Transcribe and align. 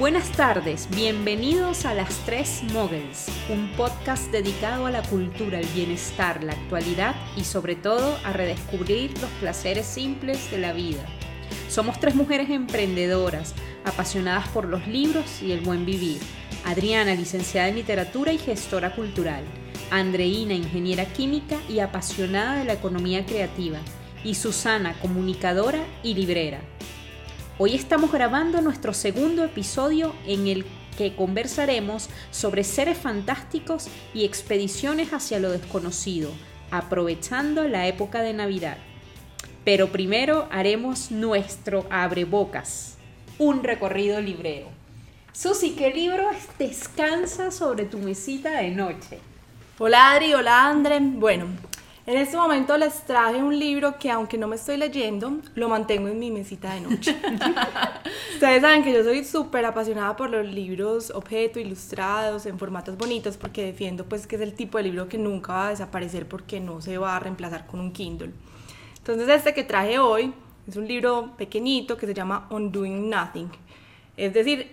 Buenas 0.00 0.32
tardes, 0.32 0.88
bienvenidos 0.88 1.84
a 1.84 1.92
Las 1.92 2.24
Tres 2.24 2.62
Moguls, 2.72 3.26
un 3.50 3.70
podcast 3.76 4.32
dedicado 4.32 4.86
a 4.86 4.90
la 4.90 5.02
cultura, 5.02 5.60
el 5.60 5.66
bienestar, 5.66 6.42
la 6.42 6.52
actualidad 6.52 7.14
y 7.36 7.44
sobre 7.44 7.76
todo 7.76 8.16
a 8.24 8.32
redescubrir 8.32 9.12
los 9.20 9.30
placeres 9.32 9.84
simples 9.84 10.50
de 10.50 10.56
la 10.56 10.72
vida. 10.72 11.04
Somos 11.70 12.00
tres 12.00 12.16
mujeres 12.16 12.50
emprendedoras, 12.50 13.54
apasionadas 13.84 14.48
por 14.48 14.64
los 14.64 14.88
libros 14.88 15.40
y 15.40 15.52
el 15.52 15.60
buen 15.60 15.86
vivir. 15.86 16.18
Adriana, 16.64 17.14
licenciada 17.14 17.68
en 17.68 17.76
literatura 17.76 18.32
y 18.32 18.38
gestora 18.38 18.96
cultural. 18.96 19.44
Andreina, 19.92 20.52
ingeniera 20.52 21.04
química 21.04 21.58
y 21.68 21.78
apasionada 21.78 22.56
de 22.56 22.64
la 22.64 22.72
economía 22.72 23.24
creativa. 23.24 23.78
Y 24.24 24.34
Susana, 24.34 24.98
comunicadora 25.00 25.78
y 26.02 26.14
librera. 26.14 26.58
Hoy 27.56 27.76
estamos 27.76 28.10
grabando 28.10 28.60
nuestro 28.62 28.92
segundo 28.92 29.44
episodio 29.44 30.12
en 30.26 30.48
el 30.48 30.66
que 30.98 31.14
conversaremos 31.14 32.08
sobre 32.32 32.64
seres 32.64 32.98
fantásticos 32.98 33.86
y 34.12 34.24
expediciones 34.24 35.12
hacia 35.12 35.38
lo 35.38 35.52
desconocido, 35.52 36.32
aprovechando 36.72 37.68
la 37.68 37.86
época 37.86 38.22
de 38.22 38.32
Navidad. 38.32 38.76
Pero 39.64 39.88
primero 39.88 40.48
haremos 40.50 41.10
nuestro 41.10 41.86
abrebocas, 41.90 42.96
un 43.38 43.62
recorrido 43.62 44.20
librero. 44.20 44.68
Susi, 45.32 45.72
¿qué 45.72 45.92
libro 45.92 46.30
descansa 46.58 47.50
sobre 47.50 47.84
tu 47.84 47.98
mesita 47.98 48.52
de 48.52 48.70
noche? 48.70 49.18
Hola 49.78 50.12
Adri, 50.12 50.32
hola 50.32 50.66
Andre. 50.66 50.98
Bueno, 51.00 51.46
en 52.06 52.16
este 52.16 52.38
momento 52.38 52.76
les 52.78 53.02
traje 53.04 53.42
un 53.42 53.58
libro 53.58 53.98
que 53.98 54.10
aunque 54.10 54.38
no 54.38 54.48
me 54.48 54.56
estoy 54.56 54.78
leyendo, 54.78 55.38
lo 55.54 55.68
mantengo 55.68 56.08
en 56.08 56.18
mi 56.18 56.30
mesita 56.30 56.74
de 56.74 56.80
noche. 56.80 57.14
Ustedes 58.32 58.62
saben 58.62 58.82
que 58.82 58.94
yo 58.94 59.04
soy 59.04 59.24
súper 59.24 59.66
apasionada 59.66 60.16
por 60.16 60.30
los 60.30 60.46
libros 60.46 61.10
objeto, 61.10 61.60
ilustrados, 61.60 62.46
en 62.46 62.58
formatos 62.58 62.96
bonitos, 62.96 63.36
porque 63.36 63.66
defiendo 63.66 64.06
pues 64.06 64.26
que 64.26 64.36
es 64.36 64.42
el 64.42 64.54
tipo 64.54 64.78
de 64.78 64.84
libro 64.84 65.06
que 65.06 65.18
nunca 65.18 65.52
va 65.52 65.66
a 65.66 65.70
desaparecer 65.70 66.26
porque 66.26 66.60
no 66.60 66.80
se 66.80 66.96
va 66.96 67.14
a 67.16 67.20
reemplazar 67.20 67.66
con 67.66 67.80
un 67.80 67.92
Kindle. 67.92 68.32
Entonces 69.12 69.36
este 69.36 69.54
que 69.54 69.64
traje 69.64 69.98
hoy 69.98 70.32
es 70.68 70.76
un 70.76 70.86
libro 70.86 71.32
pequeñito 71.36 71.96
que 71.96 72.06
se 72.06 72.14
llama 72.14 72.46
Undoing 72.50 73.10
Nothing. 73.10 73.50
Es 74.16 74.34
decir, 74.34 74.70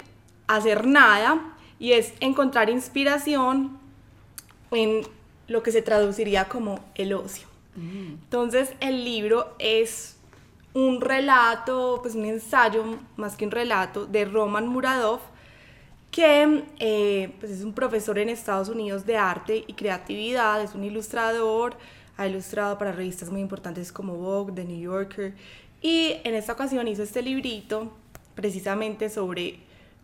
hacer 0.47 0.85
nada 0.85 1.55
y 1.79 1.93
es 1.93 2.13
encontrar 2.19 2.69
inspiración 2.69 3.77
en 4.71 5.01
lo 5.47 5.63
que 5.63 5.71
se 5.71 5.81
traduciría 5.81 6.45
como 6.45 6.79
el 6.95 7.13
ocio. 7.13 7.47
Mm. 7.75 8.13
Entonces 8.23 8.73
el 8.79 9.03
libro 9.03 9.55
es 9.59 10.17
un 10.73 11.01
relato, 11.01 11.99
pues 12.01 12.15
un 12.15 12.25
ensayo 12.25 12.83
más 13.15 13.35
que 13.35 13.45
un 13.45 13.51
relato 13.51 14.05
de 14.05 14.25
Roman 14.25 14.67
Muradov, 14.67 15.21
que 16.11 16.63
eh, 16.79 17.33
pues 17.39 17.51
es 17.51 17.63
un 17.63 17.73
profesor 17.73 18.17
en 18.19 18.29
Estados 18.29 18.69
Unidos 18.69 19.05
de 19.05 19.17
arte 19.17 19.63
y 19.67 19.73
creatividad, 19.73 20.61
es 20.61 20.75
un 20.75 20.83
ilustrador, 20.83 21.75
ha 22.17 22.27
ilustrado 22.27 22.77
para 22.77 22.91
revistas 22.91 23.29
muy 23.29 23.41
importantes 23.41 23.91
como 23.91 24.15
Vogue, 24.15 24.53
The 24.53 24.65
New 24.65 24.79
Yorker, 24.79 25.35
y 25.81 26.17
en 26.23 26.35
esta 26.35 26.53
ocasión 26.53 26.87
hizo 26.87 27.03
este 27.03 27.21
librito 27.21 27.93
precisamente 28.35 29.09
sobre 29.09 29.59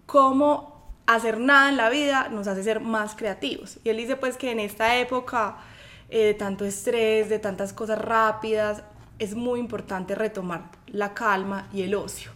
cómo 0.05 0.73
hacer 1.05 1.39
nada 1.39 1.69
en 1.69 1.77
la 1.77 1.89
vida 1.89 2.29
nos 2.29 2.47
hace 2.47 2.63
ser 2.63 2.79
más 2.79 3.15
creativos. 3.15 3.79
Y 3.83 3.89
él 3.89 3.97
dice 3.97 4.15
pues 4.15 4.37
que 4.37 4.51
en 4.51 4.59
esta 4.59 4.97
época 4.97 5.57
eh, 6.09 6.25
de 6.25 6.33
tanto 6.33 6.65
estrés, 6.65 7.29
de 7.29 7.39
tantas 7.39 7.73
cosas 7.73 7.99
rápidas, 7.99 8.83
es 9.19 9.35
muy 9.35 9.59
importante 9.59 10.15
retomar 10.15 10.69
la 10.87 11.13
calma 11.13 11.67
y 11.73 11.81
el 11.81 11.95
ocio. 11.95 12.31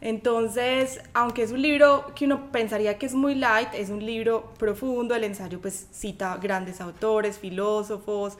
Entonces, 0.00 1.00
aunque 1.14 1.42
es 1.42 1.52
un 1.52 1.62
libro 1.62 2.12
que 2.14 2.26
uno 2.26 2.52
pensaría 2.52 2.98
que 2.98 3.06
es 3.06 3.14
muy 3.14 3.34
light, 3.34 3.68
es 3.74 3.88
un 3.88 4.04
libro 4.04 4.52
profundo, 4.58 5.14
el 5.14 5.24
ensayo 5.24 5.60
pues 5.60 5.88
cita 5.90 6.36
grandes 6.36 6.80
autores, 6.80 7.38
filósofos, 7.38 8.36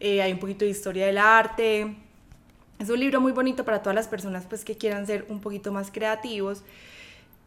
eh, 0.00 0.22
hay 0.22 0.32
un 0.32 0.38
poquito 0.38 0.64
de 0.64 0.70
historia 0.70 1.06
del 1.06 1.18
arte. 1.18 1.96
Es 2.78 2.88
un 2.88 3.00
libro 3.00 3.20
muy 3.20 3.32
bonito 3.32 3.64
para 3.64 3.82
todas 3.82 3.94
las 3.94 4.08
personas 4.08 4.46
pues 4.48 4.64
que 4.64 4.76
quieran 4.76 5.06
ser 5.06 5.26
un 5.28 5.40
poquito 5.40 5.72
más 5.72 5.90
creativos 5.90 6.62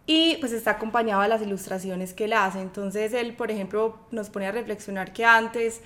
y 0.05 0.35
pues 0.37 0.51
está 0.51 0.71
acompañado 0.71 1.21
de 1.21 1.29
las 1.29 1.41
ilustraciones 1.41 2.13
que 2.13 2.25
él 2.25 2.33
hace. 2.33 2.59
Entonces 2.59 3.13
él, 3.13 3.33
por 3.33 3.51
ejemplo, 3.51 3.97
nos 4.11 4.29
pone 4.29 4.47
a 4.47 4.51
reflexionar 4.51 5.13
que 5.13 5.23
antes 5.23 5.81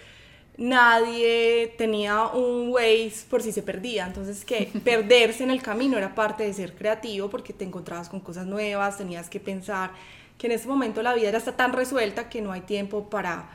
nadie 0.58 1.74
tenía 1.78 2.28
un 2.28 2.70
Waze 2.70 3.26
por 3.30 3.42
si 3.42 3.52
se 3.52 3.62
perdía, 3.62 4.08
entonces 4.08 4.46
que 4.46 4.72
perderse 4.84 5.44
en 5.44 5.52
el 5.52 5.62
camino 5.62 5.98
era 5.98 6.16
parte 6.16 6.44
de 6.44 6.54
ser 6.54 6.74
creativo 6.74 7.30
porque 7.30 7.54
te 7.54 7.66
encontrabas 7.66 8.10
con 8.10 8.20
cosas 8.22 8.46
nuevas, 8.46 8.98
tenías 8.98 9.30
que 9.30 9.40
pensar 9.40 9.92
que 10.38 10.48
en 10.48 10.54
ese 10.54 10.68
momento 10.68 11.02
la 11.02 11.14
vida 11.14 11.32
ya 11.32 11.38
está 11.38 11.56
tan 11.56 11.74
resuelta 11.74 12.30
que 12.30 12.42
no 12.42 12.52
hay 12.52 12.62
tiempo 12.62 13.10
para 13.10 13.50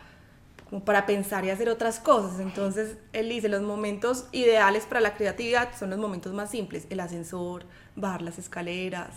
como 0.71 0.85
para 0.85 1.05
pensar 1.05 1.45
y 1.45 1.51
hacer 1.51 1.69
otras 1.69 1.99
cosas. 1.99 2.39
Entonces, 2.39 2.97
él 3.13 3.29
dice, 3.29 3.49
los 3.49 3.63
momentos 3.63 4.27
ideales 4.31 4.87
para 4.87 5.01
la 5.01 5.15
creatividad 5.15 5.71
son 5.77 5.91
los 5.91 5.99
momentos 5.99 6.33
más 6.33 6.51
simples, 6.51 6.87
el 6.91 7.01
ascensor, 7.01 7.65
bajar 7.97 8.23
las 8.23 8.39
escaleras, 8.39 9.11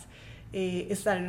eh, 0.51 0.87
estar 0.89 1.21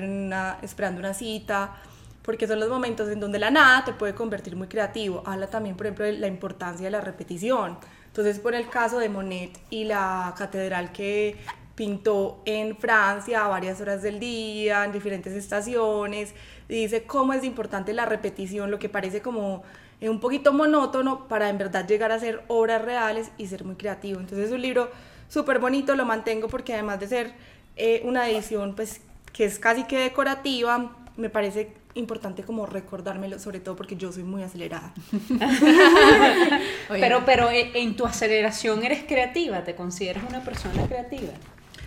esperando 0.63 1.01
una 1.01 1.13
cita, 1.13 1.77
porque 2.23 2.49
son 2.49 2.59
los 2.59 2.71
momentos 2.71 3.11
en 3.11 3.21
donde 3.21 3.39
la 3.39 3.51
nada 3.51 3.85
te 3.85 3.93
puede 3.93 4.15
convertir 4.15 4.57
muy 4.57 4.67
creativo. 4.67 5.23
Habla 5.27 5.49
también, 5.49 5.77
por 5.77 5.87
ejemplo, 5.87 6.07
de 6.07 6.15
la 6.15 6.27
importancia 6.27 6.87
de 6.87 6.91
la 6.91 7.03
repetición. 7.03 7.77
Entonces, 8.07 8.39
por 8.39 8.55
el 8.55 8.71
caso 8.71 8.99
de 8.99 9.11
Monet 9.11 9.61
y 9.69 9.85
la 9.85 10.35
catedral 10.39 10.91
que 10.91 11.37
pintó 11.75 12.41
en 12.47 12.79
Francia 12.79 13.45
a 13.45 13.49
varias 13.49 13.81
horas 13.81 14.01
del 14.01 14.21
día, 14.21 14.85
en 14.85 14.93
diferentes 14.93 15.35
estaciones, 15.35 16.33
dice 16.67 17.03
cómo 17.03 17.35
es 17.35 17.45
importante 17.45 17.93
la 17.93 18.07
repetición, 18.07 18.71
lo 18.71 18.79
que 18.79 18.89
parece 18.89 19.21
como 19.21 19.65
un 20.09 20.21
poquito 20.21 20.53
monótono 20.53 21.29
para 21.29 21.49
en 21.49 21.59
verdad 21.59 21.87
llegar 21.87 22.13
a 22.13 22.19
ser 22.19 22.43
obras 22.49 22.83
reales 22.83 23.31
y 23.39 23.47
ser 23.47 23.65
muy 23.65 23.77
creativo. 23.77 24.21
Entonces 24.21 24.47
es 24.47 24.53
un 24.53 24.63
libro 24.63 24.91
súper 25.29 25.59
bonito, 25.59 25.95
lo 25.97 26.05
mantengo 26.05 26.49
porque 26.49 26.75
además 26.75 27.01
de 27.01 27.09
ser 27.09 27.33
eh, 27.77 28.03
una 28.05 28.29
edición 28.29 28.75
pues 28.75 29.01
que 29.33 29.45
es 29.45 29.59
casi 29.59 29.85
que 29.85 29.99
decorativa, 29.99 30.97
me 31.17 31.29
parece 31.29 31.73
importante 31.95 32.43
como 32.43 32.67
recordármelo, 32.67 33.39
sobre 33.39 33.61
todo 33.61 33.77
porque 33.77 33.97
yo 33.97 34.13
soy 34.13 34.25
muy 34.25 34.43
acelerada. 34.43 34.93
pero, 36.89 37.25
pero 37.25 37.51
eh, 37.51 37.73
en 37.75 37.97
tu 37.97 38.05
aceleración 38.05 38.85
eres 38.85 39.05
creativa, 39.05 39.63
¿te 39.65 39.75
consideras 39.75 40.25
una 40.29 40.43
persona 40.43 40.87
creativa? 40.87 41.33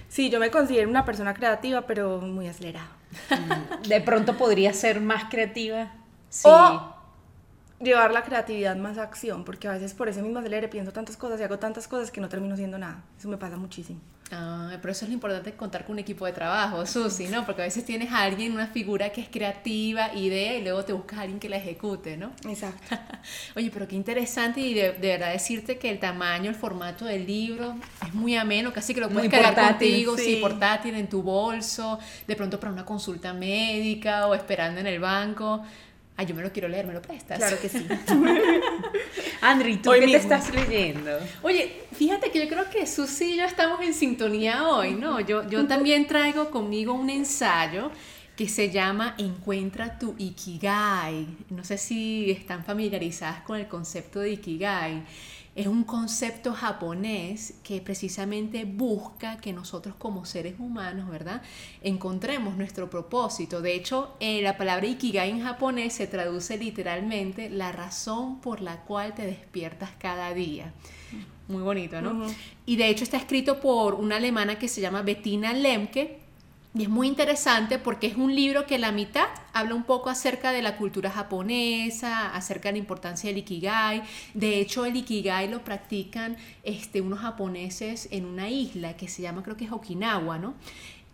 Sí, 0.10 0.30
yo 0.30 0.40
me 0.40 0.50
considero 0.50 0.90
una 0.90 1.06
persona 1.06 1.34
creativa, 1.34 1.82
pero 1.82 2.22
muy 2.22 2.48
acelerada. 2.48 2.90
Mm, 3.30 3.88
de 3.88 4.02
pronto 4.02 4.38
podría 4.38 4.74
ser 4.74 5.02
más 5.02 5.26
creativa. 5.26 5.92
Sí. 6.30 6.46
O 6.46 6.97
llevar 7.82 8.12
la 8.12 8.24
creatividad 8.24 8.76
más 8.76 8.98
a 8.98 9.04
acción, 9.04 9.44
porque 9.44 9.68
a 9.68 9.74
veces 9.74 9.94
por 9.94 10.10
ese 10.10 10.22
mismo 10.22 10.40
acelere 10.40 10.68
pienso 10.68 10.92
tantas 10.92 11.18
cosas 11.18 11.40
y 11.40 11.44
hago 11.44 11.60
tantas 11.60 11.88
cosas 11.88 12.12
que 12.12 12.22
no 12.22 12.30
termino 12.30 12.56
siendo 12.56 12.78
nada. 12.78 13.04
Eso 13.18 13.30
me 13.30 13.38
pasa 13.38 13.58
muchísimo. 13.58 14.00
Ah, 14.32 14.78
pero 14.82 14.92
eso 14.92 15.06
es 15.06 15.10
lo 15.10 15.14
importante 15.14 15.54
contar 15.54 15.86
con 15.86 15.94
un 15.94 16.00
equipo 16.00 16.26
de 16.26 16.34
trabajo, 16.34 16.86
Susi, 16.86 17.28
¿no? 17.28 17.46
Porque 17.46 17.62
a 17.62 17.66
veces 17.66 17.86
tienes 17.86 18.12
a 18.12 18.24
alguien, 18.24 18.52
una 18.52 18.68
figura 18.68 19.10
que 19.12 19.22
es 19.22 19.30
creativa, 19.30 20.14
idea, 20.14 20.58
y 20.58 20.64
luego 20.64 20.84
te 20.84 20.92
buscas 20.92 21.20
a 21.20 21.22
alguien 21.22 21.40
que 21.40 21.48
la 21.48 21.58
ejecute, 21.58 22.18
¿no? 22.18 22.34
Exacto. 22.48 22.98
Oye, 23.56 23.72
pero 23.72 23.88
qué 23.88 23.96
interesante 23.96 24.60
y 24.60 24.74
de, 24.74 24.92
verdad 24.92 25.32
decirte 25.32 25.78
que 25.78 25.90
el 25.90 26.00
tamaño, 26.00 26.50
el 26.50 26.56
formato 26.56 27.06
del 27.06 27.26
libro 27.26 27.78
es 28.06 28.14
muy 28.14 28.36
ameno, 28.36 28.74
casi 28.74 28.94
que 28.94 29.00
lo 29.00 29.10
puedes 29.10 29.32
cargar 29.32 29.56
contigo, 29.56 30.18
sí. 30.18 30.40
portátil 30.42 30.96
en 30.96 31.08
tu 31.08 31.22
bolso, 31.22 31.98
de 32.28 32.36
pronto 32.36 32.60
para 32.60 32.74
una 32.74 32.84
consulta 32.84 33.34
médica 33.34 34.28
o 34.28 34.36
esperando 34.36 34.82
en 34.82 34.88
el 34.88 35.00
banco. 35.00 35.64
Ah, 36.20 36.24
yo 36.24 36.34
me 36.34 36.42
lo 36.42 36.52
quiero 36.52 36.68
leer, 36.68 36.88
¿me 36.88 36.94
lo 36.94 37.02
prestas? 37.02 37.38
Claro 37.38 37.60
que 37.62 37.70
sí. 37.70 37.88
Andri, 39.42 39.78
¿tú 39.78 39.92
qué 39.92 40.08
te 40.08 40.16
estás 40.16 40.52
leyendo? 40.52 41.12
Oye, 41.44 41.84
fíjate 41.94 42.32
que 42.32 42.40
yo 42.40 42.50
creo 42.50 42.68
que 42.72 42.88
Susi 42.88 43.34
y 43.34 43.38
yo 43.38 43.44
estamos 43.44 43.80
en 43.82 43.94
sintonía 43.94 44.68
hoy, 44.68 44.96
¿no? 44.96 45.20
Yo, 45.20 45.48
yo 45.48 45.68
también 45.68 46.08
traigo 46.08 46.50
conmigo 46.50 46.94
un 46.94 47.12
ensayo 47.12 47.92
que 48.36 48.50
se 48.50 48.72
llama 48.72 49.14
Encuentra 49.20 50.00
tu 50.00 50.16
Ikigai. 50.18 51.28
No 51.52 51.64
sé 51.64 51.78
si 51.78 52.32
están 52.32 52.64
familiarizadas 52.64 53.42
con 53.42 53.60
el 53.60 53.68
concepto 53.68 54.20
de 54.20 54.32
Ikigai 54.32 55.04
es 55.58 55.66
un 55.66 55.84
concepto 55.84 56.54
japonés 56.54 57.56
que 57.64 57.82
precisamente 57.82 58.64
busca 58.66 59.38
que 59.38 59.54
nosotros 59.54 59.96
como 59.98 60.24
seres 60.24 60.54
humanos, 60.60 61.10
¿verdad? 61.10 61.42
Encontremos 61.82 62.56
nuestro 62.56 62.92
propósito. 62.92 63.60
De 63.60 63.74
hecho, 63.74 64.16
eh, 64.20 64.44
la 64.44 64.56
palabra 64.56 64.86
ikigai 64.86 65.32
en 65.32 65.42
japonés 65.42 65.94
se 65.94 66.06
traduce 66.06 66.60
literalmente 66.60 67.50
la 67.50 67.72
razón 67.72 68.40
por 68.40 68.62
la 68.62 68.82
cual 68.84 69.16
te 69.16 69.26
despiertas 69.26 69.90
cada 69.98 70.32
día. 70.36 70.74
Muy 71.48 71.64
bonito, 71.64 72.04
¿no? 72.04 72.28
Y 72.68 72.76
de 72.76 72.90
hecho 72.90 73.04
está 73.04 73.18
escrito 73.18 73.60
por 73.60 73.96
una 73.96 74.18
alemana 74.18 74.60
que 74.60 74.68
se 74.68 74.80
llama 74.80 75.02
Bettina 75.02 75.54
Lemke 75.54 76.20
Y 76.78 76.84
es 76.84 76.90
muy 76.90 77.08
interesante 77.08 77.80
porque 77.80 78.06
es 78.06 78.18
un 78.18 78.36
libro 78.36 78.68
que 78.68 78.78
la 78.78 78.92
mitad 78.92 79.26
habla 79.52 79.74
un 79.74 79.84
poco 79.84 80.12
acerca 80.12 80.52
de 80.52 80.62
la 80.62 80.78
cultura 80.78 81.10
japonesa, 81.10 82.36
acerca 82.36 82.70
de 82.70 82.74
la 82.74 82.78
importancia 82.78 83.32
del 83.32 83.40
ikigai. 83.40 84.04
De 84.36 84.60
hecho, 84.60 84.86
el 84.86 84.96
ikigai 84.96 85.50
lo 85.50 85.64
practican 85.64 86.38
este, 86.62 87.02
unos 87.02 87.22
japoneses 87.22 88.08
en 88.12 88.26
una 88.26 88.52
isla 88.52 88.96
que 88.96 89.08
se 89.08 89.24
llama, 89.24 89.42
creo 89.42 89.58
que 89.58 89.66
es 89.66 89.72
Okinawa, 89.72 90.38
¿no? 90.38 90.54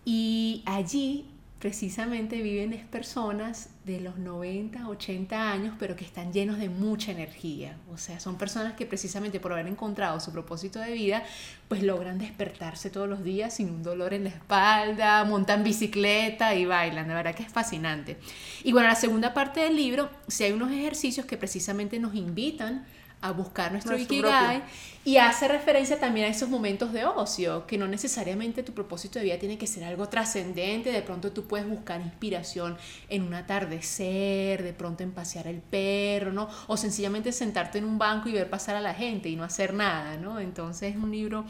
Y 0.04 0.63
allí 0.65 1.27
precisamente 1.60 2.42
viven 2.42 2.74
es 2.74 2.83
personas 2.83 3.69
de 3.85 4.00
los 4.00 4.18
90, 4.18 4.88
80 4.88 5.51
años, 5.51 5.75
pero 5.77 5.95
que 5.95 6.06
están 6.06 6.31
llenos 6.31 6.57
de 6.57 6.69
mucha 6.69 7.12
energía. 7.12 7.77
O 7.94 7.97
sea, 7.97 8.19
son 8.19 8.38
personas 8.38 8.74
que 8.74 8.85
precisamente 8.85 9.41
por 9.41 9.51
haber 9.51 9.68
encontrado 9.68 10.19
su 10.21 10.31
propósito 10.31 10.80
de 10.80 10.94
vida, 10.94 11.24
pues 11.68 11.83
logran 11.83 12.18
despertarse 12.18 12.89
todos 12.89 13.09
los 13.09 13.24
días 13.24 13.56
sin 13.56 13.69
un 13.69 13.83
dolor 13.83 14.13
en 14.13 14.24
la 14.24 14.30
espalda, 14.30 15.24
montan 15.25 15.63
bicicleta 15.63 16.56
y 16.56 16.65
bailan. 16.65 17.07
De 17.07 17.13
verdad 17.13 17.35
que 17.35 17.44
es 17.44 17.51
fascinante. 17.51 18.18
Y 18.63 18.71
bueno, 18.71 18.88
la 18.88 18.95
segunda 18.95 19.33
parte 19.33 19.59
del 19.59 19.75
libro, 19.75 20.09
si 20.27 20.45
hay 20.45 20.53
unos 20.53 20.71
ejercicios 20.71 21.25
que 21.25 21.38
precisamente 21.38 22.00
nos 22.00 22.15
invitan 22.15 22.86
a 23.23 23.31
buscar 23.31 23.71
nuestro, 23.71 23.97
Ikigai 23.97 24.61
y 25.05 25.15
hace 25.15 25.47
referencia 25.47 25.97
también 25.97 26.27
a 26.27 26.29
esos 26.29 26.49
momentos 26.49 26.91
de 26.91 27.05
ocio, 27.05 27.65
que 27.65 27.77
no 27.77 27.87
necesariamente 27.87 28.63
tu 28.63 28.73
propósito 28.73 29.17
de 29.17 29.25
vida 29.25 29.39
tiene 29.39 29.57
que 29.57 29.65
ser 29.65 29.85
algo 29.85 30.09
trascendente, 30.09 30.91
de 30.91 31.01
pronto 31.01 31.31
tú 31.31 31.45
puedes 31.45 31.67
buscar 31.67 32.01
inspiración 32.01 32.77
en 33.07 33.23
un 33.23 33.33
atardecer, 33.33 34.61
de 34.61 34.73
pronto 34.73 35.03
en 35.03 35.11
pasear 35.11 35.47
el 35.47 35.61
perro, 35.61 36.33
¿no? 36.33 36.49
O 36.67 36.75
sencillamente 36.75 37.31
sentarte 37.31 37.77
en 37.77 37.85
un 37.85 37.97
banco 37.97 38.27
y 38.27 38.33
ver 38.33 38.49
pasar 38.49 38.75
a 38.75 38.81
la 38.81 38.93
gente 38.93 39.29
y 39.29 39.37
no 39.37 39.45
hacer 39.45 39.73
nada, 39.73 40.17
¿no? 40.17 40.41
Entonces 40.41 40.93
es 40.93 41.01
un 41.01 41.11
libro 41.11 41.45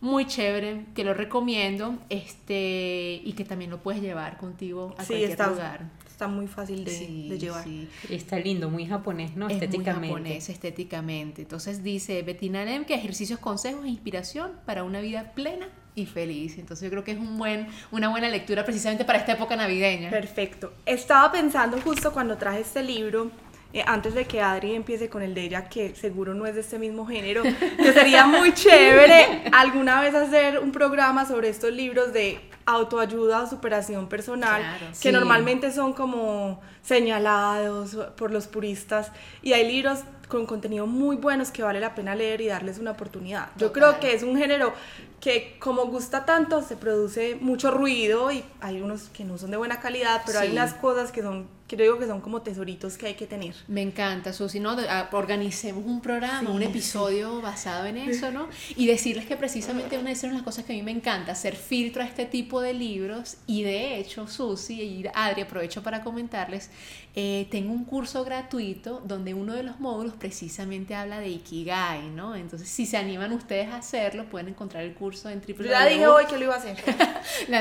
muy 0.00 0.26
chévere 0.26 0.86
que 0.94 1.04
lo 1.04 1.12
recomiendo 1.12 1.98
este 2.08 3.20
y 3.22 3.34
que 3.36 3.44
también 3.44 3.70
lo 3.70 3.82
puedes 3.82 4.00
llevar 4.00 4.38
contigo 4.38 4.94
a 4.96 5.04
cualquier 5.04 5.38
lugar 5.46 6.07
está 6.18 6.26
muy 6.26 6.48
fácil 6.48 6.84
de, 6.84 7.38
llevar. 7.38 7.64
Está 8.10 8.40
lindo, 8.40 8.68
muy 8.68 8.86
japonés, 8.86 9.36
¿no? 9.36 9.48
estéticamente. 9.48 10.08
Muy 10.08 10.08
japonés, 10.08 10.48
estéticamente. 10.48 11.42
Entonces 11.42 11.84
dice 11.84 12.20
Bettina 12.22 12.64
Lem 12.64 12.84
que 12.84 12.94
ejercicios, 12.94 13.38
consejos 13.38 13.84
e 13.84 13.88
inspiración 13.88 14.50
para 14.66 14.82
una 14.82 15.00
vida 15.00 15.32
plena 15.36 15.68
y 15.94 16.06
feliz. 16.06 16.58
Entonces 16.58 16.86
yo 16.86 16.90
creo 16.90 17.04
que 17.04 17.12
es 17.12 17.18
un 17.18 17.38
buen, 17.38 17.68
una 17.92 18.08
buena 18.08 18.28
lectura 18.28 18.64
precisamente 18.64 19.04
para 19.04 19.20
esta 19.20 19.32
época 19.34 19.54
navideña. 19.54 20.10
Perfecto. 20.10 20.72
Estaba 20.86 21.30
pensando 21.30 21.80
justo 21.80 22.12
cuando 22.12 22.36
traje 22.36 22.62
este 22.62 22.82
libro, 22.82 23.30
eh, 23.72 23.84
antes 23.86 24.14
de 24.14 24.24
que 24.24 24.40
Adri 24.40 24.74
empiece 24.74 25.10
con 25.10 25.22
el 25.22 25.34
de 25.34 25.42
ella, 25.42 25.68
que 25.68 25.94
seguro 25.94 26.32
no 26.32 26.46
es 26.46 26.54
de 26.54 26.62
este 26.62 26.78
mismo 26.78 27.06
género, 27.06 27.42
que 27.42 27.92
sería 27.92 28.26
muy 28.26 28.54
chévere 28.54 29.44
alguna 29.52 30.00
vez 30.00 30.14
hacer 30.14 30.58
un 30.58 30.72
programa 30.72 31.26
sobre 31.26 31.50
estos 31.50 31.72
libros 31.72 32.14
de 32.14 32.40
autoayuda 32.64 33.42
o 33.42 33.46
superación 33.46 34.08
personal, 34.08 34.62
que 35.00 35.12
normalmente 35.12 35.70
son 35.70 35.92
como 35.92 36.60
señalados 36.82 37.96
por 38.16 38.30
los 38.30 38.46
puristas, 38.46 39.12
y 39.42 39.52
hay 39.52 39.70
libros 39.70 40.00
con 40.28 40.46
contenido 40.46 40.86
muy 40.86 41.16
buenos 41.16 41.50
que 41.50 41.62
vale 41.62 41.80
la 41.80 41.94
pena 41.94 42.14
leer 42.14 42.40
y 42.40 42.46
darles 42.46 42.78
una 42.78 42.92
oportunidad. 42.92 43.48
Yo 43.56 43.72
creo 43.72 43.98
que 44.00 44.14
es 44.14 44.22
un 44.22 44.36
género 44.36 44.72
que 45.20 45.56
como 45.58 45.86
gusta 45.86 46.24
tanto 46.24 46.62
se 46.62 46.76
produce 46.76 47.36
mucho 47.40 47.70
ruido 47.70 48.30
y 48.30 48.44
hay 48.60 48.80
unos 48.80 49.08
que 49.08 49.24
no 49.24 49.36
son 49.36 49.50
de 49.50 49.56
buena 49.56 49.80
calidad, 49.80 50.22
pero 50.24 50.38
hay 50.38 50.52
unas 50.52 50.74
cosas 50.74 51.12
que 51.12 51.22
son 51.22 51.57
que 51.68 51.76
yo 51.76 51.82
digo 51.82 51.98
que 51.98 52.06
son 52.06 52.22
como 52.22 52.40
tesoritos 52.40 52.96
que 52.96 53.06
hay 53.06 53.14
que 53.14 53.26
tener. 53.26 53.54
Me 53.68 53.82
encanta, 53.82 54.32
Susi, 54.32 54.58
¿no? 54.58 54.74
Ah, 54.88 55.10
organicemos 55.12 55.84
un 55.84 56.00
programa, 56.00 56.50
un 56.50 56.62
episodio 56.62 57.42
basado 57.42 57.84
en 57.86 57.98
eso, 57.98 58.30
¿no? 58.30 58.48
Y 58.74 58.86
decirles 58.86 59.26
que 59.26 59.36
precisamente 59.36 59.98
una 59.98 60.06
de 60.06 60.12
esas 60.12 60.32
las 60.32 60.42
cosas 60.42 60.64
que 60.64 60.72
a 60.72 60.76
mí 60.76 60.82
me 60.82 60.90
encanta, 60.90 61.32
hacer 61.32 61.54
filtro 61.54 62.02
a 62.02 62.06
este 62.06 62.24
tipo 62.24 62.62
de 62.62 62.72
libros 62.72 63.36
y 63.46 63.62
de 63.62 63.98
hecho, 63.98 64.26
Susi 64.26 64.80
y 64.80 65.04
Adri, 65.14 65.42
aprovecho 65.42 65.82
para 65.82 66.02
comentarles, 66.02 66.70
eh, 67.14 67.48
tengo 67.50 67.72
un 67.72 67.84
curso 67.84 68.24
gratuito 68.24 69.02
donde 69.04 69.34
uno 69.34 69.52
de 69.52 69.62
los 69.62 69.80
módulos 69.80 70.14
precisamente 70.14 70.94
habla 70.94 71.20
de 71.20 71.28
Ikigai, 71.28 72.10
¿no? 72.10 72.34
Entonces, 72.34 72.68
si 72.68 72.86
se 72.86 72.96
animan 72.96 73.32
ustedes 73.32 73.68
a 73.68 73.76
hacerlo, 73.76 74.24
pueden 74.30 74.48
encontrar 74.48 74.84
el 74.84 74.94
curso 74.94 75.28
en 75.28 75.40
www. 75.40 75.68
Ya 75.68 75.84
dije 75.84 76.06
hoy 76.06 76.24
que 76.26 76.38
lo 76.38 76.44
iba 76.44 76.54
a 76.54 76.58
hacer. 76.58 76.76
la 77.48 77.60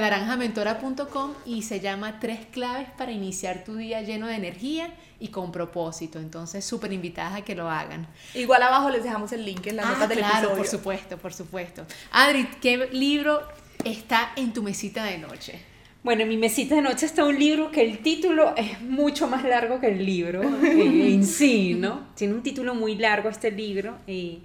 y 1.45 1.61
se 1.63 1.79
llama 1.79 2.19
Tres 2.19 2.45
claves 2.51 2.89
para 2.97 3.11
iniciar 3.11 3.63
tu 3.63 3.75
día 3.75 3.96
lleno 4.01 4.27
de 4.27 4.35
energía 4.35 4.93
y 5.19 5.29
con 5.29 5.51
propósito. 5.51 6.19
Entonces, 6.19 6.63
súper 6.65 6.93
invitadas 6.93 7.35
a 7.35 7.41
que 7.43 7.55
lo 7.55 7.69
hagan. 7.69 8.07
Igual 8.33 8.63
abajo 8.63 8.89
les 8.89 9.03
dejamos 9.03 9.31
el 9.31 9.45
link 9.45 9.65
en 9.67 9.77
la 9.77 9.85
nota 9.85 10.07
del 10.07 10.19
claro, 10.19 10.55
por 10.55 10.67
supuesto, 10.67 11.17
por 11.17 11.33
supuesto. 11.33 11.85
Adri, 12.11 12.47
¿qué 12.61 12.89
libro 12.91 13.41
está 13.83 14.31
en 14.35 14.53
tu 14.53 14.63
mesita 14.63 15.03
de 15.03 15.17
noche? 15.17 15.59
Bueno, 16.03 16.21
en 16.21 16.29
mi 16.29 16.37
mesita 16.37 16.75
de 16.75 16.81
noche 16.81 17.05
está 17.05 17.25
un 17.25 17.37
libro 17.37 17.71
que 17.71 17.81
el 17.81 17.99
título 17.99 18.55
es 18.55 18.81
mucho 18.81 19.27
más 19.27 19.43
largo 19.43 19.79
que 19.79 19.87
el 19.87 20.05
libro 20.05 20.41
eh, 20.63 21.13
en 21.13 21.25
sí, 21.25 21.73
¿no? 21.73 22.07
Tiene 22.15 22.33
un 22.33 22.43
título 22.43 22.75
muy 22.75 22.95
largo 22.95 23.29
este 23.29 23.51
libro. 23.51 23.97
y 24.07 24.41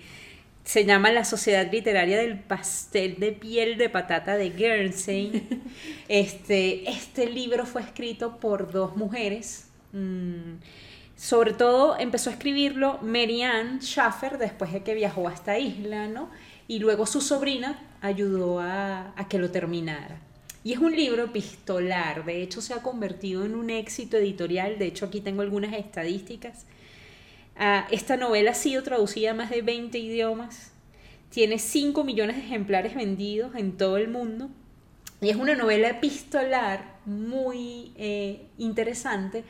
se 0.64 0.85
llama 0.85 1.11
La 1.11 1.25
Sociedad 1.25 1.70
Literaria 1.70 2.19
del 2.19 2.38
Pastel 2.38 3.19
de 3.19 3.32
Piel 3.32 3.76
de 3.79 3.88
Patata 3.88 4.37
de 4.37 4.50
Guernsey. 4.50 5.49
Este, 6.09 6.91
este 6.91 7.31
libro 7.31 7.64
fue 7.64 7.81
escrito 7.81 8.37
por 8.37 8.70
dos 8.70 8.97
mujeres. 8.97 9.69
Mm, 9.93 10.56
sobre 11.17 11.55
todo 11.55 11.99
empezó 11.99 12.29
a 12.29 12.35
escribirlo 12.35 12.99
Mary 13.00 13.43
Ann 13.43 13.81
Schaffer 13.81 14.37
después 14.37 14.73
de 14.73 14.82
que 14.82 14.94
viajó 14.94 15.29
a 15.29 15.32
esta 15.32 15.59
isla, 15.59 16.09
¿no? 16.09 16.29
Y 16.69 16.81
luego 16.81 17.06
su 17.06 17.23
sobrina 17.23 17.82
ayudó 18.03 18.61
a, 18.61 19.14
a 19.17 19.29
que 19.29 19.38
lo 19.38 19.50
terminara. 19.50 20.20
Y 20.64 20.75
es 20.75 20.79
un 20.79 20.94
libro 20.94 21.25
epistolar, 21.25 22.25
de 22.25 22.43
hecho 22.43 22.61
se 22.61 22.75
ha 22.75 22.82
convertido 22.82 23.44
en 23.44 23.55
un 23.55 23.70
éxito 23.70 24.17
editorial, 24.17 24.79
de 24.79 24.87
hecho 24.87 25.06
aquí 25.06 25.20
tengo 25.20 25.43
algunas 25.43 25.73
estadísticas. 25.73 26.67
Ah, 27.56 27.87
esta 27.90 28.16
novela 28.16 28.52
ha 28.52 28.54
sido 28.54 28.82
traducida 28.82 29.32
a 29.32 29.34
más 29.34 29.50
de 29.50 29.62
20 29.62 29.99
idiomas, 29.99 30.72
tiene 31.31 31.58
5 31.58 32.04
millones 32.04 32.37
de 32.37 32.43
ejemplares 32.43 32.94
vendidos 32.94 33.54
en 33.54 33.76
todo 33.76 33.96
el 33.96 34.08
mundo. 34.08 34.50
Y 35.20 35.31
es 35.31 35.37
una 35.37 35.54
novela 35.54 35.88
epistolar 35.88 36.96
muy 37.04 37.93
eh, 37.96 38.46
interesante 38.58 39.44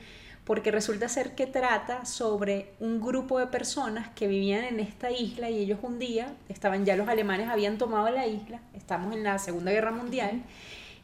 porque 0.45 0.71
resulta 0.71 1.09
ser 1.09 1.35
que 1.35 1.47
trata 1.47 2.05
sobre 2.05 2.75
un 2.81 3.01
grupo 3.01 3.39
de 3.39 3.47
personas 3.47 4.11
que 4.11 4.27
vivían 4.27 4.65
en 4.65 4.81
esta 4.81 5.11
isla 5.11 5.51
y 5.51 5.59
ellos 5.59 5.79
un 5.83 5.99
día 5.99 6.35
estaban 6.49 6.85
ya 6.85 6.97
los 6.97 7.09
alemanes 7.09 7.49
habían 7.49 7.79
tomado 7.79 8.11
la 8.11 8.27
isla, 8.27 8.61
estamos 8.75 9.15
en 9.15 9.23
la 9.23 9.39
Segunda 9.39 9.71
Guerra 9.71 9.93
Mundial 9.93 10.43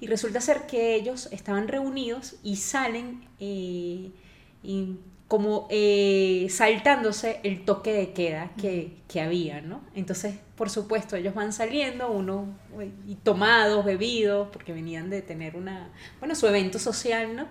y 0.01 0.07
resulta 0.07 0.41
ser 0.41 0.67
que 0.67 0.95
ellos 0.95 1.29
estaban 1.31 1.69
reunidos 1.69 2.37
y 2.43 2.57
salen 2.57 3.25
eh, 3.39 4.11
y 4.63 4.97
como 5.29 5.69
eh, 5.71 6.47
saltándose 6.51 7.41
el 7.43 7.67
toque 7.67 7.93
de 7.93 8.13
queda 8.13 8.51
que, 8.61 8.97
que, 9.09 9.21
había, 9.21 9.61
¿no? 9.61 9.83
Entonces, 9.95 10.37
por 10.57 10.71
supuesto, 10.71 11.17
ellos 11.17 11.35
van 11.35 11.53
saliendo, 11.53 12.11
uno, 12.11 12.47
y 13.07 13.15
tomados, 13.17 13.85
bebidos, 13.85 14.49
porque 14.51 14.73
venían 14.73 15.11
de 15.11 15.21
tener 15.21 15.55
una, 15.55 15.91
bueno, 16.19 16.35
su 16.35 16.47
evento 16.47 16.79
social, 16.79 17.37
¿no? 17.37 17.47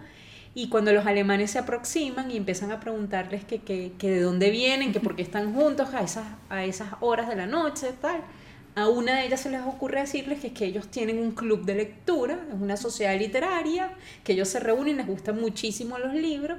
Y 0.56 0.70
cuando 0.70 0.92
los 0.92 1.06
alemanes 1.06 1.52
se 1.52 1.60
aproximan 1.60 2.32
y 2.32 2.38
empiezan 2.38 2.72
a 2.72 2.80
preguntarles 2.80 3.46
que, 3.46 3.62
que, 3.62 3.92
que 4.00 4.10
de 4.10 4.22
dónde 4.22 4.50
vienen, 4.50 4.92
que 4.92 5.00
por 5.00 5.16
qué 5.16 5.22
están 5.22 5.54
juntos 5.54 5.94
a 5.94 6.02
esas, 6.02 6.26
a 6.50 6.66
esas 6.66 6.90
horas 7.00 7.30
de 7.30 7.36
la 7.36 7.46
noche, 7.46 7.94
tal, 8.02 8.22
a 8.74 8.88
una 8.88 9.18
de 9.18 9.28
ellas 9.28 9.42
se 9.42 9.52
les 9.52 9.62
ocurre 9.62 10.02
decirles 10.02 10.40
que, 10.40 10.54
que 10.54 10.66
ellos 10.66 10.88
tienen 10.88 11.20
un 11.20 11.32
club 11.32 11.64
de 11.64 11.76
lectura, 11.76 12.40
es 12.52 12.60
una 12.60 12.76
sociedad 12.76 13.16
literaria, 13.20 13.94
que 14.24 14.34
ellos 14.34 14.48
se 14.48 14.60
reúnen, 14.60 14.98
les 14.98 15.06
gustan 15.06 15.40
muchísimo 15.40 16.00
los 16.00 16.16
libros 16.16 16.58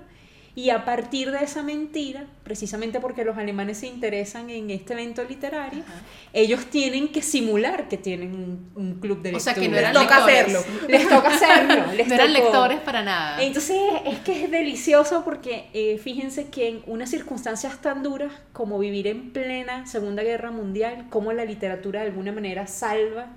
y 0.59 0.71
a 0.71 0.85
partir 0.85 1.31
de 1.31 1.45
esa 1.45 1.63
mentira, 1.63 2.27
precisamente 2.43 2.99
porque 2.99 3.25
los 3.25 3.39
alemanes 3.39 3.79
se 3.79 3.87
interesan 3.87 4.51
en 4.51 4.71
este 4.71 4.95
evento 4.95 5.23
literario, 5.23 5.85
ellos 6.33 6.67
tienen 6.67 7.13
que 7.13 7.23
simular 7.23 7.87
que 7.87 7.97
tienen 7.97 8.69
un, 8.75 8.95
club 8.95 9.23
de 9.23 9.31
lectura. 9.31 9.37
O 9.37 9.41
sea, 9.41 9.55
que 9.55 9.69
no 9.69 9.77
eran 9.77 9.95
les 9.95 10.03
toca 10.03 10.17
hacerlo. 10.17 10.65
Les 10.89 11.09
toca 11.09 11.29
hacerlo. 11.29 11.85
no 12.09 12.15
eran 12.15 12.33
lectores 12.33 12.81
para 12.81 13.05
nada. 13.05 13.41
Entonces, 13.41 13.79
es 14.05 14.19
que 14.19 14.47
es 14.47 14.51
delicioso 14.51 15.23
porque 15.25 15.69
eh, 15.75 15.97
fíjense 16.03 16.49
que 16.49 16.69
en 16.69 16.83
unas 16.87 17.09
circunstancias 17.09 17.81
tan 17.81 18.03
duras 18.03 18.33
como 18.53 18.81
vivir 18.81 19.07
en 19.07 19.31
plena 19.31 19.87
Segunda 19.87 20.25
Guerra 20.25 20.51
Mundial, 20.51 21.07
cómo 21.09 21.33
la 21.33 21.45
literatura 21.45 22.01
de 22.01 22.09
alguna 22.09 22.33
manera 22.33 22.67
salva 22.67 23.29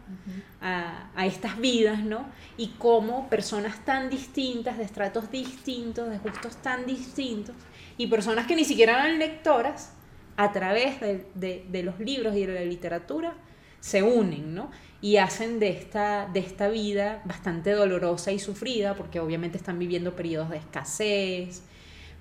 a, 0.62 1.26
estas 1.26 1.60
vidas, 1.60 2.04
¿no? 2.04 2.26
Y 2.58 2.68
cómo 2.78 3.30
personas 3.30 3.84
tan 3.84 4.10
distintas, 4.10 4.78
de 4.78 4.84
estratos 4.84 5.32
distintos, 5.32 6.10
de 6.10 6.20
gustos 6.20 6.58
tan 6.58 6.86
distintos, 6.86 7.56
y 7.98 8.08
personas 8.08 8.48
que 8.48 8.56
ni 8.56 8.64
siquiera 8.64 9.06
eran 9.06 9.20
lectoras, 9.20 9.94
a 10.38 10.52
través 10.52 11.00
de, 11.02 11.84
los 11.84 12.00
libros 12.00 12.36
y 12.36 12.46
de 12.46 12.54
la 12.54 12.66
literatura, 12.66 13.36
se 13.80 14.04
unen, 14.04 14.54
¿no? 14.54 14.72
Y 15.02 15.18
hacen 15.18 15.60
de 15.60 15.70
esta, 15.70 16.30
de 16.32 16.40
esta 16.40 16.68
vida 16.68 17.22
bastante 17.26 17.72
dolorosa 17.72 18.32
y 18.32 18.40
sufrida, 18.40 18.96
porque 18.96 19.20
obviamente 19.20 19.58
están 19.58 19.80
viviendo 19.80 20.16
periodos 20.16 20.52
de 20.52 20.58
escasez, 20.58 21.64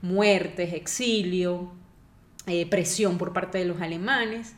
muertes, 0.01 0.73
exilio, 0.73 1.73
eh, 2.47 2.67
presión 2.67 3.19
por 3.19 3.33
parte 3.33 3.59
de 3.59 3.67
los 3.67 3.81
alemanes. 3.83 4.55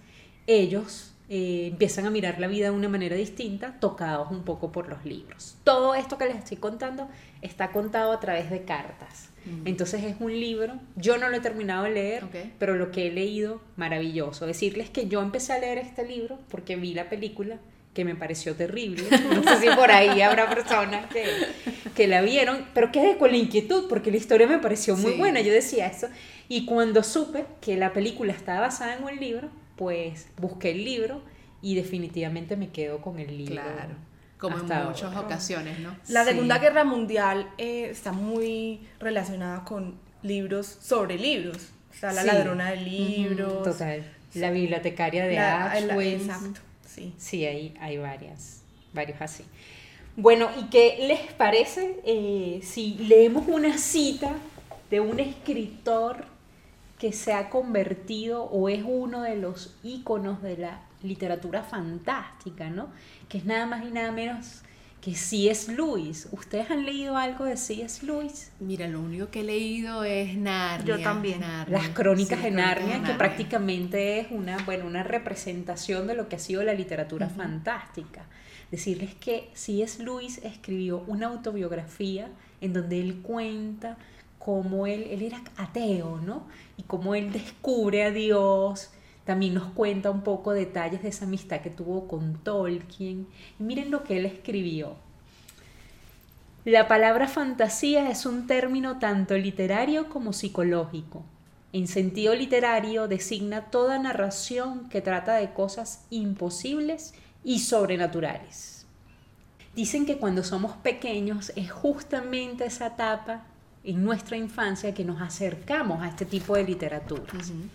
Ellos 0.46 1.12
eh, 1.28 1.68
empiezan 1.70 2.04
a 2.06 2.10
mirar 2.10 2.38
la 2.40 2.46
vida 2.46 2.66
de 2.66 2.70
una 2.76 2.88
manera 2.88 3.16
distinta, 3.16 3.76
tocados 3.80 4.30
un 4.30 4.42
poco 4.44 4.70
por 4.72 4.88
los 4.88 5.04
libros. 5.04 5.56
Todo 5.64 5.94
esto 5.94 6.18
que 6.18 6.26
les 6.26 6.36
estoy 6.36 6.56
contando 6.58 7.08
está 7.40 7.70
contado 7.72 8.12
a 8.12 8.20
través 8.20 8.50
de 8.50 8.62
cartas. 8.64 9.30
Mm. 9.46 9.66
Entonces 9.66 10.04
es 10.04 10.16
un 10.20 10.32
libro, 10.32 10.74
yo 10.96 11.18
no 11.18 11.28
lo 11.28 11.36
he 11.36 11.40
terminado 11.40 11.84
de 11.84 11.90
leer, 11.90 12.24
pero 12.58 12.74
lo 12.76 12.90
que 12.90 13.06
he 13.08 13.10
leído, 13.12 13.60
maravilloso. 13.76 14.46
Decirles 14.46 14.90
que 14.90 15.08
yo 15.08 15.20
empecé 15.22 15.52
a 15.54 15.58
leer 15.58 15.78
este 15.78 16.06
libro 16.06 16.38
porque 16.50 16.76
vi 16.76 16.94
la 16.94 17.08
película 17.08 17.58
que 17.94 18.04
me 18.04 18.14
pareció 18.14 18.54
terrible. 18.54 19.04
No 19.34 19.42
sé 19.42 19.60
si 19.68 19.74
por 19.76 19.90
ahí 19.90 20.20
habrá 20.22 20.48
personas 20.48 21.06
que, 21.06 21.24
que 21.94 22.06
la 22.06 22.20
vieron, 22.22 22.66
pero 22.74 22.90
quedé 22.92 23.16
con 23.18 23.30
la 23.30 23.36
inquietud 23.36 23.86
porque 23.88 24.10
la 24.10 24.16
historia 24.16 24.46
me 24.46 24.58
pareció 24.58 24.96
muy 24.96 25.12
Sí. 25.12 25.18
buena. 25.18 25.40
Yo 25.40 25.52
decía 25.52 25.86
eso. 25.88 26.08
Y 26.48 26.64
cuando 26.66 27.02
supe 27.02 27.44
que 27.60 27.76
la 27.76 27.92
película 27.92 28.32
estaba 28.32 28.60
basada 28.60 28.96
en 28.96 29.04
un 29.04 29.16
libro, 29.18 29.48
pues 29.82 30.28
busqué 30.38 30.70
el 30.70 30.84
libro 30.84 31.20
y 31.60 31.74
definitivamente 31.74 32.56
me 32.56 32.68
quedo 32.70 33.00
con 33.00 33.18
el 33.18 33.36
libro. 33.36 33.54
Claro, 33.62 33.94
como 34.38 34.56
en 34.58 34.62
muchas 34.64 35.02
ahora. 35.14 35.20
ocasiones, 35.20 35.80
¿no? 35.80 35.96
La 36.08 36.22
Sí. 36.24 36.30
Segunda 36.30 36.58
Guerra 36.58 36.84
Mundial 36.84 37.48
eh, 37.58 37.88
está 37.90 38.12
muy 38.12 38.80
relacionada 39.00 39.64
con 39.64 39.96
libros 40.22 40.66
sobre 40.80 41.18
libros. 41.18 41.58
Está 41.92 42.12
La 42.12 42.22
Sí. 42.22 42.28
ladrona 42.28 42.70
de 42.70 42.76
libros. 42.76 43.64
Total. 43.64 44.04
La 44.34 44.50
bibliotecaria 44.52 45.26
de 45.26 45.34
la-. 45.34 45.76
Exacto, 46.04 46.60
sí. 46.86 47.12
Sí, 47.18 47.44
hay, 47.44 47.74
hay 47.80 47.98
varias, 47.98 48.62
varios 48.94 49.20
así. 49.20 49.44
Bueno, 50.16 50.48
¿y 50.60 50.64
qué 50.70 51.04
les 51.08 51.32
parece 51.32 51.98
eh, 52.06 52.60
si 52.62 52.94
leemos 52.94 53.48
una 53.48 53.76
cita 53.78 54.32
de 54.90 55.00
un 55.00 55.18
escritor 55.18 56.24
que 57.02 57.12
se 57.12 57.32
ha 57.32 57.50
convertido 57.50 58.44
o 58.44 58.68
es 58.68 58.84
uno 58.86 59.22
de 59.22 59.34
los 59.34 59.74
íconos 59.82 60.40
de 60.40 60.56
la 60.56 60.82
literatura 61.02 61.64
fantástica, 61.64 62.70
¿no? 62.70 62.90
Que 63.28 63.38
es 63.38 63.44
nada 63.44 63.66
más 63.66 63.84
y 63.84 63.90
nada 63.90 64.12
menos 64.12 64.62
que 65.00 65.16
C.S. 65.16 65.72
Lewis. 65.74 66.28
¿Ustedes 66.30 66.70
han 66.70 66.84
leído 66.84 67.16
algo 67.16 67.44
de 67.44 67.56
C.S. 67.56 68.06
Lewis? 68.06 68.52
Mira, 68.60 68.86
lo 68.86 69.00
único 69.00 69.30
que 69.30 69.40
he 69.40 69.42
leído 69.42 70.04
es 70.04 70.36
Narnia. 70.36 70.96
Yo 70.96 71.02
también. 71.02 71.40
Narnia. 71.40 71.76
Las 71.76 71.88
crónicas 71.88 72.38
Sí, 72.38 72.44
de 72.44 72.50
Crónicas 72.52 72.66
Narnia, 72.76 72.92
que 72.94 72.98
Narnia. 73.00 73.18
prácticamente 73.18 74.20
es 74.20 74.28
una, 74.30 74.58
bueno, 74.58 74.86
una 74.86 75.02
representación 75.02 76.06
de 76.06 76.14
lo 76.14 76.28
que 76.28 76.36
ha 76.36 76.38
sido 76.38 76.62
la 76.62 76.72
literatura 76.72 77.28
fantástica. 77.28 78.26
Decirles 78.70 79.16
que 79.16 79.50
C.S. 79.54 80.00
Lewis 80.04 80.38
escribió 80.44 81.02
una 81.08 81.26
autobiografía 81.26 82.28
en 82.60 82.72
donde 82.72 83.00
él 83.00 83.22
cuenta 83.22 83.98
cómo 84.44 84.86
él, 84.86 85.06
él 85.10 85.22
era 85.22 85.40
ateo, 85.56 86.18
¿no? 86.18 86.46
Y 86.76 86.82
cómo 86.82 87.14
él 87.14 87.32
descubre 87.32 88.02
a 88.02 88.10
Dios. 88.10 88.90
También 89.24 89.54
nos 89.54 89.72
cuenta 89.72 90.10
un 90.10 90.22
poco 90.22 90.52
detalles 90.52 91.02
de 91.02 91.10
esa 91.10 91.26
amistad 91.26 91.60
que 91.60 91.70
tuvo 91.70 92.08
con 92.08 92.34
Tolkien. 92.42 93.28
Y 93.60 93.62
miren 93.62 93.92
lo 93.92 94.02
que 94.02 94.16
él 94.16 94.26
escribió. 94.26 94.96
La 96.64 96.88
palabra 96.88 97.28
fantasía 97.28 98.10
es 98.10 98.26
un 98.26 98.48
término 98.48 98.98
tanto 98.98 99.36
literario 99.36 100.08
como 100.08 100.32
psicológico. 100.32 101.22
En 101.72 101.86
sentido 101.86 102.34
literario 102.34 103.06
designa 103.06 103.70
toda 103.70 103.98
narración 103.98 104.88
que 104.88 105.00
trata 105.00 105.34
de 105.36 105.52
cosas 105.52 106.04
imposibles 106.10 107.14
y 107.44 107.60
sobrenaturales. 107.60 108.86
Dicen 109.74 110.04
que 110.04 110.18
cuando 110.18 110.42
somos 110.42 110.72
pequeños 110.76 111.52
es 111.56 111.70
justamente 111.70 112.66
esa 112.66 112.88
etapa 112.88 113.46
en 113.84 114.04
nuestra 114.04 114.36
infancia 114.36 114.94
que 114.94 115.04
nos 115.04 115.20
acercamos 115.20 116.02
a 116.02 116.08
este 116.08 116.24
tipo 116.24 116.54
de 116.56 116.64
literaturas. 116.64 117.50
Ujú. 117.50 117.68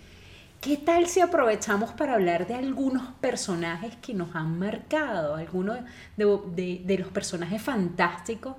¿Qué 0.61 0.77
tal 0.77 1.07
si 1.07 1.19
aprovechamos 1.19 1.91
para 1.91 2.15
hablar 2.15 2.47
de 2.47 2.55
algunos 2.55 3.03
personajes 3.21 3.95
que 3.97 4.13
nos 4.13 4.35
han 4.35 4.57
marcado, 4.57 5.35
algunos 5.35 5.77
de, 6.17 6.39
de- 6.55 6.81
de 6.83 6.97
los 6.97 7.09
personajes 7.09 7.61
fantásticos 7.61 8.55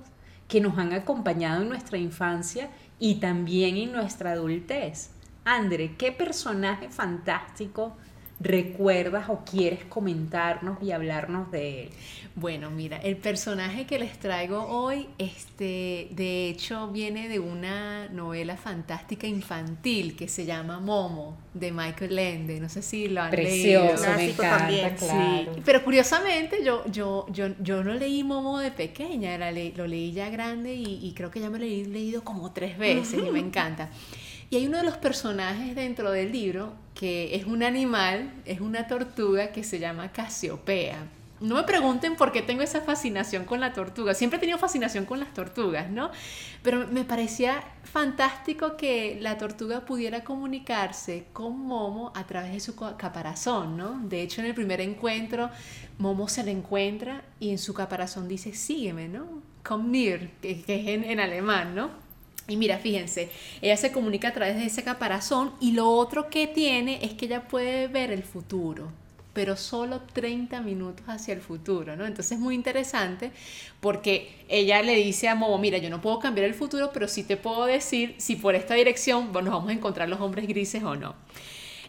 que 0.47 0.61
nos 0.61 0.77
han 0.77 0.93
acompañado 0.93 1.61
en 1.61 1.69
nuestra 1.69 1.97
infancia 1.97 2.69
y 2.99 3.15
también 3.15 3.75
en 3.77 3.91
nuestra 3.91 4.31
adultez? 4.31 5.09
André, 5.43 5.95
¿qué 5.97 6.11
personaje 6.11 6.89
fantástico 6.89 7.97
recuerdas 8.39 9.29
o 9.29 9.43
quieres 9.43 9.83
comentarnos 9.85 10.81
y 10.81 10.91
hablarnos 10.91 11.51
de 11.51 11.83
él? 11.83 11.89
Bueno, 12.35 12.69
mira, 12.71 12.97
el 12.97 13.17
personaje 13.17 13.85
que 13.85 13.99
les 13.99 14.17
traigo 14.17 14.63
hoy, 14.63 15.09
este, 15.17 16.07
de 16.11 16.47
hecho, 16.47 16.87
viene 16.87 17.27
de 17.27 17.39
una 17.39 18.07
novela 18.09 18.55
fantástica 18.55 19.27
infantil 19.27 20.15
que 20.15 20.29
se 20.29 20.45
llama 20.45 20.79
Momo, 20.79 21.37
de 21.53 21.71
Michael 21.73 22.17
Ende. 22.17 22.59
No 22.61 22.69
sé 22.69 22.81
si 22.81 23.09
lo 23.09 23.21
han 23.21 23.31
leído. 23.31 23.81
Precioso, 23.87 24.01
me 24.11 24.15
Clásico 24.15 24.43
encanta, 24.43 24.57
también, 24.57 24.95
claro. 24.95 25.53
Sí, 25.55 25.61
pero 25.65 25.83
curiosamente 25.83 26.63
yo, 26.63 26.85
yo, 26.89 27.25
yo, 27.29 27.47
yo 27.61 27.83
no 27.83 27.93
leí 27.93 28.23
Momo 28.23 28.59
de 28.59 28.71
pequeña, 28.71 29.37
la 29.37 29.51
le- 29.51 29.73
lo 29.75 29.85
leí 29.85 30.13
ya 30.13 30.29
grande 30.29 30.73
y, 30.75 31.05
y 31.05 31.13
creo 31.13 31.29
que 31.31 31.41
ya 31.41 31.49
me 31.49 31.59
lo 31.59 31.65
he 31.65 31.85
leído 31.85 32.23
como 32.23 32.51
tres 32.53 32.77
veces 32.77 33.19
y 33.27 33.31
me 33.33 33.39
encanta. 33.39 33.89
Y 34.49 34.55
hay 34.57 34.65
uno 34.67 34.77
de 34.77 34.83
los 34.83 34.97
personajes 34.97 35.75
dentro 35.75 36.11
del 36.11 36.31
libro 36.31 36.73
que 36.99 37.33
es 37.33 37.45
un 37.45 37.63
animal, 37.63 38.29
es 38.43 38.59
una 38.59 38.85
tortuga 38.85 39.53
que 39.53 39.63
se 39.63 39.79
llama 39.79 40.11
Casiopea. 40.11 40.97
No 41.39 41.55
me 41.55 41.63
pregunten 41.63 42.17
por 42.17 42.33
qué 42.33 42.41
tengo 42.41 42.61
esa 42.61 42.81
fascinación 42.81 43.45
con 43.45 43.61
la 43.61 43.71
tortuga. 43.71 44.13
Siempre 44.13 44.35
he 44.35 44.39
tenido 44.41 44.57
fascinación 44.57 45.05
con 45.05 45.21
las 45.21 45.33
tortugas, 45.33 45.89
¿no? 45.89 46.11
Pero 46.61 46.87
me 46.87 47.05
parecía 47.05 47.63
fantástico 47.85 48.75
que 48.75 49.17
la 49.21 49.37
tortuga 49.37 49.85
pudiera 49.85 50.25
comunicarse 50.25 51.27
con 51.31 51.57
Momo 51.57 52.11
a 52.15 52.27
través 52.27 52.51
de 52.51 52.59
su 52.59 52.75
caparazón, 52.75 53.77
¿no? 53.77 54.01
De 54.09 54.21
hecho, 54.21 54.41
en 54.41 54.47
el 54.47 54.53
primer 54.53 54.81
encuentro, 54.81 55.49
Momo 55.99 56.27
se 56.27 56.43
le 56.43 56.51
encuentra 56.51 57.23
y 57.39 57.51
en 57.51 57.59
su 57.59 57.73
caparazón 57.73 58.27
dice, 58.27 58.53
sígueme, 58.53 59.07
¿no? 59.07 59.41
Komm 59.63 59.89
mir, 59.89 60.31
que, 60.41 60.61
que 60.63 60.93
es 60.95 61.05
en 61.05 61.21
alemán, 61.21 61.75
¿no? 61.75 62.08
Y 62.49 62.57
mira, 62.57 62.79
fíjense, 62.79 63.29
ella 63.61 63.77
se 63.77 63.91
comunica 63.91 64.29
a 64.29 64.33
través 64.33 64.55
de 64.55 64.65
ese 64.65 64.83
caparazón 64.83 65.53
y 65.61 65.71
lo 65.71 65.89
otro 65.89 66.29
que 66.29 66.47
tiene 66.47 66.99
es 67.05 67.13
que 67.13 67.27
ella 67.27 67.47
puede 67.47 67.87
ver 67.87 68.11
el 68.11 68.23
futuro, 68.23 68.91
pero 69.33 69.55
solo 69.55 70.01
30 70.13 70.59
minutos 70.61 71.05
hacia 71.07 71.35
el 71.35 71.41
futuro, 71.41 71.95
¿no? 71.95 72.07
Entonces 72.07 72.33
es 72.33 72.39
muy 72.39 72.55
interesante 72.55 73.31
porque 73.79 74.43
ella 74.49 74.81
le 74.81 74.95
dice 74.95 75.29
a 75.29 75.35
Momo, 75.35 75.59
mira, 75.59 75.77
yo 75.77 75.91
no 75.91 76.01
puedo 76.01 76.17
cambiar 76.17 76.47
el 76.47 76.55
futuro, 76.55 76.89
pero 76.91 77.07
sí 77.07 77.23
te 77.23 77.37
puedo 77.37 77.65
decir 77.65 78.15
si 78.17 78.35
por 78.35 78.55
esta 78.55 78.73
dirección 78.73 79.31
nos 79.31 79.45
vamos 79.45 79.69
a 79.69 79.73
encontrar 79.73 80.09
los 80.09 80.19
hombres 80.19 80.47
grises 80.47 80.83
o 80.83 80.95
no. 80.95 81.15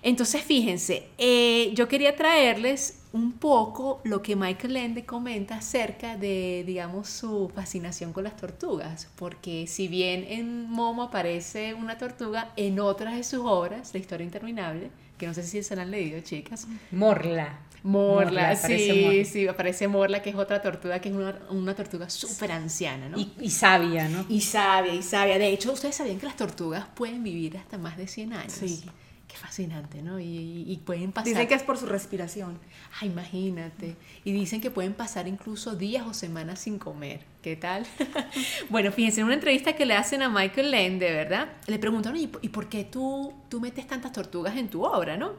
Entonces, 0.02 0.42
fíjense, 0.42 1.08
eh, 1.18 1.72
yo 1.74 1.88
quería 1.88 2.16
traerles 2.16 3.02
un 3.12 3.32
poco 3.32 4.00
lo 4.04 4.22
que 4.22 4.36
Michael 4.36 4.76
Ende 4.76 5.04
comenta 5.04 5.56
acerca 5.56 6.16
de, 6.16 6.62
digamos, 6.66 7.08
su 7.08 7.50
fascinación 7.54 8.12
con 8.12 8.24
las 8.24 8.36
tortugas, 8.36 9.08
porque 9.16 9.66
si 9.66 9.88
bien 9.88 10.24
en 10.28 10.70
Momo 10.70 11.02
aparece 11.04 11.74
una 11.74 11.98
tortuga, 11.98 12.52
en 12.56 12.78
otras 12.80 13.16
de 13.16 13.24
sus 13.24 13.40
obras, 13.40 13.92
La 13.92 14.00
historia 14.00 14.24
interminable, 14.24 14.90
que 15.18 15.26
no 15.26 15.34
sé 15.34 15.42
si 15.42 15.62
se 15.62 15.76
la 15.76 15.82
han 15.82 15.90
leído, 15.90 16.20
chicas, 16.20 16.66
Morla. 16.90 17.66
Morla, 17.82 18.54
sí, 18.56 19.02
Morla. 19.02 19.24
sí, 19.24 19.48
aparece 19.48 19.88
Morla, 19.88 20.22
que 20.22 20.30
es 20.30 20.36
otra 20.36 20.60
tortuga, 20.62 21.00
que 21.00 21.08
es 21.08 21.14
una, 21.14 21.40
una 21.50 21.74
tortuga 21.74 22.10
súper 22.10 22.52
anciana, 22.52 23.08
¿no? 23.08 23.18
Y, 23.18 23.32
y 23.40 23.50
sabia, 23.50 24.08
¿no? 24.08 24.24
Y 24.28 24.40
sabia, 24.42 24.94
y 24.94 25.02
sabia. 25.02 25.38
De 25.38 25.48
hecho, 25.48 25.72
ustedes 25.72 25.96
sabían 25.96 26.18
que 26.18 26.26
las 26.26 26.36
tortugas 26.36 26.86
pueden 26.94 27.22
vivir 27.24 27.56
hasta 27.56 27.78
más 27.78 27.96
de 27.96 28.06
100 28.06 28.32
años. 28.34 28.52
Sí. 28.52 28.84
Qué 29.30 29.36
fascinante, 29.36 30.02
¿no? 30.02 30.18
Y, 30.18 30.24
y- 30.24 30.64
y 30.72 30.76
pueden 30.78 31.12
pasar. 31.12 31.28
Dicen 31.32 31.46
que 31.46 31.54
es 31.54 31.62
por 31.62 31.78
su 31.78 31.86
respiración. 31.86 32.58
Ah, 33.00 33.06
imagínate. 33.06 33.94
Y 34.24 34.32
dicen 34.32 34.60
que 34.60 34.70
pueden 34.72 34.92
pasar 34.92 35.28
incluso 35.28 35.76
días 35.76 36.04
o 36.06 36.12
semanas 36.14 36.58
sin 36.58 36.78
comer. 36.80 37.20
¿Qué 37.40 37.54
tal? 37.54 37.86
bueno, 38.70 38.90
fíjense, 38.90 39.20
en 39.20 39.26
una 39.26 39.34
entrevista 39.34 39.74
que 39.74 39.86
le 39.86 39.94
hacen 39.94 40.22
a 40.22 40.28
Michael 40.28 40.72
Lende, 40.72 41.12
¿verdad? 41.12 41.48
Le 41.68 41.78
preguntaron, 41.78 42.18
¿y, 42.18 42.26
por- 42.26 42.44
y 42.44 42.48
por 42.48 42.68
qué 42.68 42.82
tú, 42.84 43.32
tú 43.48 43.60
metes 43.60 43.86
tantas 43.86 44.12
tortugas 44.12 44.56
en 44.56 44.68
tu 44.68 44.84
obra, 44.84 45.16
no? 45.16 45.34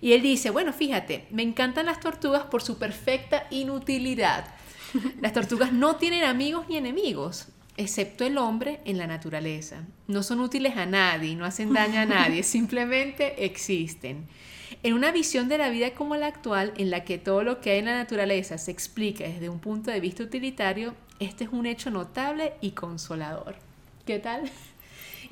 Y 0.00 0.12
él 0.12 0.22
dice, 0.22 0.50
bueno, 0.50 0.72
fíjate, 0.72 1.26
me 1.30 1.42
encantan 1.42 1.86
las 1.86 1.98
tortugas 1.98 2.44
por 2.44 2.62
su 2.62 2.78
perfecta 2.78 3.46
inutilidad. 3.50 4.46
Las 5.20 5.32
tortugas 5.32 5.72
no 5.72 5.96
tienen 5.96 6.22
amigos 6.24 6.66
ni 6.68 6.76
enemigos, 6.76 7.48
excepto 7.76 8.24
el 8.24 8.38
hombre 8.38 8.80
en 8.84 8.98
la 8.98 9.06
naturaleza. 9.06 9.84
No 10.06 10.22
son 10.22 10.40
útiles 10.40 10.76
a 10.76 10.86
nadie, 10.86 11.34
no 11.36 11.44
hacen 11.44 11.72
daño 11.72 12.00
a 12.00 12.06
nadie, 12.06 12.42
simplemente 12.42 13.44
existen. 13.44 14.26
En 14.82 14.94
una 14.94 15.12
visión 15.12 15.48
de 15.48 15.58
la 15.58 15.70
vida 15.70 15.94
como 15.94 16.16
la 16.16 16.26
actual, 16.26 16.72
en 16.76 16.90
la 16.90 17.04
que 17.04 17.18
todo 17.18 17.44
lo 17.44 17.60
que 17.60 17.70
hay 17.70 17.78
en 17.78 17.84
la 17.84 17.98
naturaleza 17.98 18.58
se 18.58 18.70
explica 18.70 19.24
desde 19.24 19.48
un 19.48 19.60
punto 19.60 19.90
de 19.90 20.00
vista 20.00 20.24
utilitario, 20.24 20.94
este 21.20 21.44
es 21.44 21.50
un 21.50 21.66
hecho 21.66 21.90
notable 21.90 22.54
y 22.60 22.72
consolador. 22.72 23.54
¿Qué 24.06 24.18
tal? 24.18 24.50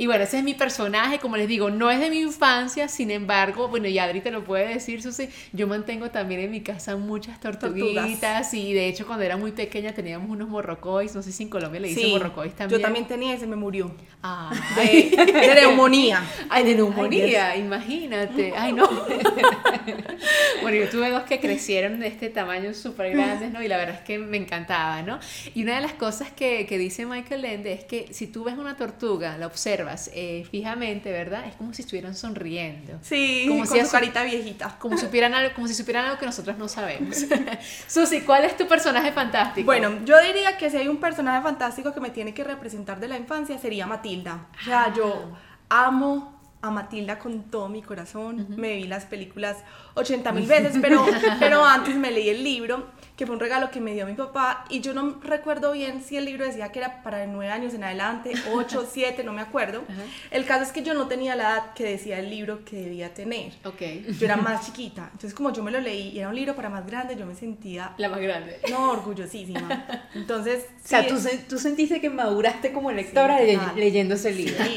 Y 0.00 0.06
bueno, 0.06 0.24
ese 0.24 0.38
es 0.38 0.44
mi 0.44 0.54
personaje, 0.54 1.18
como 1.18 1.36
les 1.36 1.46
digo, 1.46 1.68
no 1.68 1.90
es 1.90 2.00
de 2.00 2.08
mi 2.08 2.20
infancia, 2.20 2.88
sin 2.88 3.10
embargo, 3.10 3.68
bueno, 3.68 3.86
y 3.86 3.98
Adri 3.98 4.22
te 4.22 4.30
lo 4.30 4.42
puede 4.44 4.66
decir, 4.66 5.02
Susi, 5.02 5.28
yo 5.52 5.66
mantengo 5.66 6.10
también 6.10 6.40
en 6.40 6.50
mi 6.50 6.62
casa 6.62 6.96
muchas 6.96 7.38
tortuguitas 7.38 8.54
y 8.54 8.72
de 8.72 8.88
hecho 8.88 9.06
cuando 9.06 9.26
era 9.26 9.36
muy 9.36 9.52
pequeña 9.52 9.92
teníamos 9.92 10.30
unos 10.30 10.48
morrocois, 10.48 11.14
no 11.14 11.20
sé 11.20 11.32
si 11.32 11.42
en 11.42 11.50
Colombia 11.50 11.80
le 11.80 11.88
dicen 11.88 12.04
Sí, 12.04 12.10
morrocois 12.12 12.54
también. 12.54 12.80
Yo 12.80 12.82
también 12.82 13.06
tenía 13.06 13.34
ese, 13.34 13.46
me 13.46 13.56
murió. 13.56 13.94
Ay, 14.22 15.10
De 15.10 15.54
neumonía. 15.54 16.24
Ay, 16.48 16.64
de 16.64 16.76
neumonía, 16.76 17.56
imagínate. 17.56 18.54
Ay, 18.56 18.72
no. 18.72 18.88
bueno, 20.62 20.78
yo 20.78 20.88
tuve 20.88 21.10
dos 21.10 21.24
que 21.24 21.40
crecieron 21.40 22.00
de 22.00 22.06
este 22.06 22.30
tamaño 22.30 22.72
súper 22.72 23.12
grandes, 23.12 23.52
¿no? 23.52 23.62
Y 23.62 23.68
la 23.68 23.76
verdad 23.76 23.96
es 23.96 24.00
que 24.00 24.18
me 24.18 24.38
encantaba, 24.38 25.02
¿no? 25.02 25.20
Y 25.54 25.62
una 25.62 25.74
de 25.74 25.82
las 25.82 25.92
cosas 25.92 26.30
que, 26.30 26.64
que 26.64 26.78
dice 26.78 27.04
Michael 27.04 27.44
Ende 27.44 27.74
es 27.74 27.84
que 27.84 28.08
si 28.12 28.28
tú 28.28 28.44
ves 28.44 28.56
una 28.56 28.78
tortuga, 28.78 29.36
la 29.36 29.46
observas 29.46 29.89
eh, 30.12 30.46
fijamente, 30.50 31.10
¿verdad? 31.12 31.46
Es 31.46 31.54
como 31.56 31.72
si 31.72 31.82
estuvieran 31.82 32.14
sonriendo. 32.14 32.98
Sí, 33.02 33.46
Como 33.48 33.64
con 33.64 33.78
si 33.78 33.84
su 33.84 33.90
carita 33.90 34.22
viejita. 34.24 34.76
Como, 34.78 34.96
supieran 34.96 35.34
algo, 35.34 35.54
como 35.54 35.68
si 35.68 35.74
supieran 35.74 36.06
algo 36.06 36.18
que 36.18 36.26
nosotros 36.26 36.58
no 36.58 36.68
sabemos. 36.68 37.16
Susi, 37.86 38.22
¿cuál 38.22 38.44
es 38.44 38.56
tu 38.56 38.66
personaje 38.66 39.12
fantástico? 39.12 39.66
Bueno, 39.66 40.04
yo 40.04 40.20
diría 40.22 40.56
que 40.56 40.70
si 40.70 40.76
hay 40.76 40.88
un 40.88 40.98
personaje 40.98 41.42
fantástico 41.42 41.92
que 41.92 42.00
me 42.00 42.10
tiene 42.10 42.34
que 42.34 42.44
representar 42.44 43.00
de 43.00 43.08
la 43.08 43.16
infancia 43.16 43.58
sería 43.58 43.86
Matilda. 43.86 44.46
O 44.60 44.64
sea, 44.64 44.92
yo 44.94 45.32
amo 45.68 46.39
a 46.62 46.70
Matilda 46.70 47.18
con 47.18 47.44
todo 47.44 47.68
mi 47.68 47.82
corazón. 47.82 48.46
Me 48.56 48.74
vi 48.76 48.84
las 48.84 49.04
películas 49.06 49.56
80 49.94 50.32
mil 50.32 50.46
veces, 50.48 50.76
pero, 50.80 51.04
pero 51.38 51.64
antes 51.64 51.96
me 51.96 52.10
leí 52.10 52.28
el 52.28 52.44
libro, 52.44 52.86
que 53.16 53.26
fue 53.26 53.34
un 53.34 53.40
regalo 53.40 53.70
que 53.70 53.80
me 53.80 53.94
dio 53.94 54.06
mi 54.06 54.12
papá. 54.14 54.64
Y 54.68 54.80
yo 54.80 54.92
no 54.94 55.18
recuerdo 55.22 55.72
bien 55.72 56.02
si 56.02 56.16
el 56.16 56.24
libro 56.26 56.44
decía 56.44 56.70
que 56.70 56.78
era 56.80 57.02
para 57.02 57.18
de 57.18 57.26
9 57.26 57.50
años 57.50 57.72
en 57.74 57.84
adelante, 57.84 58.32
8, 58.52 58.86
7, 58.92 59.24
no 59.24 59.32
me 59.32 59.40
acuerdo. 59.40 59.82
El 60.30 60.44
caso 60.44 60.64
es 60.64 60.72
que 60.72 60.82
yo 60.82 60.92
no 60.94 61.06
tenía 61.08 61.34
la 61.34 61.42
edad 61.50 61.74
que 61.74 61.84
decía 61.84 62.18
el 62.18 62.28
libro 62.30 62.64
que 62.64 62.76
debía 62.76 63.14
tener. 63.14 63.52
Ok. 63.64 63.80
Yo 64.18 64.26
era 64.26 64.36
más 64.38 64.66
chiquita. 64.66 65.04
Entonces, 65.12 65.34
como 65.34 65.52
yo 65.52 65.62
me 65.62 65.70
lo 65.70 65.80
leí 65.80 66.08
y 66.10 66.18
era 66.18 66.28
un 66.28 66.34
libro 66.34 66.54
para 66.54 66.68
más 66.68 66.86
grande, 66.86 67.16
yo 67.16 67.24
me 67.26 67.34
sentía 67.34 67.94
La 67.96 68.08
más 68.10 68.20
grande. 68.20 68.58
no, 68.70 68.90
orgullosísima. 68.92 69.86
Entonces, 70.14 70.66
O 70.84 70.88
sea, 70.88 71.02
sí, 71.02 71.08
tú, 71.08 71.18
se- 71.18 71.38
tú 71.38 71.58
sentiste 71.58 72.00
que 72.00 72.10
maduraste 72.10 72.72
como 72.72 72.92
lectora 72.92 73.38
Sí, 73.38 73.58
leyendo 73.76 74.14
ese 74.14 74.32
libro. 74.32 74.62
sí. 74.62 74.76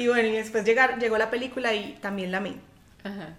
Y 0.00 0.08
bueno, 0.08 0.28
y 0.28 0.32
después 0.32 0.64
llegar, 0.64 0.98
llegó 0.98 1.18
la 1.18 1.28
película 1.28 1.74
y 1.74 1.98
también 2.00 2.32
la 2.32 2.38
amé. 2.38 2.54
Ajá. 3.04 3.36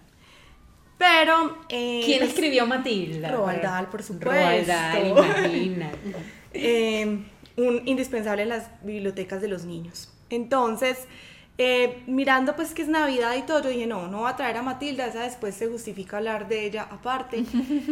Pero. 0.96 1.58
eh, 1.68 2.02
¿Quién 2.04 2.20
pues, 2.20 2.30
escribió 2.30 2.66
Matilda? 2.66 3.32
Roald 3.32 3.62
Dahl, 3.62 3.88
por 3.88 4.04
supuesto. 4.04 4.30
Roald 4.30 4.66
Dahl, 4.68 5.06
imagínate. 5.08 5.98
eh, 6.54 7.18
un 7.56 7.82
indispensable 7.84 8.42
en 8.42 8.50
las 8.50 8.70
bibliotecas 8.82 9.40
de 9.40 9.48
los 9.48 9.64
niños. 9.64 10.12
Entonces, 10.30 11.08
eh, 11.58 12.04
mirando 12.06 12.54
pues 12.54 12.74
que 12.74 12.82
es 12.82 12.88
Navidad 12.88 13.34
y 13.36 13.42
todo, 13.42 13.64
yo 13.64 13.70
dije, 13.70 13.88
no, 13.88 14.06
no 14.06 14.20
voy 14.20 14.30
a 14.30 14.36
traer 14.36 14.56
a 14.56 14.62
Matilda, 14.62 15.06
esa 15.06 15.24
después 15.24 15.56
se 15.56 15.66
justifica 15.66 16.18
hablar 16.18 16.46
de 16.46 16.64
ella 16.64 16.86
aparte. 16.88 17.42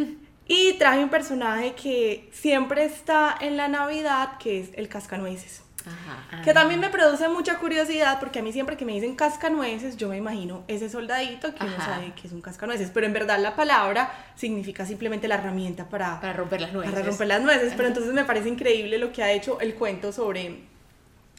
y 0.47 0.75
traje 0.75 1.03
un 1.03 1.11
personaje 1.11 1.75
que 1.75 2.29
siempre 2.31 2.85
está 2.85 3.37
en 3.41 3.57
la 3.57 3.67
Navidad, 3.67 4.39
que 4.39 4.61
es 4.61 4.71
el 4.75 4.89
cascanueces. 4.89 5.65
Ajá. 5.87 6.42
Que 6.42 6.52
también 6.52 6.80
me 6.80 6.88
produce 6.90 7.28
mucha 7.28 7.58
curiosidad 7.58 8.18
porque 8.20 8.40
a 8.40 8.42
mí 8.42 8.52
siempre 8.52 8.76
que 8.76 8.84
me 8.84 8.92
dicen 8.92 9.16
cascanueces, 9.16 9.96
yo 9.96 10.08
me 10.08 10.16
imagino 10.16 10.62
ese 10.68 10.88
soldadito 10.88 11.54
que 11.54 11.64
uno 11.64 11.76
sabe 11.78 12.12
que 12.12 12.26
es 12.26 12.32
un 12.32 12.40
cascanueces, 12.40 12.90
pero 12.92 13.06
en 13.06 13.12
verdad 13.12 13.38
la 13.38 13.56
palabra 13.56 14.12
significa 14.37 14.84
simplemente 14.87 15.28
la 15.28 15.37
herramienta 15.37 15.88
para, 15.88 16.20
Para 16.20 16.32
romper 16.34 16.60
las 16.60 16.72
nueces. 16.72 16.92
para 16.92 17.06
romper 17.06 17.26
las 17.26 17.42
nueces, 17.42 17.72
pero 17.76 17.88
entonces 17.88 18.12
me 18.12 18.25
parece 18.25 18.49
increíble 18.49 18.99
lo 18.99 19.12
que 19.12 19.22
ha 19.22 19.32
hecho 19.32 19.60
el 19.60 19.75
cuento 19.75 20.12
sobre, 20.12 20.60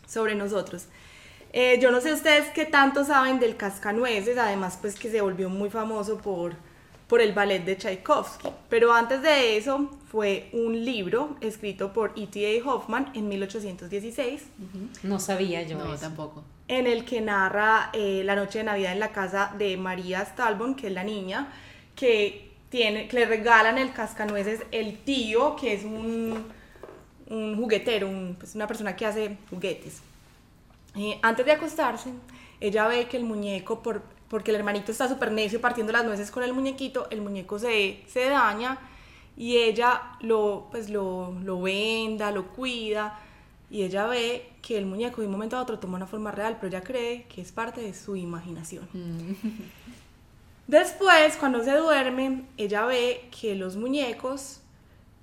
sobre 0.07 0.35
nosotros. 0.35 0.87
Eh, 1.53 1.79
yo 1.81 1.91
no 1.91 1.99
sé 1.99 2.13
ustedes 2.13 2.47
qué 2.53 2.65
tanto 2.65 3.03
saben 3.03 3.39
del 3.39 3.57
cascanueces, 3.57 4.37
además 4.37 4.77
pues 4.79 4.95
que 4.95 5.11
se 5.11 5.21
volvió 5.21 5.49
muy 5.49 5.69
famoso 5.69 6.17
por, 6.17 6.55
por 7.11 7.19
el 7.19 7.33
ballet 7.33 7.59
de 7.65 7.75
Tchaikovsky, 7.75 8.47
pero 8.69 8.93
antes 8.93 9.21
de 9.21 9.57
eso 9.57 9.89
fue 10.09 10.49
un 10.53 10.85
libro 10.85 11.35
escrito 11.41 11.91
por 11.91 12.13
E.T.A. 12.15 12.65
Hoffman 12.65 13.11
en 13.13 13.27
1816 13.27 14.43
No 15.03 15.19
sabía 15.19 15.61
yo 15.63 15.77
No, 15.77 15.93
eso. 15.93 16.03
tampoco. 16.03 16.41
en 16.69 16.87
el 16.87 17.03
que 17.03 17.19
narra 17.19 17.89
eh, 17.91 18.21
la 18.23 18.35
noche 18.37 18.59
de 18.59 18.63
Navidad 18.63 18.93
en 18.93 18.99
la 19.01 19.11
casa 19.11 19.53
de 19.57 19.75
María 19.75 20.21
Stalbon, 20.21 20.73
que 20.75 20.87
es 20.87 20.93
la 20.93 21.03
niña, 21.03 21.51
que, 21.97 22.49
tiene, 22.69 23.09
que 23.09 23.17
le 23.19 23.25
regalan 23.25 23.77
el 23.77 23.91
cascanueces 23.91 24.61
el 24.71 24.97
tío, 24.99 25.57
que 25.57 25.73
es 25.73 25.83
un, 25.83 26.45
un 27.27 27.57
juguetero, 27.57 28.07
un- 28.07 28.37
pues 28.39 28.55
una 28.55 28.67
persona 28.67 28.95
que 28.95 29.05
hace 29.05 29.35
juguetes. 29.49 29.99
Eh, 30.95 31.19
antes 31.21 31.45
de 31.45 31.51
acostarse, 31.51 32.09
ella 32.61 32.87
ve 32.87 33.07
que 33.09 33.17
el 33.17 33.23
muñeco, 33.25 33.83
por, 33.83 34.01
porque 34.31 34.51
el 34.51 34.57
hermanito 34.57 34.93
está 34.93 35.09
súper 35.09 35.29
necio 35.29 35.59
partiendo 35.59 35.91
las 35.91 36.05
nueces 36.05 36.31
con 36.31 36.41
el 36.41 36.53
muñequito, 36.53 37.09
el 37.11 37.21
muñeco 37.21 37.59
se, 37.59 38.01
se 38.07 38.29
daña 38.29 38.79
y 39.35 39.57
ella 39.57 40.01
lo, 40.21 40.69
pues 40.71 40.89
lo, 40.89 41.33
lo 41.43 41.61
venda, 41.61 42.31
lo 42.31 42.47
cuida 42.47 43.19
y 43.69 43.83
ella 43.83 44.07
ve 44.07 44.49
que 44.61 44.77
el 44.77 44.85
muñeco 44.85 45.19
de 45.19 45.27
un 45.27 45.33
momento 45.33 45.57
a 45.57 45.61
otro 45.61 45.79
toma 45.79 45.97
una 45.97 46.07
forma 46.07 46.31
real, 46.31 46.55
pero 46.61 46.69
ella 46.69 46.81
cree 46.81 47.25
que 47.25 47.41
es 47.41 47.51
parte 47.51 47.81
de 47.81 47.93
su 47.93 48.15
imaginación. 48.15 48.87
Después, 50.67 51.35
cuando 51.37 51.61
se 51.61 51.71
duerme, 51.71 52.45
ella 52.55 52.85
ve 52.85 53.27
que 53.37 53.55
los 53.55 53.75
muñecos, 53.75 54.61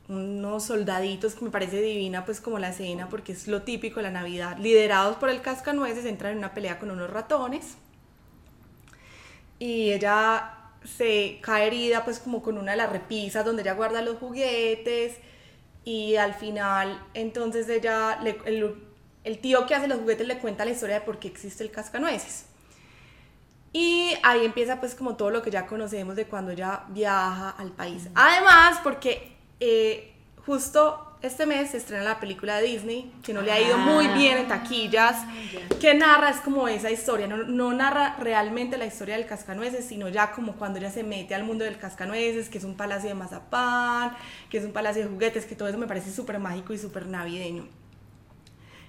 unos 0.08 0.64
soldaditos 0.64 1.34
que 1.34 1.46
me 1.46 1.50
parece 1.50 1.80
divina, 1.80 2.26
pues 2.26 2.42
como 2.42 2.58
la 2.58 2.70
escena, 2.70 3.08
porque 3.08 3.32
es 3.32 3.48
lo 3.48 3.62
típico 3.62 4.00
de 4.00 4.02
la 4.02 4.10
Navidad, 4.10 4.58
liderados 4.58 5.16
por 5.16 5.30
el 5.30 5.40
cascanueces, 5.40 6.04
entran 6.04 6.32
en 6.32 6.38
una 6.38 6.52
pelea 6.52 6.78
con 6.78 6.90
unos 6.90 7.08
ratones. 7.08 7.78
Y 9.58 9.92
ella 9.92 10.54
se 10.84 11.38
cae 11.42 11.66
herida, 11.66 12.04
pues 12.04 12.18
como 12.20 12.42
con 12.42 12.58
una 12.58 12.72
de 12.72 12.78
las 12.78 12.90
repisas 12.92 13.44
donde 13.44 13.62
ella 13.62 13.74
guarda 13.74 14.02
los 14.02 14.18
juguetes. 14.18 15.16
Y 15.84 16.16
al 16.16 16.34
final, 16.34 17.02
entonces 17.14 17.68
ella, 17.68 18.20
le- 18.22 18.38
el, 18.44 18.74
el 19.24 19.38
tío 19.40 19.66
que 19.66 19.74
hace 19.74 19.88
los 19.88 19.98
juguetes 20.00 20.26
le 20.26 20.38
cuenta 20.38 20.64
la 20.64 20.72
historia 20.72 20.96
de 20.96 21.00
por 21.06 21.18
qué 21.18 21.28
existe 21.28 21.64
el 21.64 21.70
cascanueces. 21.70 22.46
Y 23.72 24.14
ahí 24.22 24.44
empieza 24.44 24.80
pues 24.80 24.94
como 24.94 25.16
todo 25.16 25.30
lo 25.30 25.42
que 25.42 25.50
ya 25.50 25.66
conocemos 25.66 26.16
de 26.16 26.26
cuando 26.26 26.52
ella 26.52 26.84
viaja 26.88 27.50
al 27.50 27.70
país. 27.72 28.08
Además, 28.14 28.80
porque 28.82 29.36
eh, 29.60 30.14
justo 30.46 31.07
este 31.20 31.46
mes 31.46 31.70
se 31.70 31.78
estrena 31.78 32.04
la 32.04 32.20
película 32.20 32.58
de 32.58 32.68
Disney, 32.68 33.12
que 33.22 33.32
no 33.32 33.42
le 33.42 33.50
ha 33.50 33.60
ido 33.60 33.76
muy 33.76 34.06
bien 34.08 34.38
en 34.38 34.48
taquillas, 34.48 35.16
que 35.80 35.94
narra, 35.94 36.30
es 36.30 36.38
como 36.38 36.68
esa 36.68 36.90
historia, 36.90 37.26
no, 37.26 37.38
no 37.38 37.72
narra 37.72 38.16
realmente 38.20 38.78
la 38.78 38.86
historia 38.86 39.16
del 39.16 39.26
cascanueces, 39.26 39.84
sino 39.84 40.08
ya 40.08 40.30
como 40.30 40.54
cuando 40.54 40.78
ella 40.78 40.90
se 40.90 41.02
mete 41.02 41.34
al 41.34 41.44
mundo 41.44 41.64
del 41.64 41.78
cascanueces, 41.78 42.48
que 42.48 42.58
es 42.58 42.64
un 42.64 42.76
palacio 42.76 43.08
de 43.08 43.14
mazapán, 43.14 44.16
que 44.48 44.58
es 44.58 44.64
un 44.64 44.72
palacio 44.72 45.02
de 45.02 45.08
juguetes, 45.08 45.44
que 45.44 45.56
todo 45.56 45.68
eso 45.68 45.78
me 45.78 45.86
parece 45.86 46.12
súper 46.12 46.38
mágico 46.38 46.72
y 46.72 46.78
súper 46.78 47.06
navideño. 47.06 47.66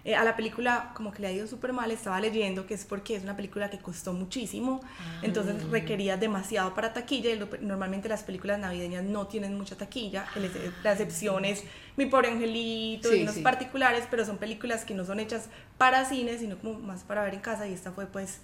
Eh, 0.05 0.15
a 0.15 0.23
la 0.23 0.35
película 0.38 0.91
como 0.95 1.12
que 1.12 1.21
le 1.21 1.27
ha 1.27 1.31
ido 1.31 1.45
súper 1.45 1.73
mal, 1.73 1.91
estaba 1.91 2.19
leyendo 2.21 2.65
que 2.65 2.73
es 2.73 2.85
porque 2.85 3.15
es 3.17 3.23
una 3.23 3.35
película 3.35 3.69
que 3.69 3.79
costó 3.79 4.13
muchísimo, 4.13 4.79
entonces 5.21 5.69
requería 5.69 6.15
demasiado 6.15 6.73
para 6.73 6.93
taquilla 6.93 7.31
y 7.31 7.38
lo- 7.38 7.49
normalmente 7.62 8.07
las 8.07 8.23
películas 8.23 8.59
navideñas 8.59 9.03
no 9.03 9.27
tienen 9.27 9.57
mucha 9.57 9.75
taquilla, 9.75 10.29
el 10.35 10.45
ex- 10.45 10.83
la 10.83 10.93
excepción 10.93 11.43
es 11.43 11.65
Mi 11.97 12.05
Pobre 12.05 12.29
Angelito 12.29 13.09
Sí, 13.09 13.17
y 13.19 13.21
unos 13.23 13.35
sí. 13.35 13.41
particulares, 13.41 14.05
pero 14.09 14.25
son 14.25 14.38
películas 14.38 14.85
que 14.85 14.93
no 14.93 15.03
son 15.03 15.19
hechas 15.19 15.49
para 15.77 16.05
cine, 16.05 16.38
sino 16.38 16.57
como 16.57 16.79
más 16.79 17.03
para 17.03 17.23
ver 17.23 17.33
en 17.33 17.41
casa 17.41 17.67
y 17.67 17.73
esta 17.73 17.91
fue 17.91 18.05
pues 18.05 18.39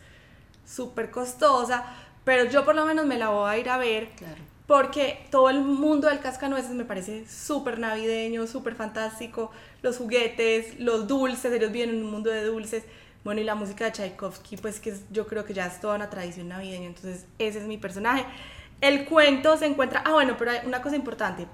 súper 0.65 1.12
costosa, 1.12 1.86
pero 2.24 2.50
yo 2.50 2.65
por 2.65 2.76
lo 2.76 2.86
menos 2.86 3.06
me 3.06 3.18
la 3.18 3.30
voy 3.30 3.50
a 3.50 3.58
ir 3.58 3.70
a 3.70 3.78
ver 3.78 4.10
Claro. 4.18 4.41
Porque 4.67 5.25
todo 5.30 5.49
el 5.49 5.62
mundo 5.62 6.08
del 6.08 6.19
cascanueces 6.19 6.71
me 6.71 6.86
parece 6.86 7.28
súper 7.28 7.78
navideño, 7.80 8.47
súper 8.47 8.75
fantástico. 8.75 9.51
Los 9.84 9.97
juguetes, 9.97 10.80
los 10.80 11.08
dulces, 11.08 11.54
ellos 11.54 11.71
viven 11.71 11.89
en 11.91 12.04
un 12.04 12.12
mundo 12.12 12.32
de 12.32 12.43
dulces. 12.45 12.84
Bueno, 13.23 13.41
y 13.41 13.43
la 13.43 13.56
música 13.56 13.86
de 13.86 13.91
Tchaikovsky, 13.91 14.58
pues 14.58 14.80
que 14.80 14.91
es- 14.91 15.04
yo 15.12 15.28
creo 15.28 15.45
que 15.45 15.54
ya 15.54 15.67
es 15.67 15.80
toda 15.80 15.95
una 15.95 16.10
tradición 16.10 16.47
navideña. 16.49 16.88
Entonces, 16.88 17.25
ese 17.39 17.60
es 17.60 17.65
mi 17.65 17.78
personaje. 17.78 18.25
El 18.82 19.06
cuento 19.06 19.56
se 19.58 19.65
encuentra. 19.67 20.01
Ah, 20.06 20.13
bueno, 20.13 20.36
pero 20.38 20.51
hay 20.51 20.60
una 20.65 20.82
cosa 20.82 20.95
importante. 20.95 21.47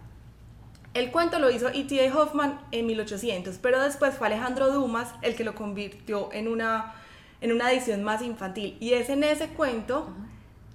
El 0.94 1.12
cuento 1.12 1.40
lo 1.40 1.50
hizo 1.50 1.70
E.T.A. 1.70 2.14
Hoffman 2.14 2.60
en 2.72 2.86
1800, 2.86 3.58
pero 3.62 3.82
después 3.82 4.16
fue 4.16 4.28
Alejandro 4.28 4.72
Dumas 4.72 5.08
el 5.22 5.36
que 5.36 5.46
lo 5.46 5.56
convirtió 5.56 6.30
en 6.34 6.50
una, 6.50 6.96
en 7.40 7.54
una 7.54 7.72
edición 7.72 8.04
más 8.04 8.22
infantil. 8.22 8.76
Y 8.82 8.94
es 8.94 9.10
en 9.10 9.24
ese 9.24 9.48
cuento 9.50 10.10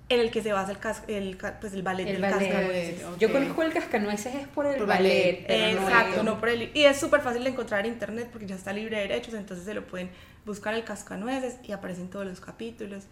en 0.09 0.21
el 0.21 0.31
que 0.31 0.41
se 0.43 0.53
basa 0.53 0.71
el, 0.71 0.79
cas- 0.79 1.03
el, 1.09 1.37
ca- 1.37 1.59
pues 1.61 1.73
el 1.73 1.83
ballet 1.83 2.07
El 2.07 2.21
del 2.21 2.23
ballet. 2.31 2.49
cascanueces. 2.51 3.05
Ok. 3.05 3.19
Yo 3.19 3.33
conozco 3.33 3.63
el 3.63 3.73
cascanueces 3.73 4.35
es 4.37 4.47
por 4.49 4.67
el 4.67 4.77
Por 4.77 4.87
ballet. 4.87 5.45
ballet. 5.45 5.45
pero 5.49 5.81
no 5.81 5.89
Exacto, 5.89 6.21
el- 6.21 6.27
no 6.27 6.39
por 6.41 6.49
el... 6.49 6.71
Y 6.75 6.85
es 6.85 6.97
súper 7.01 7.21
fácil 7.23 7.43
de 7.43 7.51
encontrar 7.51 7.85
en 7.85 7.93
internet 7.93 8.29
porque 8.31 8.47
ya 8.47 8.55
está 8.55 8.73
libre 8.73 8.97
de 8.97 9.03
derechos, 9.09 9.35
entonces 9.35 9.65
se 9.67 9.75
lo 9.75 9.85
pueden 9.87 10.11
buscar 10.45 10.75
el 10.75 10.85
cascanueces 10.85 11.57
y 11.65 11.73
aparecen 11.73 12.09
todos 12.09 12.25
los 12.27 12.41
capítulos. 12.41 13.05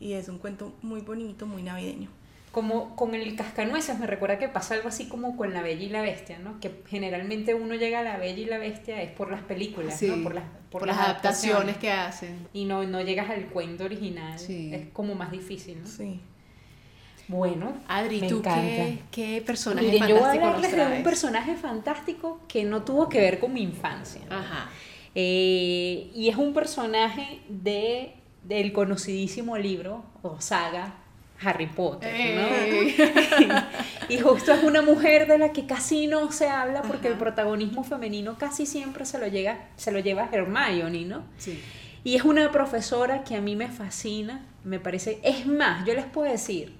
Y 0.00 0.14
es 0.14 0.28
un 0.28 0.38
cuento 0.38 0.74
muy 0.82 1.02
bonito, 1.02 1.46
muy 1.46 1.62
navideño. 1.62 2.08
como 2.50 2.96
con 2.96 3.14
el 3.14 3.36
cascanueces 3.36 3.96
me 4.00 4.08
recuerda 4.08 4.38
que 4.40 4.48
pasa 4.48 4.74
algo 4.74 4.88
así 4.88 5.06
como 5.06 5.36
con 5.36 5.54
la 5.54 5.62
Bella 5.62 5.84
y 5.84 5.88
la 5.88 6.02
Bestia, 6.02 6.40
¿no? 6.40 6.58
Que 6.58 6.82
generalmente 6.88 7.54
uno 7.54 7.76
llega 7.76 8.00
a 8.00 8.02
la 8.02 8.16
Bella 8.16 8.40
y 8.40 8.46
la 8.46 8.58
Bestia 8.58 9.00
es 9.02 9.12
por 9.12 9.30
las 9.30 9.42
películas, 9.42 9.96
Sí, 9.96 10.08
¿no? 10.08 10.20
Por 10.24 10.34
las, 10.34 10.44
por, 10.68 10.84
las 10.84 10.98
adaptaciones 10.98 11.76
que 11.76 11.92
hacen. 11.92 12.48
Y 12.52 12.64
no, 12.64 12.82
no 12.82 13.00
llegas 13.02 13.30
al 13.30 13.44
cuento 13.46 13.84
original. 13.84 14.36
Sí. 14.36 14.74
Es 14.74 14.88
como 14.92 15.14
más 15.14 15.30
difícil, 15.30 15.80
¿no? 15.82 15.86
Sí. 15.86 16.20
Bueno, 17.30 17.74
Adri, 17.86 18.20
me 18.20 18.28
¿tú 18.28 18.38
encanta. 18.38 18.60
qué, 18.60 18.98
qué 19.12 19.42
personaje 19.46 19.86
Miren, 19.86 20.08
yo 20.08 20.16
voy 20.16 20.24
a 20.24 20.40
fantástico 20.40 20.46
hablarles 20.46 20.90
de 20.90 20.96
un 20.96 21.02
personaje 21.04 21.54
fantástico 21.54 22.40
que 22.48 22.64
no 22.64 22.82
tuvo 22.82 23.08
que 23.08 23.20
ver 23.20 23.38
con 23.38 23.52
mi 23.52 23.62
infancia. 23.62 24.22
Ajá. 24.28 24.68
Eh, 25.14 26.10
y 26.12 26.28
es 26.28 26.36
un 26.36 26.52
personaje 26.52 27.38
de, 27.48 28.14
del 28.42 28.72
conocidísimo 28.72 29.56
libro 29.56 30.02
o 30.22 30.40
saga 30.40 30.94
Harry 31.40 31.68
Potter, 31.68 32.12
¿no? 32.34 32.48
Ey. 32.48 32.96
y 34.08 34.18
justo 34.18 34.52
es 34.52 34.64
una 34.64 34.82
mujer 34.82 35.28
de 35.28 35.38
la 35.38 35.52
que 35.52 35.66
casi 35.66 36.08
no 36.08 36.32
se 36.32 36.48
habla 36.48 36.82
porque 36.82 37.06
Ajá. 37.06 37.14
el 37.14 37.18
protagonismo 37.18 37.84
femenino 37.84 38.38
casi 38.38 38.66
siempre 38.66 39.04
se 39.04 39.20
lo, 39.20 39.28
llega, 39.28 39.68
se 39.76 39.92
lo 39.92 40.00
lleva 40.00 40.28
Hermione, 40.32 41.04
¿no? 41.04 41.22
Sí. 41.38 41.62
Y 42.02 42.16
es 42.16 42.24
una 42.24 42.50
profesora 42.50 43.22
que 43.22 43.36
a 43.36 43.40
mí 43.40 43.54
me 43.54 43.68
fascina, 43.68 44.44
me 44.64 44.80
parece, 44.80 45.20
es 45.22 45.46
más, 45.46 45.86
yo 45.86 45.94
les 45.94 46.06
puedo 46.06 46.28
decir 46.28 46.79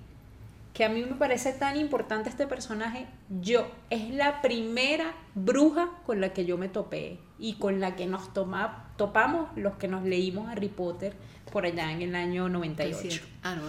que 0.72 0.85
a 0.85 0.88
mí 0.88 1.02
me 1.02 1.16
parece 1.16 1.52
tan 1.52 1.76
importante 1.78 2.28
este 2.30 2.46
personaje, 2.46 3.06
yo, 3.40 3.66
es 3.90 4.11
la 4.11 4.40
primera 4.40 5.14
bruja 5.35 5.90
con 6.06 6.20
la 6.20 6.33
que 6.33 6.44
yo 6.44 6.56
me 6.59 6.68
topé 6.68 7.18
y 7.38 7.54
con 7.54 7.80
la 7.80 7.96
que 7.96 8.06
nos 8.06 8.33
toma- 8.33 8.92
topamos 8.96 9.48
los 9.56 9.74
que 9.76 9.88
nos 9.88 10.04
leímos 10.04 10.48
Harry 10.48 10.68
Potter 10.68 11.14
por 11.52 11.64
allá 11.66 11.90
en 11.90 12.02
el 12.02 12.14
año 12.14 12.48
98. 12.48 13.22
Ah, 13.42 13.56
no. 13.56 13.62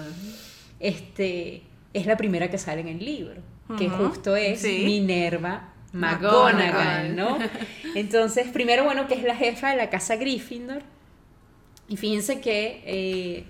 Este, 0.79 1.63
es 1.93 2.05
la 2.05 2.17
primera 2.17 2.49
que 2.49 2.57
sale 2.57 2.81
en 2.81 2.87
el 2.87 2.99
libro, 3.03 3.41
que 3.77 3.89
justo 3.89 4.35
es 4.35 4.61
sí. 4.61 4.83
Minerva. 4.85 5.69
McGonagall, 5.93 7.15
¿no? 7.17 7.37
Entonces, 7.95 8.47
primero, 8.47 8.85
bueno, 8.85 9.07
que 9.07 9.15
es 9.15 9.23
la 9.23 9.35
jefa 9.35 9.71
de 9.71 9.75
la 9.77 9.89
casa 9.89 10.15
Gryffindor. 10.15 10.83
Y 11.89 11.97
fíjense 11.97 12.39
que 12.39 12.81
eh, 12.85 13.43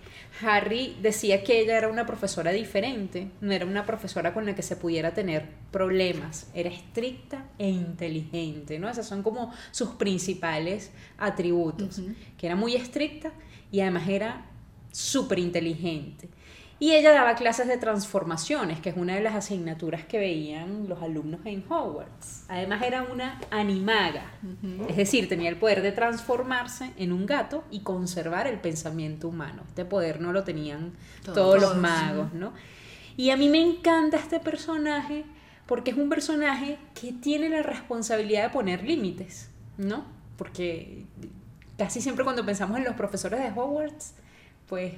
Harry 0.43 0.95
decía 1.01 1.43
que 1.43 1.59
ella 1.59 1.77
era 1.77 1.89
una 1.89 2.05
profesora 2.05 2.51
diferente, 2.51 3.29
no 3.41 3.51
era 3.51 3.65
una 3.65 3.85
profesora 3.85 4.33
con 4.33 4.45
la 4.45 4.55
que 4.55 4.61
se 4.61 4.75
pudiera 4.75 5.13
tener 5.13 5.47
problemas, 5.71 6.47
era 6.53 6.69
estricta 6.69 7.45
e 7.57 7.69
inteligente, 7.69 8.79
¿no? 8.79 8.89
Esos 8.89 9.05
son 9.05 9.23
como 9.23 9.53
sus 9.71 9.89
principales 9.89 10.91
atributos, 11.17 12.01
que 12.37 12.45
era 12.45 12.55
muy 12.55 12.75
estricta 12.75 13.31
y 13.71 13.81
además 13.81 14.07
era 14.07 14.45
súper 14.91 15.39
inteligente. 15.39 16.29
Y 16.81 16.95
ella 16.95 17.11
daba 17.11 17.35
clases 17.35 17.67
de 17.67 17.77
transformaciones, 17.77 18.79
que 18.79 18.89
es 18.89 18.97
una 18.97 19.13
de 19.13 19.21
las 19.21 19.35
asignaturas 19.35 20.03
que 20.03 20.17
veían 20.17 20.89
los 20.89 20.99
alumnos 21.03 21.41
en 21.45 21.63
Hogwarts. 21.69 22.45
Además 22.47 22.81
era 22.81 23.03
una 23.03 23.39
animaga, 23.51 24.31
es 24.89 24.97
decir, 24.97 25.29
tenía 25.29 25.49
el 25.49 25.57
poder 25.57 25.83
de 25.83 25.91
transformarse 25.91 26.91
en 26.97 27.11
un 27.11 27.27
gato 27.27 27.63
y 27.69 27.81
conservar 27.81 28.47
el 28.47 28.59
pensamiento 28.59 29.27
humano. 29.27 29.61
Este 29.67 29.85
poder 29.85 30.21
no 30.21 30.33
lo 30.33 30.43
tenían 30.43 30.93
Todos. 31.23 31.35
todos, 31.35 31.61
los 31.61 31.77
magos, 31.77 32.33
¿no? 32.33 32.51
Y 33.15 33.29
a 33.29 33.37
mí 33.37 33.47
me 33.47 33.61
encanta 33.61 34.17
este 34.17 34.39
personaje 34.39 35.23
porque 35.67 35.91
es 35.91 35.97
un 35.97 36.09
personaje 36.09 36.79
que 36.99 37.13
tiene 37.13 37.49
la 37.49 37.61
responsabilidad 37.61 38.41
de 38.41 38.49
poner 38.49 38.83
límites, 38.83 39.51
¿no? 39.77 40.03
Porque 40.35 41.05
casi 41.77 42.01
siempre 42.01 42.23
cuando 42.23 42.43
pensamos 42.43 42.79
en 42.79 42.85
los 42.85 42.95
profesores 42.95 43.39
de 43.39 43.51
Hogwarts, 43.51 44.15
pues 44.65 44.93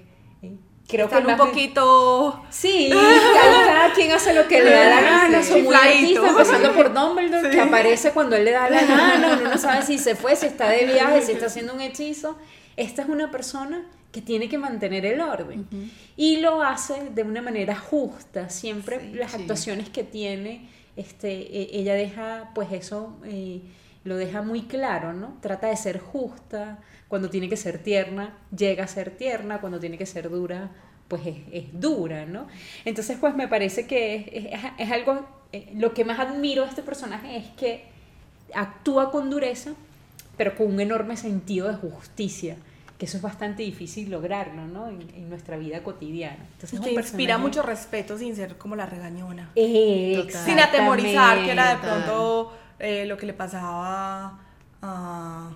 creo 0.87 1.09
que 1.09 1.17
un 1.17 1.37
poquito... 1.37 2.43
Sí, 2.49 2.89
cada, 3.33 3.65
cada 3.65 3.93
quien 3.93 4.11
hace 4.11 4.33
lo 4.33 4.47
que 4.47 4.63
le 4.63 4.69
da 4.71 4.89
la 4.89 5.01
gana, 5.01 5.43
son 5.43 5.63
muy 5.63 5.75
artistas, 5.75 6.29
empezando 6.29 6.71
por 6.75 6.93
Dumbledore, 6.93 7.49
Sí. 7.49 7.55
que 7.55 7.61
aparece 7.61 8.11
cuando 8.11 8.35
él 8.35 8.45
le 8.45 8.51
da 8.51 8.69
la 8.69 8.81
gana, 8.85 9.37
uno 9.41 9.49
no 9.51 9.57
sabe 9.57 9.81
si 9.83 9.97
se 9.97 10.15
fue, 10.15 10.35
si 10.35 10.45
está 10.47 10.69
de 10.69 10.85
viaje, 10.85 11.21
si 11.21 11.31
está 11.33 11.47
haciendo 11.47 11.73
un 11.73 11.81
hechizo. 11.81 12.37
Esta 12.75 13.03
es 13.03 13.09
una 13.09 13.29
persona 13.31 13.85
que 14.11 14.21
tiene 14.21 14.47
que 14.49 14.57
mantener 14.59 15.05
el 15.05 15.21
orden 15.21 15.67
y 16.15 16.37
lo 16.37 16.61
hace 16.61 17.09
de 17.15 17.23
una 17.23 17.41
manera 17.41 17.75
justa, 17.75 18.49
siempre 18.49 18.99
Sí, 18.99 19.13
las 19.15 19.31
sí. 19.31 19.37
actuaciones 19.41 19.89
que 19.89 20.03
tiene, 20.03 20.69
este, 20.95 21.31
e- 21.31 21.69
ella 21.79 21.95
deja, 21.95 22.51
pues 22.53 22.71
eso, 22.71 23.15
eh, 23.25 23.61
lo 24.03 24.17
deja 24.17 24.41
muy 24.41 24.63
claro, 24.63 25.13
¿no? 25.13 25.37
Trata 25.41 25.67
de 25.67 25.77
ser 25.77 25.99
justa, 25.99 26.79
cuando 27.07 27.29
tiene 27.29 27.47
que 27.49 27.57
ser 27.57 27.77
tierna, 27.79 28.37
llega 28.55 28.83
a 28.83 28.87
ser 28.87 29.11
tierna, 29.11 29.59
cuando 29.61 29.79
tiene 29.79 29.97
que 29.97 30.05
ser 30.05 30.29
dura, 30.29 30.71
pues 31.07 31.25
es, 31.27 31.37
es 31.51 31.65
dura, 31.79 32.25
¿no? 32.25 32.47
Entonces, 32.85 33.17
pues 33.19 33.35
me 33.35 33.47
parece 33.47 33.87
que 33.87 34.15
es, 34.15 34.45
es- 34.63 34.71
es 34.77 34.91
algo, 34.91 35.25
eh, 35.51 35.71
lo 35.75 35.93
que 35.93 36.05
más 36.05 36.19
admiro 36.19 36.63
de 36.63 36.69
este 36.69 36.81
personaje 36.83 37.37
es 37.37 37.45
que 37.57 37.85
actúa 38.53 39.11
con 39.11 39.29
dureza, 39.29 39.71
pero 40.37 40.55
con 40.55 40.67
un 40.73 40.79
enorme 40.79 41.15
sentido 41.17 41.67
de 41.67 41.75
justicia, 41.75 42.55
que 42.97 43.05
eso 43.05 43.17
es 43.17 43.23
bastante 43.23 43.63
difícil 43.63 44.09
lograrlo, 44.09 44.65
¿no? 44.67 44.87
En, 44.89 45.01
en 45.15 45.29
nuestra 45.29 45.57
vida 45.57 45.83
cotidiana. 45.83 46.37
Entonces, 46.53 46.79
que 46.79 46.89
un 46.89 46.95
inspira 47.17 47.37
mucho 47.37 47.61
respeto 47.63 48.17
sin 48.17 48.35
ser 48.35 48.57
como 48.57 48.75
la 48.75 48.85
regañona. 48.85 49.49
Sin 50.45 50.59
atemorizar, 50.59 51.43
que 51.45 51.51
era 51.51 51.69
de 51.69 51.75
pronto 52.05 52.53
eh, 52.79 53.05
lo 53.05 53.17
que 53.17 53.25
le 53.25 53.33
pasaba 53.33 54.39
a... 54.81 55.51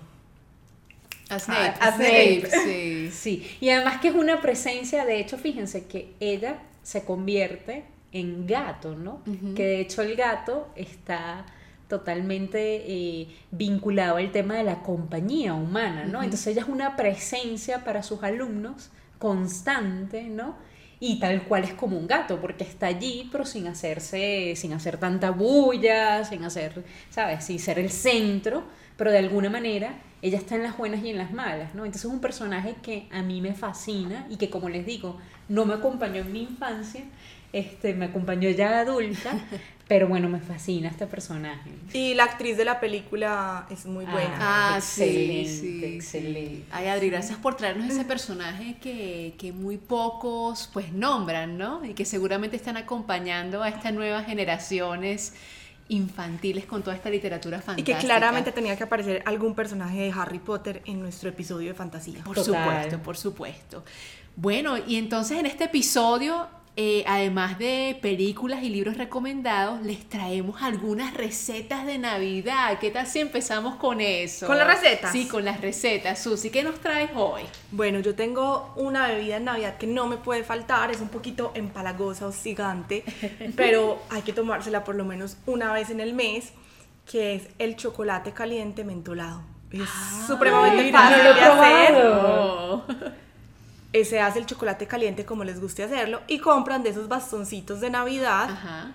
A 1.30 1.38
Snape. 1.38 1.74
A 1.80 1.92
Snape. 1.92 2.48
sí. 2.64 3.10
Sí, 3.12 3.56
y 3.60 3.70
además 3.70 4.00
que 4.00 4.08
es 4.08 4.14
una 4.14 4.40
presencia, 4.40 5.04
de 5.04 5.18
hecho, 5.18 5.38
fíjense 5.38 5.86
que 5.86 6.12
ella 6.20 6.58
se 6.82 7.04
convierte 7.04 7.84
en 8.12 8.46
gato, 8.46 8.94
¿no? 8.94 9.22
Que 9.54 9.64
de 9.64 9.80
hecho 9.80 10.02
el 10.02 10.16
gato 10.16 10.68
está 10.76 11.44
totalmente 11.88 12.84
eh, 12.86 13.28
vinculado 13.50 14.16
al 14.16 14.30
tema 14.30 14.54
de 14.54 14.64
la 14.64 14.82
compañía 14.82 15.54
humana, 15.54 16.04
¿no? 16.04 16.22
Entonces 16.22 16.48
ella 16.48 16.62
es 16.62 16.68
una 16.68 16.96
presencia 16.96 17.84
para 17.84 18.02
sus 18.02 18.22
alumnos 18.22 18.90
constante, 19.18 20.24
¿no? 20.24 20.56
Y 21.00 21.20
tal 21.20 21.44
cual 21.44 21.64
es 21.64 21.74
como 21.74 21.96
un 21.96 22.06
gato, 22.06 22.40
porque 22.40 22.64
está 22.64 22.86
allí, 22.86 23.28
pero 23.30 23.44
sin 23.44 23.68
hacerse, 23.68 24.54
sin 24.56 24.72
hacer 24.72 24.98
tanta 24.98 25.30
bulla, 25.30 26.24
sin 26.24 26.44
hacer, 26.44 26.84
¿sabes? 27.10 27.44
Sin 27.44 27.58
ser 27.58 27.78
el 27.78 27.90
centro, 27.90 28.64
pero 28.96 29.12
de 29.12 29.18
alguna 29.18 29.48
manera 29.48 29.94
ella 30.22 30.38
está 30.38 30.56
en 30.56 30.64
las 30.64 30.76
buenas 30.76 31.04
y 31.04 31.10
en 31.10 31.18
las 31.18 31.32
malas, 31.32 31.74
¿no? 31.74 31.84
Entonces 31.84 32.04
es 32.06 32.10
un 32.10 32.20
personaje 32.20 32.74
que 32.82 33.06
a 33.12 33.22
mí 33.22 33.40
me 33.40 33.54
fascina 33.54 34.26
y 34.28 34.36
que, 34.36 34.50
como 34.50 34.68
les 34.68 34.84
digo, 34.84 35.18
no 35.48 35.64
me 35.64 35.74
acompañó 35.74 36.22
en 36.22 36.32
mi 36.32 36.42
infancia, 36.42 37.04
este, 37.52 37.94
me 37.94 38.06
acompañó 38.06 38.50
ya 38.50 38.80
adulta, 38.80 39.38
pero 39.88 40.06
bueno, 40.06 40.28
me 40.28 40.38
fascina 40.38 40.88
este 40.88 41.06
personaje. 41.06 41.70
Y 41.94 42.12
la 42.12 42.24
actriz 42.24 42.58
de 42.58 42.66
la 42.66 42.78
película 42.78 43.66
es 43.70 43.86
muy 43.86 44.04
buena. 44.04 44.36
Ah, 44.38 44.80
sí, 44.82 45.02
Excelente, 45.02 45.48
sí, 45.48 45.94
excelente. 45.96 46.56
sí. 46.56 46.64
Ay, 46.70 46.88
Adri, 46.88 47.08
gracias 47.08 47.38
por 47.38 47.56
traernos 47.56 47.88
ese 47.88 48.04
personaje 48.04 48.76
que, 48.82 49.34
que 49.38 49.52
muy 49.52 49.78
pocos 49.78 50.68
pues 50.74 50.92
nombran, 50.92 51.56
¿no? 51.56 51.82
Y 51.84 51.94
que 51.94 52.04
seguramente 52.04 52.54
están 52.54 52.76
acompañando 52.76 53.62
a 53.62 53.70
estas 53.70 53.94
nuevas 53.94 54.26
generaciones 54.26 55.32
infantiles 55.88 56.66
con 56.66 56.82
toda 56.82 56.94
esta 56.94 57.08
literatura 57.08 57.56
y 57.56 57.62
fantástica. 57.62 57.98
que 57.98 58.04
claramente 58.04 58.52
tenía 58.52 58.76
que 58.76 58.82
aparecer 58.84 59.22
algún 59.24 59.54
personaje 59.54 60.00
de 60.00 60.12
Harry 60.14 60.38
Potter 60.38 60.82
en 60.84 61.00
nuestro 61.00 61.30
episodio 61.30 61.68
de 61.68 61.74
fantasía. 61.74 62.22
Por 62.24 62.36
Total. 62.36 62.62
supuesto, 62.62 63.02
por 63.02 63.16
supuesto. 63.16 63.84
Bueno, 64.36 64.76
y 64.78 64.96
entonces 64.96 65.38
en 65.38 65.46
este 65.46 65.64
episodio, 65.64 66.46
eh, 66.80 67.02
además 67.08 67.58
de 67.58 67.98
películas 68.00 68.62
y 68.62 68.70
libros 68.70 68.96
recomendados, 68.96 69.82
les 69.82 70.08
traemos 70.08 70.62
algunas 70.62 71.12
recetas 71.12 71.84
de 71.84 71.98
Navidad. 71.98 72.78
¿Qué 72.78 72.92
tal 72.92 73.04
si 73.08 73.18
empezamos 73.18 73.74
con 73.74 74.00
eso? 74.00 74.46
¿Con 74.46 74.58
las 74.58 74.68
recetas? 74.68 75.10
Sí, 75.10 75.26
con 75.26 75.44
las 75.44 75.60
recetas. 75.60 76.22
Susi, 76.22 76.50
¿qué 76.50 76.62
nos 76.62 76.78
traes 76.78 77.10
hoy? 77.16 77.42
Bueno, 77.72 77.98
yo 77.98 78.14
tengo 78.14 78.72
una 78.76 79.08
bebida 79.08 79.38
en 79.38 79.46
Navidad 79.46 79.76
que 79.76 79.88
no 79.88 80.06
me 80.06 80.18
puede 80.18 80.44
faltar, 80.44 80.92
es 80.92 81.00
un 81.00 81.08
poquito 81.08 81.50
empalagosa, 81.56 82.28
hostigante, 82.28 83.02
pero 83.56 84.00
hay 84.08 84.22
que 84.22 84.32
tomársela 84.32 84.84
por 84.84 84.94
lo 84.94 85.04
menos 85.04 85.36
una 85.46 85.72
vez 85.72 85.90
en 85.90 85.98
el 85.98 86.14
mes, 86.14 86.52
que 87.10 87.34
es 87.34 87.48
el 87.58 87.74
chocolate 87.74 88.30
caliente 88.30 88.84
mentolado. 88.84 89.42
Es 89.72 89.88
supremamente 90.28 90.84
mira, 90.84 91.00
fácil 91.00 91.18
no 91.18 91.24
lo 91.24 91.30
he 91.30 91.34
de 91.34 91.40
hacer. 91.40 91.94
probado. 91.96 92.84
Oh. 93.10 93.27
Eh, 93.92 94.04
Se 94.04 94.20
hace 94.20 94.38
el 94.38 94.46
chocolate 94.46 94.86
caliente 94.86 95.24
como 95.24 95.44
les 95.44 95.60
guste 95.60 95.82
hacerlo 95.82 96.20
y 96.28 96.38
compran 96.40 96.82
de 96.82 96.90
esos 96.90 97.08
bastoncitos 97.08 97.80
de 97.80 97.88
Navidad 97.90 98.50
Ajá. 98.50 98.92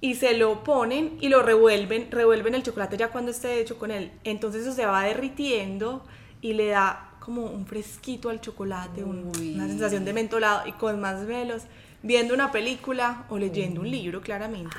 y 0.00 0.14
se 0.14 0.36
lo 0.36 0.62
ponen 0.62 1.16
y 1.20 1.28
lo 1.28 1.42
revuelven, 1.42 2.08
revuelven 2.10 2.54
el 2.54 2.62
chocolate 2.62 2.96
ya 2.96 3.08
cuando 3.08 3.30
esté 3.32 3.60
hecho 3.60 3.76
con 3.78 3.90
él. 3.90 4.12
Entonces 4.24 4.62
eso 4.62 4.72
se 4.72 4.86
va 4.86 5.02
derritiendo 5.02 6.04
y 6.40 6.52
le 6.54 6.68
da 6.68 7.06
como 7.18 7.44
un 7.46 7.66
fresquito 7.66 8.30
al 8.30 8.40
chocolate, 8.40 9.02
un- 9.04 9.30
una 9.54 9.66
sensación 9.66 10.04
de 10.04 10.12
mentolado 10.12 10.66
y 10.66 10.72
con 10.72 11.00
más 11.00 11.26
velos, 11.26 11.62
viendo 12.02 12.32
una 12.32 12.50
película 12.50 13.24
o 13.28 13.36
leyendo 13.36 13.80
un 13.82 13.90
libro 13.90 14.20
claramente. 14.22 14.78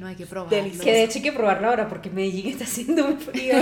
No 0.00 0.06
hay 0.06 0.16
que 0.16 0.24
probarlo. 0.24 0.56
Delicioso. 0.56 0.82
Que 0.82 0.92
de 0.92 1.04
hecho 1.04 1.18
hay 1.18 1.22
que 1.22 1.32
probarlo 1.32 1.68
ahora 1.68 1.86
porque 1.86 2.08
Medellín 2.08 2.46
está 2.46 2.64
haciendo 2.64 3.04
un 3.04 3.20
frío 3.20 3.54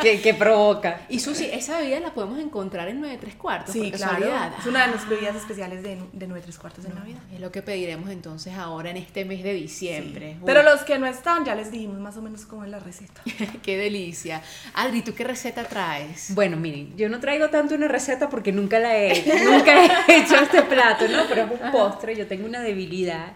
que, 0.00 0.20
que 0.20 0.32
provoca. 0.32 1.00
Y 1.08 1.18
Susi, 1.18 1.46
esa 1.46 1.78
bebida 1.78 1.98
la 1.98 2.14
podemos 2.14 2.38
encontrar 2.38 2.86
en 2.86 3.00
9 3.00 3.18
3 3.20 3.34
cuartos. 3.34 3.72
Sí, 3.72 3.90
claro. 3.90 4.24
Es 4.60 4.66
una 4.66 4.86
de 4.86 4.92
las 4.92 5.08
bebidas 5.08 5.34
especiales 5.34 5.82
de, 5.82 5.98
de 6.12 6.26
9 6.28 6.40
3 6.40 6.58
cuartos 6.58 6.84
en 6.84 6.94
Navidad. 6.94 7.20
Es 7.34 7.40
lo 7.40 7.50
que 7.50 7.62
pediremos 7.62 8.10
entonces 8.10 8.54
ahora 8.54 8.90
en 8.90 8.96
este 8.96 9.24
mes 9.24 9.42
de 9.42 9.54
diciembre. 9.54 10.36
Uy, 10.38 10.46
Pero 10.46 10.62
los 10.62 10.82
que 10.82 11.00
no 11.00 11.06
están, 11.06 11.44
ya 11.44 11.56
les 11.56 11.72
dijimos 11.72 11.98
más 11.98 12.16
o 12.16 12.22
menos 12.22 12.46
cómo 12.46 12.62
es 12.62 12.70
la 12.70 12.78
receta. 12.78 13.20
qué 13.64 13.76
delicia. 13.76 14.40
Adri, 14.74 15.02
¿tú 15.02 15.14
qué 15.14 15.24
receta 15.24 15.64
traes? 15.64 16.32
Bueno, 16.32 16.56
miren, 16.58 16.96
yo 16.96 17.08
no 17.08 17.18
traigo 17.18 17.50
tanto 17.50 17.74
una 17.74 17.88
receta 17.88 18.30
porque 18.30 18.52
nunca 18.52 18.78
la 18.78 18.96
he 18.96 19.18
hecho, 19.18 19.32
nunca 19.50 19.84
he 20.06 20.16
hecho 20.18 20.36
este 20.36 20.62
plato, 20.62 21.08
¿no? 21.08 21.24
Pero 21.28 21.42
es 21.42 21.60
un 21.60 21.72
postre, 21.72 22.14
yo 22.14 22.28
tengo 22.28 22.46
una 22.46 22.60
debilidad 22.60 23.32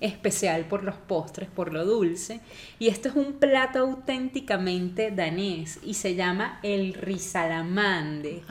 especial 0.00 0.64
por 0.64 0.82
los 0.82 0.94
postres, 0.96 1.50
por 1.50 1.74
lo 1.74 1.84
dulce, 1.90 2.40
y 2.78 2.88
esto 2.88 3.08
es 3.08 3.14
un 3.14 3.34
plato 3.34 3.80
auténticamente 3.80 5.10
danés 5.10 5.78
y 5.84 5.94
se 5.94 6.14
llama 6.14 6.58
el 6.62 6.94
risalamande. 6.94 8.42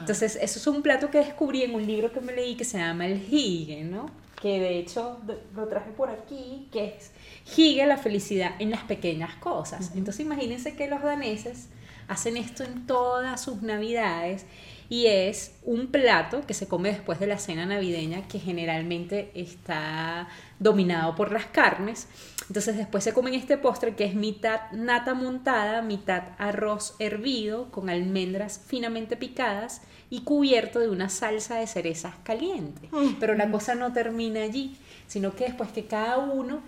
Entonces, 0.00 0.38
eso 0.40 0.58
es 0.58 0.66
un 0.66 0.82
plato 0.82 1.10
que 1.10 1.18
descubrí 1.18 1.62
en 1.62 1.74
un 1.74 1.86
libro 1.86 2.12
que 2.12 2.20
me 2.20 2.32
leí 2.32 2.56
que 2.56 2.64
se 2.64 2.78
llama 2.78 3.06
El 3.06 3.22
Hige, 3.30 3.84
¿no? 3.84 4.10
Que 4.40 4.60
de 4.60 4.78
hecho 4.78 5.18
lo 5.54 5.66
traje 5.66 5.90
por 5.92 6.10
aquí, 6.10 6.68
que 6.72 6.96
es 6.96 7.12
Hige, 7.56 7.86
la 7.86 7.96
felicidad 7.96 8.56
en 8.58 8.70
las 8.70 8.82
pequeñas 8.84 9.34
cosas. 9.36 9.92
Entonces, 9.94 10.24
imagínense 10.24 10.74
que 10.74 10.88
los 10.88 11.02
daneses 11.02 11.68
hacen 12.08 12.36
esto 12.36 12.64
en 12.64 12.86
todas 12.86 13.40
sus 13.42 13.62
navidades 13.62 14.46
y 14.88 15.06
es 15.06 15.52
un 15.64 15.88
plato 15.88 16.46
que 16.46 16.54
se 16.54 16.68
come 16.68 16.90
después 16.90 17.18
de 17.18 17.26
la 17.26 17.38
cena 17.38 17.66
navideña 17.66 18.28
que 18.28 18.38
generalmente 18.38 19.32
está 19.34 20.28
dominado 20.58 21.14
por 21.14 21.32
las 21.32 21.46
carnes. 21.46 22.08
Entonces 22.48 22.76
después 22.76 23.04
se 23.04 23.12
comen 23.12 23.34
este 23.34 23.58
postre 23.58 23.94
que 23.94 24.04
es 24.04 24.14
mitad 24.14 24.70
nata 24.72 25.14
montada, 25.14 25.82
mitad 25.82 26.22
arroz 26.38 26.94
hervido 26.98 27.70
con 27.70 27.90
almendras 27.90 28.60
finamente 28.66 29.16
picadas 29.16 29.82
y 30.10 30.20
cubierto 30.20 30.78
de 30.78 30.88
una 30.88 31.08
salsa 31.08 31.56
de 31.56 31.66
cerezas 31.66 32.14
caliente. 32.22 32.88
Pero 33.18 33.34
la 33.34 33.50
cosa 33.50 33.74
no 33.74 33.92
termina 33.92 34.42
allí, 34.42 34.76
sino 35.06 35.34
que 35.34 35.44
después 35.44 35.70
que 35.70 35.86
cada 35.86 36.18
uno 36.18 36.60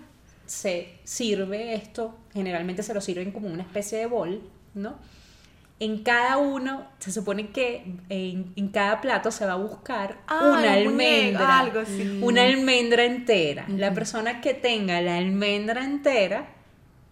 se 0.45 0.99
sirve 1.03 1.75
esto, 1.75 2.17
generalmente 2.33 2.83
se 2.83 2.93
lo 2.93 3.01
sirven 3.01 3.31
como 3.31 3.47
una 3.47 3.63
especie 3.63 3.99
de 3.99 4.07
bol, 4.07 4.41
¿no? 4.73 4.95
En 5.81 6.03
cada 6.03 6.37
uno, 6.37 6.87
se 6.99 7.11
supone 7.11 7.51
que 7.51 7.83
en, 8.09 8.51
en 8.57 8.67
cada 8.67 8.99
plato 8.99 9.31
se 9.31 9.45
va 9.45 9.53
a 9.53 9.57
buscar 9.57 10.17
Ah, 10.27 10.55
una 10.59 10.73
almendra. 10.73 11.59
algo 11.59 11.79
así. 11.79 12.19
Una 12.21 12.43
almendra 12.43 13.05
entera. 13.05 13.65
La 13.69 13.93
persona 13.93 14.41
que 14.41 14.53
tenga 14.53 14.99
la 15.01 15.15
almendra 15.17 15.85
entera 15.85 16.47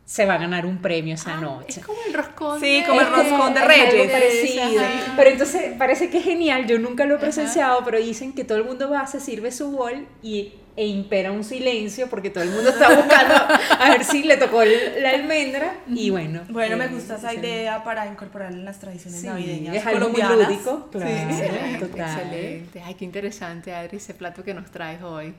se 0.03 0.25
va 0.25 0.36
a 0.36 0.38
ganar 0.38 0.65
un 0.65 0.77
premio 0.82 1.15
esa 1.15 1.36
Ah, 1.38 1.41
noche. 1.41 1.80
Es 1.80 1.86
como 1.86 1.99
el 2.08 2.13
roscón. 2.13 2.60
Sí, 2.60 2.82
de- 2.82 2.86
como 2.88 2.99
el 3.01 3.08
roscón 3.08 3.53
de 3.53 3.60
es 3.62 3.65
algo 3.65 3.91
Reyes. 3.91 4.12
parecido. 4.12 4.63
Ajá. 4.82 5.13
Pero 5.15 5.30
entonces 5.30 5.73
parece 5.77 6.10
que 6.10 6.17
es 6.17 6.23
genial. 6.25 6.65
Yo 6.67 6.77
nunca 6.80 7.06
lo 7.06 7.15
he 7.15 7.19
presenciado, 7.19 7.84
pero 7.86 7.99
dicen 7.99 8.34
que 8.34 8.43
todo 8.43 8.58
el 8.58 8.65
mundo 8.65 8.89
va, 8.89 9.08
se 9.08 9.19
sirve 9.21 9.51
su 9.53 9.71
bol 9.71 10.08
y, 10.21 10.53
e 10.78 10.86
impera 10.86 11.32
un 11.32 11.44
silencio 11.44 12.08
porque 12.08 12.30
todo 12.30 12.44
el 12.44 12.52
mundo 12.52 12.70
está 12.70 12.94
buscando 12.96 13.34
a 13.80 13.90
ver 13.90 14.04
si 14.06 14.24
le 14.24 14.38
tocó 14.38 14.62
el- 14.62 15.02
la 15.02 15.10
almendra. 15.10 15.74
Y 15.88 16.12
bueno. 16.12 16.42
Bueno, 16.50 16.78
me 16.78 16.86
eh, 16.86 16.90
gusta 16.90 17.16
esa 17.16 17.32
sí. 17.32 17.38
idea 17.38 17.84
para 17.84 18.06
incorporar 18.06 18.52
en 18.54 18.63
las 18.63 18.80
tradiciones 18.80 19.20
Sí, 19.22 19.28
navideñas 19.28 19.76
es 19.76 19.86
algo 19.88 20.10
muy 20.10 20.22
colombianas. 20.22 20.50
lúdico. 20.50 20.90
Claro, 20.92 21.10
Excelente, 21.10 21.86
total. 21.88 22.22
excelente. 22.22 22.82
Ay, 22.86 22.94
qué 22.94 23.06
interesante, 23.06 23.74
Adri, 23.74 23.98
ese 23.98 24.13
plato 24.13 24.44
que 24.44 24.54
nos 24.54 24.70
traes 24.72 25.02
hoy. 25.02 25.34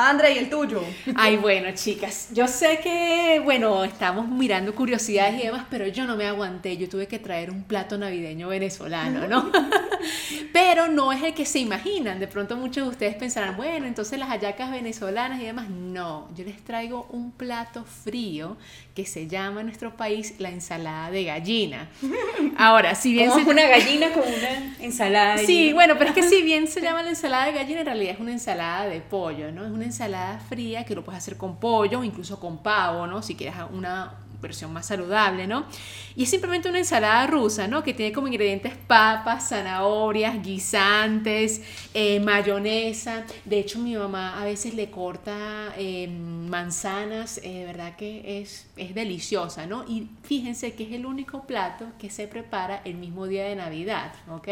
André, 0.00 0.34
¿y 0.34 0.38
el 0.38 0.48
tuyo? 0.48 0.80
Ay, 1.16 1.38
bueno, 1.38 1.72
chicas, 1.74 2.28
yo 2.32 2.46
sé 2.46 2.78
que, 2.80 3.40
bueno, 3.42 3.82
estamos 3.82 4.28
mirando 4.28 4.72
curiosidades 4.72 5.40
y 5.40 5.46
demás, 5.46 5.66
pero 5.68 5.88
yo 5.88 6.06
no 6.06 6.14
me 6.14 6.24
aguanté, 6.24 6.76
yo 6.76 6.88
tuve 6.88 7.08
que 7.08 7.18
traer 7.18 7.50
un 7.50 7.64
plato 7.64 7.98
navideño 7.98 8.46
venezolano, 8.46 9.26
¿no? 9.26 9.50
pero 10.52 10.86
no 10.86 11.12
es 11.12 11.20
el 11.24 11.34
que 11.34 11.44
se 11.44 11.58
imaginan, 11.58 12.20
de 12.20 12.28
pronto 12.28 12.56
muchos 12.56 12.84
de 12.84 12.90
ustedes 12.90 13.16
pensarán, 13.16 13.56
bueno, 13.56 13.86
entonces 13.86 14.20
las 14.20 14.28
hallacas 14.28 14.70
venezolanas 14.70 15.40
y 15.40 15.46
demás, 15.46 15.68
no, 15.68 16.28
yo 16.36 16.44
les 16.44 16.62
traigo 16.62 17.08
un 17.10 17.32
plato 17.32 17.84
frío 17.84 18.56
que 18.98 19.06
se 19.06 19.28
llama 19.28 19.60
en 19.60 19.66
nuestro 19.66 19.96
país 19.96 20.34
la 20.38 20.48
ensalada 20.50 21.12
de 21.12 21.22
gallina. 21.22 21.88
Ahora, 22.56 22.96
si 22.96 23.12
bien 23.12 23.28
Como 23.30 23.44
se... 23.44 23.48
una 23.50 23.68
gallina 23.68 24.08
con 24.12 24.24
una 24.24 24.74
ensalada. 24.80 25.36
de 25.36 25.46
Sí, 25.46 25.66
hielo. 25.66 25.76
bueno, 25.76 25.94
pero 25.98 26.10
es 26.10 26.16
que 26.16 26.24
si 26.24 26.42
bien 26.42 26.66
se 26.66 26.80
llama 26.80 27.04
la 27.04 27.10
ensalada 27.10 27.46
de 27.46 27.52
gallina, 27.52 27.80
en 27.80 27.86
realidad 27.86 28.14
es 28.14 28.18
una 28.20 28.32
ensalada 28.32 28.86
de 28.88 29.00
pollo, 29.00 29.52
¿no? 29.52 29.64
Es 29.64 29.70
una 29.70 29.84
ensalada 29.84 30.40
fría 30.40 30.84
que 30.84 30.96
lo 30.96 31.04
puedes 31.04 31.18
hacer 31.18 31.36
con 31.36 31.60
pollo 31.60 32.02
incluso 32.02 32.40
con 32.40 32.58
pavo, 32.60 33.06
¿no? 33.06 33.22
Si 33.22 33.36
quieres 33.36 33.54
una 33.72 34.14
versión 34.40 34.72
más 34.72 34.86
saludable, 34.86 35.46
¿no? 35.46 35.66
Y 36.16 36.24
es 36.24 36.30
simplemente 36.30 36.68
una 36.68 36.78
ensalada 36.78 37.26
rusa, 37.26 37.68
¿no? 37.68 37.82
Que 37.82 37.94
tiene 37.94 38.12
como 38.12 38.26
ingredientes 38.26 38.74
papas, 38.74 39.48
zanahorias, 39.50 40.42
guisantes, 40.42 41.62
eh, 41.94 42.20
mayonesa. 42.20 43.24
De 43.44 43.58
hecho, 43.58 43.78
mi 43.78 43.96
mamá 43.96 44.40
a 44.40 44.44
veces 44.44 44.74
le 44.74 44.90
corta 44.90 45.72
eh, 45.76 46.08
manzanas, 46.08 47.38
eh, 47.38 47.60
de 47.60 47.64
verdad 47.64 47.96
que 47.96 48.40
es, 48.40 48.66
es 48.76 48.94
deliciosa, 48.94 49.66
¿no? 49.66 49.84
Y 49.88 50.08
fíjense 50.22 50.74
que 50.74 50.84
es 50.84 50.92
el 50.92 51.06
único 51.06 51.42
plato 51.42 51.86
que 51.98 52.10
se 52.10 52.26
prepara 52.26 52.82
el 52.84 52.94
mismo 52.94 53.26
día 53.26 53.44
de 53.44 53.56
Navidad, 53.56 54.12
¿ok? 54.28 54.48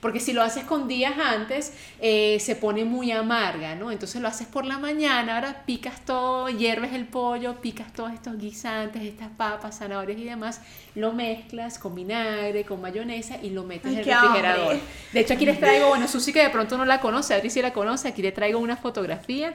Porque 0.00 0.20
si 0.20 0.32
lo 0.32 0.42
haces 0.42 0.64
con 0.64 0.88
días 0.88 1.14
antes, 1.18 1.72
se 2.00 2.56
pone 2.60 2.84
muy 2.84 3.10
amarga, 3.10 3.74
¿no? 3.74 3.90
Entonces 3.90 4.20
lo 4.20 4.28
haces 4.28 4.46
por 4.46 4.64
la 4.64 4.78
mañana, 4.78 5.36
ahora 5.36 5.64
picas 5.66 6.04
todo, 6.04 6.48
hierves 6.48 6.92
el 6.92 7.06
pollo, 7.06 7.60
picas 7.60 7.92
todos 7.92 8.12
estos 8.12 8.38
guisantes, 8.38 9.02
estas 9.02 9.29
papas, 9.30 9.78
zanahorias 9.78 10.18
y 10.18 10.24
demás, 10.24 10.60
lo 10.94 11.12
mezclas 11.12 11.78
con 11.78 11.94
vinagre, 11.94 12.64
con 12.64 12.80
mayonesa 12.80 13.36
y 13.42 13.50
lo 13.50 13.64
metes 13.64 13.86
Ay, 13.86 13.92
en 13.94 13.98
el 14.00 14.04
refrigerador. 14.04 14.76
De 15.12 15.20
hecho, 15.20 15.34
aquí 15.34 15.46
les 15.46 15.58
traigo, 15.60 15.88
bueno, 15.88 16.08
Susi 16.08 16.32
que 16.32 16.42
de 16.42 16.50
pronto 16.50 16.76
no 16.76 16.84
la 16.84 17.00
conoce, 17.00 17.34
Adri 17.34 17.50
sí 17.50 17.62
la 17.62 17.72
conoce, 17.72 18.08
aquí 18.08 18.22
le 18.22 18.32
traigo 18.32 18.58
una 18.58 18.76
fotografía. 18.76 19.54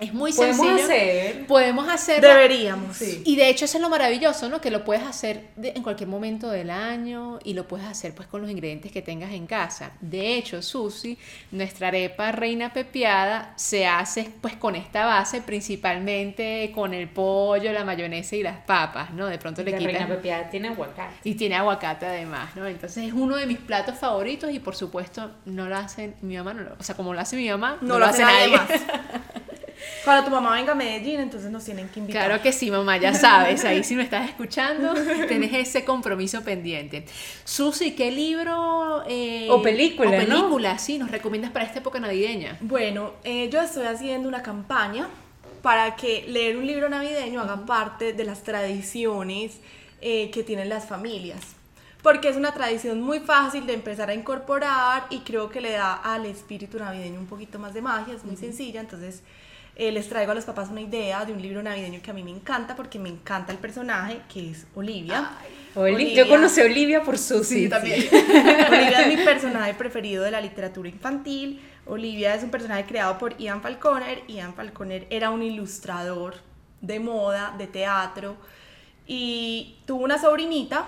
Es 0.00 0.12
muy 0.12 0.32
Podemos 0.32 0.56
sencillo. 0.66 0.84
hacer. 0.84 1.46
Podemos 1.46 1.88
hacerlo. 1.88 2.28
Deberíamos. 2.28 3.00
Y 3.00 3.36
de 3.36 3.48
hecho 3.48 3.64
eso 3.66 3.78
es 3.78 3.82
lo 3.82 3.88
maravilloso, 3.88 4.48
¿no? 4.48 4.60
Que 4.60 4.70
lo 4.72 4.84
puedes 4.84 5.04
hacer 5.04 5.44
de- 5.54 5.72
en 5.76 5.82
cualquier 5.84 6.08
momento 6.08 6.50
del 6.50 6.70
año 6.70 7.38
y 7.44 7.54
lo 7.54 7.68
puedes 7.68 7.86
hacer 7.86 8.12
pues 8.12 8.26
con 8.26 8.42
los 8.42 8.50
ingredientes 8.50 8.90
que 8.90 9.02
tengas 9.02 9.32
en 9.32 9.46
casa. 9.46 9.92
De 10.00 10.34
hecho, 10.34 10.62
Susi, 10.62 11.16
nuestra 11.52 11.88
arepa 11.88 12.32
reina 12.32 12.72
pepiada 12.72 13.52
se 13.56 13.86
hace 13.86 14.28
pues 14.40 14.56
con 14.56 14.74
esta 14.74 15.06
base 15.06 15.40
principalmente 15.42 16.72
con 16.74 16.92
el 16.92 17.08
pollo, 17.08 17.72
la 17.72 17.84
mayonesa 17.84 18.34
y 18.34 18.42
las 18.42 18.58
papas, 18.62 19.12
¿no? 19.12 19.26
De 19.26 19.38
pronto 19.38 19.62
le 19.62 19.70
La 19.70 19.78
reina 19.78 20.08
pepiada 20.08 20.50
tiene 20.50 20.68
aguacate. 20.68 21.14
Y 21.22 21.34
tiene 21.34 21.54
aguacate 21.54 22.06
además, 22.06 22.56
¿no? 22.56 22.66
Entonces 22.66 23.04
es 23.06 23.12
uno 23.12 23.36
de 23.36 23.46
mis 23.46 23.58
platos 23.58 23.96
favoritos 23.96 24.50
y 24.52 24.58
por 24.58 24.74
supuesto 24.74 25.30
no 25.44 25.68
lo 25.68 25.76
hace 25.76 26.14
mi 26.20 26.36
mamá, 26.36 26.52
no 26.52 26.62
lo- 26.62 26.76
o 26.78 26.82
sea, 26.82 26.96
como 26.96 27.14
lo 27.14 27.20
hace 27.20 27.36
mi 27.36 27.48
mamá, 27.48 27.78
No, 27.80 27.98
lo 28.00 28.06
hace 28.06 28.22
nadie 28.22 28.48
más. 28.48 28.68
Cuando 30.04 30.24
tu 30.24 30.30
mamá 30.30 30.52
venga 30.54 30.72
a 30.72 30.74
Medellín, 30.74 31.20
entonces 31.20 31.50
nos 31.50 31.64
tienen 31.64 31.88
que 31.88 32.00
invitar. 32.00 32.26
Claro 32.26 32.42
que 32.42 32.52
sí, 32.52 32.70
mamá, 32.70 32.98
ya 32.98 33.14
sabes, 33.14 33.64
ahí 33.64 33.82
si 33.82 33.94
me 33.94 34.02
estás 34.02 34.28
escuchando, 34.28 34.94
tenés 35.28 35.52
ese 35.54 35.84
compromiso 35.84 36.42
pendiente. 36.42 37.06
Susi, 37.44 37.92
¿qué 37.92 38.10
libro 38.10 39.02
eh, 39.08 39.48
O 39.50 39.62
película, 39.62 40.10
o 40.10 40.12
¿no? 40.12 40.18
película, 40.18 40.78
sí, 40.78 40.98
nos 40.98 41.10
recomiendas 41.10 41.52
para 41.52 41.64
esta 41.64 41.78
época 41.78 41.98
navideña? 42.00 42.58
Bueno, 42.60 43.12
eh, 43.24 43.48
yo 43.50 43.60
estoy 43.62 43.86
haciendo 43.86 44.28
una 44.28 44.42
campaña 44.42 45.08
para 45.62 45.96
que 45.96 46.26
leer 46.28 46.58
un 46.58 46.66
libro 46.66 46.90
navideño 46.90 47.40
haga 47.40 47.64
parte 47.64 48.12
de 48.12 48.24
las 48.24 48.42
tradiciones 48.42 49.58
eh, 50.02 50.30
que 50.30 50.42
tienen 50.42 50.68
las 50.68 50.86
familias. 50.86 51.40
Porque 52.02 52.28
es 52.28 52.36
una 52.36 52.52
tradición 52.52 53.00
muy 53.00 53.20
fácil 53.20 53.66
de 53.66 53.72
empezar 53.72 54.10
a 54.10 54.14
incorporar 54.14 55.06
y 55.08 55.20
creo 55.20 55.48
que 55.48 55.62
le 55.62 55.70
da 55.70 55.94
al 55.94 56.26
espíritu 56.26 56.78
navideño 56.78 57.18
un 57.18 57.26
poquito 57.26 57.58
más 57.58 57.72
de 57.72 57.80
magia, 57.80 58.12
es 58.12 58.24
muy 58.24 58.36
sencilla. 58.36 58.80
Entonces, 58.80 59.22
eh, 59.76 59.90
les 59.92 60.08
traigo 60.08 60.32
a 60.32 60.34
los 60.34 60.44
papás 60.44 60.68
una 60.70 60.80
idea 60.80 61.24
de 61.24 61.32
un 61.32 61.42
libro 61.42 61.62
navideño 61.62 62.00
que 62.02 62.10
a 62.10 62.14
mí 62.14 62.22
me 62.22 62.30
encanta 62.30 62.76
porque 62.76 62.98
me 62.98 63.08
encanta 63.08 63.52
el 63.52 63.58
personaje 63.58 64.20
que 64.32 64.50
es 64.50 64.66
Olivia. 64.74 65.30
Oli- 65.74 65.94
Olivia. 65.94 66.14
Yo 66.24 66.28
conocí 66.28 66.60
a 66.60 66.64
Olivia 66.64 67.02
por 67.02 67.18
Susi. 67.18 67.64
Sí, 67.64 67.68
también. 67.68 68.00
Olivia 68.70 69.00
es 69.02 69.18
mi 69.18 69.24
personaje 69.24 69.74
preferido 69.74 70.22
de 70.22 70.30
la 70.30 70.40
literatura 70.40 70.88
infantil. 70.88 71.60
Olivia 71.86 72.34
es 72.34 72.42
un 72.44 72.50
personaje 72.50 72.84
creado 72.86 73.18
por 73.18 73.36
Ian 73.38 73.60
Falconer. 73.60 74.22
Ian 74.28 74.54
Falconer 74.54 75.06
era 75.10 75.30
un 75.30 75.42
ilustrador 75.42 76.36
de 76.80 77.00
moda, 77.00 77.54
de 77.58 77.66
teatro, 77.66 78.36
y 79.06 79.76
tuvo 79.86 80.04
una 80.04 80.18
sobrinita 80.18 80.86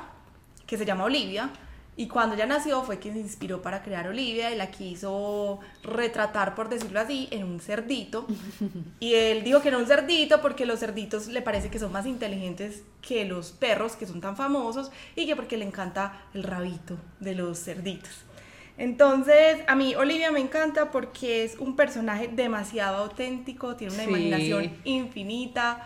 que 0.66 0.76
se 0.78 0.84
llama 0.86 1.04
Olivia. 1.04 1.50
Y 1.98 2.08
cuando 2.08 2.34
ella 2.34 2.44
nació 2.44 2.82
fue 2.82 2.98
quien 2.98 3.14
se 3.14 3.20
inspiró 3.20 3.62
para 3.62 3.82
crear 3.82 4.06
Olivia 4.06 4.50
y 4.52 4.56
la 4.56 4.70
quiso 4.70 5.60
retratar, 5.82 6.54
por 6.54 6.68
decirlo 6.68 7.00
así, 7.00 7.26
en 7.30 7.44
un 7.44 7.58
cerdito. 7.60 8.26
Y 9.00 9.14
él 9.14 9.42
dijo 9.44 9.62
que 9.62 9.68
era 9.68 9.78
un 9.78 9.86
cerdito 9.86 10.42
porque 10.42 10.66
los 10.66 10.80
cerditos 10.80 11.28
le 11.28 11.40
parece 11.40 11.70
que 11.70 11.78
son 11.78 11.92
más 11.92 12.04
inteligentes 12.06 12.82
que 13.00 13.24
los 13.24 13.52
perros 13.52 13.96
que 13.96 14.06
son 14.06 14.20
tan 14.20 14.36
famosos 14.36 14.90
y 15.14 15.26
que 15.26 15.36
porque 15.36 15.56
le 15.56 15.64
encanta 15.64 16.20
el 16.34 16.42
rabito 16.42 16.98
de 17.20 17.34
los 17.34 17.58
cerditos. 17.64 18.10
Entonces, 18.78 19.58
a 19.68 19.74
mí 19.74 19.94
Olivia 19.94 20.30
me 20.30 20.40
encanta 20.40 20.90
porque 20.90 21.44
es 21.44 21.56
un 21.58 21.76
personaje 21.76 22.28
demasiado 22.28 22.98
auténtico, 22.98 23.74
tiene 23.74 23.94
una 23.94 24.02
Sí. 24.04 24.10
imaginación 24.10 24.70
infinita, 24.84 25.80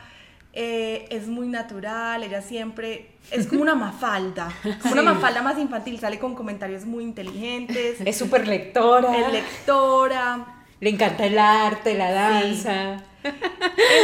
eh, 0.53 1.07
es 1.11 1.29
muy 1.29 1.47
natural, 1.47 2.23
ella 2.25 2.43
siempre 2.43 3.13
es 3.31 3.47
como 3.47 3.63
una 3.63 3.75
mafalda, 3.75 4.53
como 4.83 4.95
una 4.95 5.03
mafalda 5.15 5.43
más 5.43 5.59
infantil, 5.59 6.01
sale 6.01 6.19
con 6.19 6.35
comentarios 6.35 6.85
muy 6.85 7.05
inteligentes. 7.05 8.01
Es 8.01 8.17
súper 8.17 8.49
lectora. 8.49 9.17
Es 9.17 9.33
lectora. 9.33 10.65
Le 10.81 10.91
encanta 10.91 11.27
el 11.27 11.39
arte, 11.39 11.95
la 11.95 12.11
danza. 12.11 13.05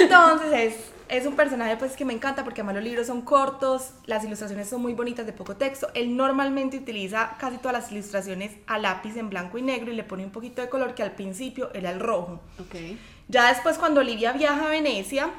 Entonces 0.03 0.53
es, 0.53 0.75
es 1.09 1.27
un 1.27 1.35
personaje 1.35 1.77
pues 1.79 1.97
que 1.97 2.05
me 2.05 2.13
encanta 2.13 2.45
porque 2.45 2.61
además 2.61 2.77
los 2.77 2.85
libros 2.85 3.07
son 3.07 3.23
cortos, 3.23 3.95
las 4.05 4.23
ilustraciones 4.25 4.69
son 4.69 4.83
muy 4.83 4.93
bonitas 4.93 5.27
de 5.27 5.33
poco 5.33 5.57
texto. 5.57 5.89
Él 5.95 6.17
normalmente 6.17 6.77
utiliza 6.77 7.37
casi 7.41 7.57
todas 7.57 7.73
las 7.73 7.91
ilustraciones 7.91 8.53
a 8.67 8.79
lápiz 8.79 9.17
en 9.17 9.31
blanco 9.31 9.59
y 9.59 9.63
negro 9.63 9.91
y 9.91 9.97
le 9.97 10.05
pone 10.05 10.25
un 10.25 10.31
poquito 10.31 10.63
de 10.63 10.69
color 10.69 10.95
que 10.95 11.03
al 11.03 11.13
principio 11.13 11.71
era 11.75 11.91
el 11.91 11.99
rojo. 11.99 12.41
Ok. 12.61 12.77
Ya 13.29 13.49
después 13.49 13.79
cuando 13.79 14.01
Olivia 14.01 14.33
viaja 14.33 14.67
a 14.67 14.69
Venecia, 14.69 15.31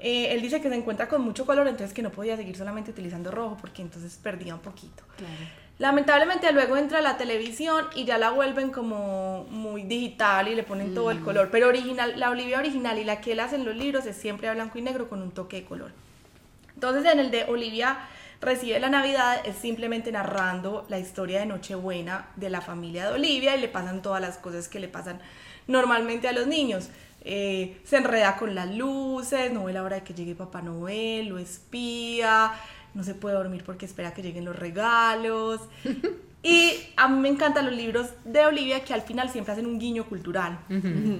eh, 0.00 0.32
él 0.32 0.42
dice 0.42 0.60
que 0.60 0.68
se 0.68 0.74
encuentra 0.74 1.08
con 1.08 1.22
mucho 1.22 1.46
color, 1.46 1.68
entonces 1.68 1.94
que 1.94 2.02
no 2.02 2.10
podía 2.10 2.36
seguir 2.36 2.56
solamente 2.56 2.90
utilizando 2.90 3.30
rojo 3.30 3.56
porque 3.60 3.82
entonces 3.82 4.18
perdía 4.22 4.54
un 4.54 4.60
poquito. 4.60 5.02
Claro. 5.16 5.34
Lamentablemente 5.80 6.52
luego 6.52 6.76
entra 6.76 7.00
la 7.00 7.16
televisión 7.16 7.86
y 7.94 8.04
ya 8.04 8.18
la 8.18 8.30
vuelven 8.30 8.70
como 8.70 9.46
muy 9.48 9.82
digital 9.84 10.46
y 10.48 10.54
le 10.54 10.62
ponen 10.62 10.94
todo 10.94 11.10
el 11.10 11.20
color, 11.20 11.48
pero 11.50 11.68
original, 11.68 12.20
la 12.20 12.28
Olivia 12.28 12.58
original 12.58 12.98
y 12.98 13.04
la 13.04 13.22
que 13.22 13.32
él 13.32 13.40
hace 13.40 13.56
en 13.56 13.64
los 13.64 13.74
libros 13.74 14.04
es 14.04 14.14
siempre 14.14 14.48
a 14.48 14.52
blanco 14.52 14.78
y 14.78 14.82
negro 14.82 15.08
con 15.08 15.22
un 15.22 15.30
toque 15.30 15.56
de 15.56 15.64
color. 15.64 15.92
Entonces 16.74 17.10
en 17.10 17.18
el 17.18 17.30
de 17.30 17.44
Olivia 17.44 17.98
recibe 18.42 18.78
la 18.78 18.90
Navidad 18.90 19.40
es 19.46 19.56
simplemente 19.56 20.12
narrando 20.12 20.84
la 20.88 20.98
historia 20.98 21.40
de 21.40 21.46
Nochebuena 21.46 22.28
de 22.36 22.50
la 22.50 22.60
familia 22.60 23.06
de 23.06 23.14
Olivia 23.14 23.56
y 23.56 23.60
le 23.62 23.68
pasan 23.68 24.02
todas 24.02 24.20
las 24.20 24.36
cosas 24.36 24.68
que 24.68 24.80
le 24.80 24.88
pasan 24.88 25.18
normalmente 25.66 26.28
a 26.28 26.32
los 26.32 26.46
niños. 26.46 26.90
Eh, 27.22 27.80
se 27.84 27.98
enreda 27.98 28.36
con 28.36 28.54
las 28.54 28.74
luces, 28.74 29.52
no 29.52 29.64
ve 29.64 29.72
la 29.72 29.82
hora 29.82 29.96
de 29.96 30.02
que 30.02 30.14
llegue 30.14 30.34
Papá 30.34 30.62
Noel, 30.62 31.28
lo 31.28 31.38
espía, 31.38 32.52
no 32.94 33.04
se 33.04 33.14
puede 33.14 33.36
dormir 33.36 33.62
porque 33.64 33.86
espera 33.86 34.14
que 34.14 34.22
lleguen 34.22 34.44
los 34.44 34.56
regalos. 34.56 35.60
Y 36.42 36.72
a 36.96 37.06
mí 37.06 37.20
me 37.20 37.28
encantan 37.28 37.66
los 37.66 37.74
libros 37.74 38.08
de 38.24 38.46
Olivia 38.46 38.82
que 38.82 38.94
al 38.94 39.02
final 39.02 39.28
siempre 39.28 39.52
hacen 39.52 39.66
un 39.66 39.78
guiño 39.78 40.04
cultural. 40.06 40.58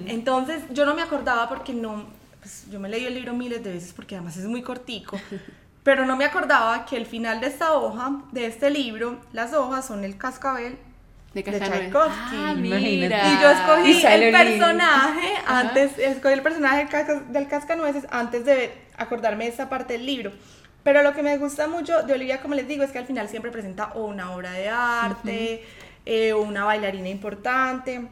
Entonces 0.06 0.62
yo 0.70 0.86
no 0.86 0.94
me 0.94 1.02
acordaba 1.02 1.46
porque 1.46 1.74
no, 1.74 2.06
pues, 2.40 2.64
yo 2.70 2.80
me 2.80 2.88
leí 2.88 3.04
el 3.04 3.14
libro 3.14 3.34
miles 3.34 3.62
de 3.62 3.72
veces 3.72 3.92
porque 3.92 4.14
además 4.14 4.38
es 4.38 4.46
muy 4.46 4.62
cortico, 4.62 5.20
pero 5.82 6.06
no 6.06 6.16
me 6.16 6.24
acordaba 6.24 6.86
que 6.86 6.96
el 6.96 7.04
final 7.04 7.40
de 7.40 7.48
esta 7.48 7.74
hoja, 7.74 8.22
de 8.32 8.46
este 8.46 8.70
libro, 8.70 9.20
las 9.34 9.52
hojas 9.52 9.86
son 9.86 10.04
el 10.04 10.16
cascabel 10.16 10.78
De. 11.34 11.42
Tchaikovsky. 11.42 12.36
Ah, 12.36 12.54
mira. 12.56 12.78
Y 13.28 13.40
yo 13.40 13.50
escogí 13.50 13.90
Y 13.92 14.06
el 14.06 14.32
personaje 14.32 15.28
antes, 15.46 15.98
escogí 15.98 16.34
el 16.34 16.42
personaje 16.42 16.78
del, 16.78 16.88
casca- 16.88 17.24
del 17.28 17.48
cascanueces 17.48 18.06
antes 18.10 18.44
de 18.44 18.72
acordarme 18.96 19.44
de 19.44 19.50
esa 19.50 19.68
parte 19.68 19.92
del 19.94 20.06
libro. 20.06 20.32
Pero 20.82 21.02
lo 21.02 21.12
que 21.14 21.22
me 21.22 21.36
gusta 21.38 21.68
mucho 21.68 22.02
de 22.02 22.14
Olivia, 22.14 22.40
como 22.40 22.54
les 22.54 22.66
digo, 22.66 22.82
es 22.82 22.90
que 22.90 22.98
al 22.98 23.06
final 23.06 23.28
siempre 23.28 23.50
presenta 23.50 23.92
o 23.94 24.06
una 24.06 24.32
obra 24.32 24.52
de 24.52 24.68
arte 24.70 25.62
eh, 26.06 26.32
o 26.32 26.40
una 26.42 26.64
bailarina 26.64 27.08
importante. 27.08 28.08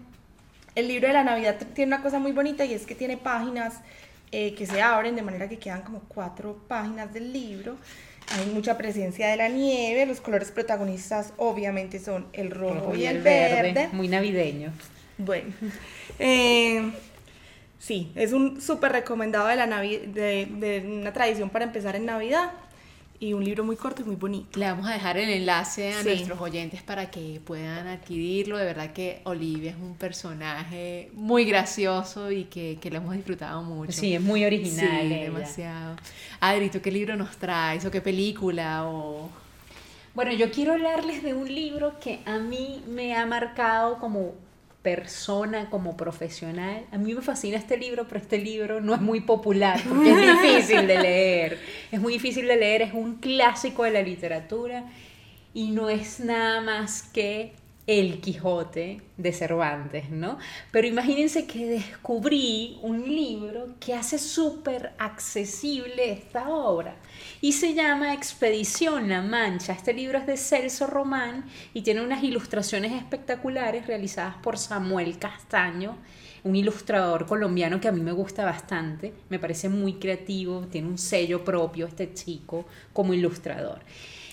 El 0.74 0.87
libro 0.87 1.09
de 1.09 1.14
la 1.14 1.24
Navidad 1.24 1.57
tiene 1.74 1.94
una 1.94 2.02
cosa 2.02 2.18
muy 2.20 2.33
bonita 2.33 2.64
y 2.64 2.72
es 2.74 2.87
que 2.87 2.94
tiene 2.94 3.16
páginas 3.16 3.81
eh, 4.31 4.54
que 4.54 4.66
se 4.66 4.81
abren 4.83 5.16
de 5.16 5.22
manera 5.22 5.48
que 5.48 5.59
quedan 5.59 5.83
como 5.83 6.00
cuatro 6.09 6.62
páginas 6.68 7.12
del 7.12 7.33
libro. 7.33 7.76
Hay 8.37 8.47
mucha 8.47 8.77
presencia 8.77 9.29
de 9.29 9.37
la 9.37 9.49
nieve, 9.49 10.05
los 10.07 10.21
colores 10.21 10.51
protagonistas 10.51 11.33
obviamente 11.38 11.99
son 11.99 12.27
el 12.33 12.51
rojo, 12.51 12.95
y 12.95 13.07
el 13.07 13.23
verde. 13.23 13.88
Muy 13.93 14.09
navideño. 14.09 14.73
Bueno, 15.17 15.53
eh, 16.19 16.91
sí, 17.79 18.12
es 18.14 18.33
un 18.33 18.61
súper 18.61 18.93
recomendado 18.93 19.49
de, 19.49 19.57
la 19.57 19.67
Navi- 19.67 20.03
de, 20.12 20.47
de 20.47 20.87
una 20.87 21.12
tradición 21.12 21.51
para 21.51 21.64
empezar 21.64 21.97
en 21.97 22.05
Navidad 22.07 22.51
y 23.20 23.33
un 23.33 23.44
libro 23.44 23.64
muy 23.64 23.74
corto 23.76 24.02
y 24.02 24.04
muy 24.04 24.14
bonito. 24.16 24.59
Le 24.59 24.66
vamos 24.66 24.87
a 24.87 24.92
dejar 24.92 25.16
el 25.18 25.28
enlace 25.28 25.92
a 25.92 26.02
Sí. 26.02 26.09
nuestros 26.09 26.40
oyentes 26.40 26.83
para 26.83 27.11
que 27.11 27.40
puedan 27.44 27.87
adquirirlo. 27.88 28.57
De 28.59 28.64
verdad 28.64 28.92
que 28.92 29.20
Olivia 29.24 29.70
es 29.72 29.76
un 29.76 29.94
personaje 29.96 31.11
muy 31.14 31.44
gracioso 31.44 32.31
y 32.31 32.44
que, 32.44 32.78
que 32.81 32.90
lo 32.90 32.98
hemos 32.98 33.14
disfrutado 33.14 33.62
mucho. 33.62 33.92
Sí, 33.92 34.14
es 34.14 34.20
muy 34.20 34.44
original. 34.44 35.00
Sí, 35.00 35.07
ella. 35.14 35.22
demasiado. 35.24 35.96
Adri, 36.40 36.70
¿tú 36.70 36.81
qué 36.81 36.92
libro 36.92 37.16
nos 37.16 37.37
traes? 37.37 37.85
¿O 37.85 37.90
qué 37.90 38.00
película? 38.00 38.87
O... 38.87 39.28
Bueno, 40.14 40.33
yo 40.33 40.50
quiero 40.50 40.72
hablarles 40.74 41.22
de 41.22 41.35
un 41.35 41.52
libro 41.52 41.98
que 42.00 42.20
a 42.24 42.38
mí 42.38 42.83
me 42.88 43.16
ha 43.16 43.26
marcado 43.26 43.98
como 43.98 44.35
persona, 44.83 45.69
como 45.71 45.97
profesional. 45.97 46.85
A 46.93 46.99
mí 46.99 47.14
me 47.14 47.21
fascina 47.21 47.57
este 47.57 47.77
libro, 47.77 48.07
pero 48.07 48.21
este 48.21 48.38
libro 48.38 48.81
no 48.81 48.95
es 48.95 49.01
muy 49.01 49.21
popular 49.21 49.81
porque 49.88 50.11
es 50.11 50.43
difícil 50.43 50.87
de 50.87 50.99
leer. 50.99 51.59
Es 51.91 52.01
muy 52.01 52.14
difícil 52.14 52.47
de 52.47 52.57
leer, 52.57 52.83
es 52.83 52.93
un 52.95 53.17
clásico 53.17 53.85
de 53.85 53.91
la 53.91 54.03
literatura 54.03 54.85
y 55.53 55.71
no 55.71 55.91
es 55.91 56.21
nada 56.21 56.61
más 56.61 57.03
que 57.03 57.53
El 57.88 58.20
Quijote 58.20 59.01
de 59.16 59.33
Cervantes, 59.33 60.11
¿no? 60.11 60.37
Pero 60.70 60.87
imagínense 60.87 61.46
que 61.46 61.64
descubrí 61.64 62.79
un 62.83 63.03
libro 63.03 63.77
que 63.81 63.94
hace 63.94 64.18
súper 64.18 64.92
accesible 64.98 66.12
esta 66.12 66.51
obra 66.51 66.96
y 67.40 67.53
se 67.53 67.72
llama 67.72 68.12
Expedición 68.12 69.09
La 69.09 69.22
Mancha. 69.22 69.72
Este 69.72 69.94
libro 69.94 70.18
es 70.18 70.27
de 70.27 70.37
Celso 70.37 70.87
Román 70.87 71.46
y 71.72 71.81
tiene 71.81 72.03
unas 72.03 72.22
ilustraciones 72.22 72.92
espectaculares 72.92 73.87
realizadas 73.87 74.35
por 74.42 74.59
Samuel 74.59 75.18
Castaño, 75.18 75.96
un 76.44 76.57
ilustrador 76.57 77.24
colombiano 77.24 77.81
que 77.81 77.88
a 77.88 77.92
mí 77.92 78.03
me 78.03 78.12
gusta 78.12 78.44
bastante, 78.44 79.14
me 79.31 79.38
parece 79.38 79.70
muy 79.70 79.94
creativo, 79.94 80.66
tiene 80.70 80.88
un 80.88 80.98
sello 80.98 81.42
propio 81.42 81.87
este 81.87 82.12
chico 82.12 82.66
como 82.92 83.14
ilustrador. 83.14 83.81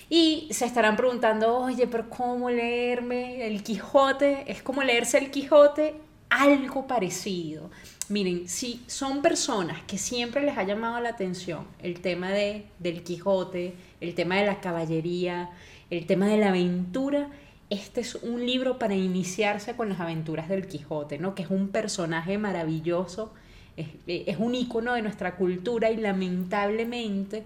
Y 0.09 0.47
se 0.51 0.65
estarán 0.65 0.95
preguntando, 0.95 1.57
oye, 1.57 1.87
pero 1.87 2.09
¿cómo 2.09 2.49
leerme 2.49 3.47
el 3.47 3.63
Quijote? 3.63 4.43
Es 4.47 4.61
como 4.61 4.83
leerse 4.83 5.17
el 5.17 5.31
Quijote, 5.31 5.95
algo 6.29 6.85
parecido. 6.85 7.71
Miren, 8.07 8.47
si 8.47 8.83
son 8.85 9.23
personas 9.23 9.81
que 9.87 9.97
siempre 9.97 10.43
les 10.43 10.57
ha 10.57 10.63
llamado 10.63 10.99
la 10.99 11.09
atención 11.09 11.65
el 11.81 12.01
tema 12.01 12.29
de, 12.29 12.65
del 12.77 13.03
Quijote, 13.03 13.73
el 13.99 14.13
tema 14.13 14.35
de 14.35 14.45
la 14.45 14.61
caballería, 14.61 15.49
el 15.89 16.05
tema 16.05 16.27
de 16.27 16.37
la 16.37 16.49
aventura, 16.49 17.29
este 17.71 18.01
es 18.01 18.13
un 18.13 18.45
libro 18.45 18.77
para 18.77 18.93
iniciarse 18.93 19.75
con 19.75 19.89
las 19.89 19.99
aventuras 19.99 20.49
del 20.49 20.67
Quijote, 20.67 21.17
¿no? 21.17 21.33
Que 21.33 21.41
es 21.41 21.49
un 21.49 21.69
personaje 21.69 22.37
maravilloso, 22.37 23.33
es, 23.75 23.87
es 24.05 24.37
un 24.37 24.53
icono 24.53 24.93
de 24.93 25.01
nuestra 25.01 25.35
cultura 25.35 25.89
y 25.89 25.97
lamentablemente 25.97 27.43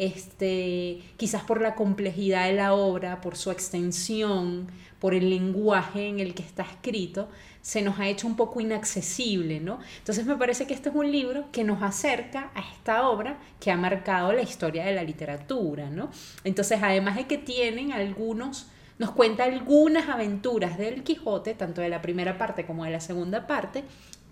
este, 0.00 1.02
quizás 1.18 1.42
por 1.44 1.60
la 1.60 1.74
complejidad 1.74 2.46
de 2.46 2.54
la 2.54 2.72
obra, 2.72 3.20
por 3.20 3.36
su 3.36 3.50
extensión, 3.50 4.66
por 4.98 5.12
el 5.14 5.28
lenguaje 5.28 6.08
en 6.08 6.20
el 6.20 6.32
que 6.32 6.42
está 6.42 6.62
escrito, 6.62 7.28
se 7.60 7.82
nos 7.82 8.00
ha 8.00 8.08
hecho 8.08 8.26
un 8.26 8.34
poco 8.34 8.62
inaccesible, 8.62 9.60
¿no? 9.60 9.78
Entonces 9.98 10.24
me 10.24 10.36
parece 10.36 10.66
que 10.66 10.72
este 10.72 10.88
es 10.88 10.94
un 10.94 11.12
libro 11.12 11.52
que 11.52 11.64
nos 11.64 11.82
acerca 11.82 12.50
a 12.54 12.60
esta 12.60 13.10
obra 13.10 13.38
que 13.60 13.70
ha 13.70 13.76
marcado 13.76 14.32
la 14.32 14.40
historia 14.40 14.86
de 14.86 14.94
la 14.94 15.04
literatura, 15.04 15.90
¿no? 15.90 16.10
Entonces, 16.44 16.80
además 16.82 17.16
de 17.16 17.26
que 17.26 17.36
tienen 17.36 17.92
algunos, 17.92 18.68
nos 18.98 19.10
cuenta 19.10 19.44
algunas 19.44 20.08
aventuras 20.08 20.78
del 20.78 21.02
Quijote, 21.02 21.52
tanto 21.52 21.82
de 21.82 21.90
la 21.90 22.00
primera 22.00 22.38
parte 22.38 22.64
como 22.64 22.86
de 22.86 22.90
la 22.90 23.00
segunda 23.00 23.46
parte, 23.46 23.84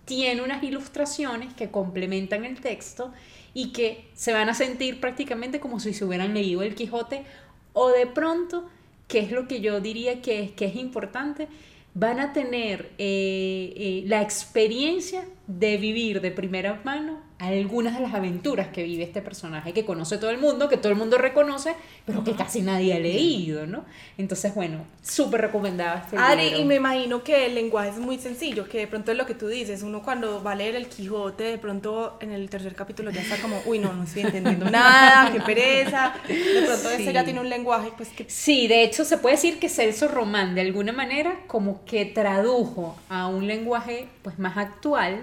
tiene 0.07 0.41
unas 0.41 0.63
ilustraciones 0.63 1.53
que 1.53 1.71
complementan 1.71 2.47
el 2.47 2.59
texto 2.63 3.13
y 3.55 3.73
que 3.73 4.05
se 4.15 4.33
van 4.33 4.49
a 4.49 4.55
sentir 4.55 5.01
prácticamente 5.01 5.61
como 5.61 5.81
si 5.81 5.95
se 5.95 6.05
hubieran 6.05 6.35
leído 6.35 6.63
el 6.63 6.75
Quijote 6.75 7.25
o 7.73 7.91
de 7.91 8.07
pronto, 8.07 8.69
que 9.07 9.21
es 9.21 9.31
lo 9.31 9.49
que 9.49 9.61
yo 9.61 9.81
diría 9.81 10.21
que 10.23 10.43
es, 10.43 10.51
que 10.53 10.67
es 10.67 10.77
importante, 10.77 11.49
van 11.95 12.21
a 12.21 12.33
tener 12.33 12.91
eh, 12.99 13.73
eh, 13.77 14.03
la 14.07 14.23
experiencia 14.23 15.25
de 15.47 15.77
vivir 15.79 16.21
de 16.21 16.31
primera 16.31 16.81
mano 16.85 17.28
algunas 17.39 17.95
de 17.95 18.01
las 18.01 18.15
aventuras 18.15 18.69
que 18.69 18.83
vive 18.83 19.05
este 19.05 19.23
personaje 19.23 19.73
que 19.73 19.85
conoce 19.85 20.19
todo 20.19 20.31
el 20.31 20.39
mundo, 20.39 20.69
que 20.69 20.77
todo 20.77 20.91
el 20.91 20.99
mundo 20.99 21.19
reconoce, 21.19 21.75
pero 22.05 22.25
que 22.25 22.33
casi 22.33 22.63
nadie 22.63 22.95
ha 22.95 22.99
leído, 22.99 23.67
¿no? 23.67 23.85
Entonces, 24.19 24.55
bueno, 24.57 24.79
súper 25.03 25.43
recomendado 25.43 25.99
este 25.99 26.17
Adri, 26.19 26.45
libro. 26.47 26.59
y 26.59 26.65
me 26.65 26.75
imagino 26.75 27.23
que 27.23 27.47
el 27.47 27.55
lenguaje 27.55 27.91
es 27.91 27.99
muy 27.99 28.19
sencillo, 28.19 28.69
que 28.69 28.79
de 28.79 28.87
pronto 28.89 29.13
es 29.13 29.17
lo 29.19 29.25
que 29.25 29.35
tú 29.35 29.47
dices, 29.47 29.83
uno 29.85 30.03
cuando 30.03 30.43
va 30.43 30.53
a 30.53 30.55
leer 30.57 30.75
el 30.75 30.89
Quijote, 30.89 31.45
de 31.45 31.59
pronto 31.59 32.19
en 32.21 32.33
el 32.33 32.51
tercer 32.51 32.75
capítulo 32.75 33.11
ya 33.13 33.21
está 33.21 33.37
como, 33.37 33.61
uy, 33.67 33.79
no, 33.79 33.93
no 33.93 34.03
estoy 34.03 34.23
entendiendo 34.23 34.69
nada, 34.71 35.31
qué 35.33 35.41
pereza, 35.41 36.15
de 36.27 36.63
pronto 36.67 36.89
Sí. 36.89 36.95
este 36.99 37.13
ya 37.13 37.25
tiene 37.25 37.41
un 37.41 37.49
lenguaje, 37.49 37.93
pues 37.97 38.09
que... 38.09 38.25
Sí, 38.29 38.67
de 38.67 38.83
hecho 38.83 39.05
se 39.05 39.17
puede 39.17 39.37
decir 39.37 39.61
que 39.61 39.69
Celso 39.69 40.09
Román 40.09 40.57
de 40.57 40.63
alguna 40.63 40.93
manera 40.93 41.37
como 41.47 41.85
que 41.85 42.05
tradujo 42.05 42.97
a 43.09 43.29
un 43.29 43.47
lenguaje 43.47 44.09
pues 44.23 44.39
más 44.41 44.57
actual 44.57 45.21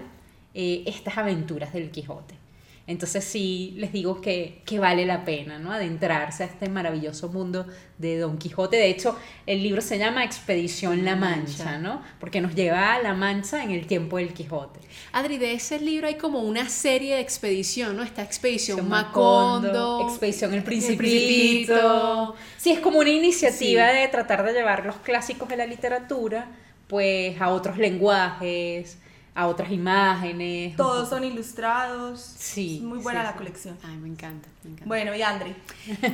eh, 0.58 0.84
estas 0.86 1.18
aventuras 1.18 1.74
del 1.74 1.90
Quijote. 1.90 2.34
Entonces 2.86 3.24
sí 3.24 3.74
les 3.76 3.92
digo 3.92 4.22
que, 4.22 4.62
que, 4.64 4.78
vale 4.78 5.04
la 5.04 5.22
pena, 5.24 5.58
¿no? 5.58 5.70
Adentrarse 5.70 6.44
a 6.44 6.46
este 6.46 6.70
maravilloso 6.70 7.28
mundo 7.28 7.66
de 7.98 8.16
Don 8.16 8.38
Quijote. 8.38 8.76
De 8.76 8.88
hecho, 8.88 9.18
el 9.44 9.62
libro 9.62 9.82
se 9.82 9.98
llama 9.98 10.24
Expedición 10.24 11.04
La 11.04 11.14
Mancha, 11.14 11.78
¿no? 11.78 12.00
Porque 12.18 12.40
nos 12.40 12.54
lleva 12.54 12.94
a 12.94 13.02
La 13.02 13.12
Mancha 13.12 13.62
en 13.62 13.72
el 13.72 13.86
tiempo 13.86 14.16
del 14.16 14.32
Quijote. 14.32 14.80
Adri, 15.12 15.36
de 15.36 15.52
ese 15.52 15.78
libro 15.78 16.06
hay 16.06 16.14
como 16.14 16.40
una 16.40 16.70
serie 16.70 17.16
de 17.16 17.20
expedición, 17.20 17.94
¿no? 17.94 18.02
Esta 18.02 18.22
Expedición 18.22 18.88
Macondo, 18.88 20.08
Expedición 20.08 20.54
El 20.54 20.62
Principito. 20.62 22.34
Sí, 22.56 22.70
es 22.70 22.78
como 22.78 23.00
una 23.00 23.10
iniciativa 23.10 23.88
de 23.88 24.08
tratar 24.08 24.42
de 24.42 24.54
llevar 24.54 24.86
los 24.86 24.96
clásicos 24.96 25.50
de 25.50 25.58
la 25.58 25.66
literatura, 25.66 26.46
pues, 26.86 27.38
a 27.42 27.50
otros 27.50 27.76
lenguajes, 27.76 28.98
a 29.36 29.48
otras 29.48 29.70
imágenes. 29.70 30.74
Todos 30.76 31.10
son 31.10 31.22
ilustrados. 31.22 32.20
Sí. 32.38 32.76
Es 32.76 32.82
muy 32.82 32.98
buena 32.98 33.22
la 33.22 33.36
colección. 33.36 33.76
Ay, 33.84 33.96
me 33.98 34.08
encanta, 34.08 34.48
me 34.64 34.70
encanta. 34.70 34.86
Bueno, 34.86 35.14
y 35.14 35.22
Andri. 35.22 35.54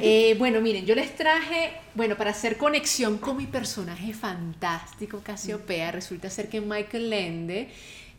Eh, 0.05 0.35
bueno, 0.39 0.61
miren, 0.61 0.85
yo 0.85 0.95
les 0.97 1.15
traje, 1.15 1.73
bueno, 1.95 2.17
para 2.17 2.31
hacer 2.31 2.57
conexión 2.57 3.19
con 3.19 3.37
mi 3.37 3.47
personaje 3.47 4.13
fantástico, 4.13 5.21
Casiopea, 5.23 5.93
resulta 5.93 6.29
ser 6.29 6.49
que 6.49 6.61
Michael 6.61 7.11
Lende 7.11 7.71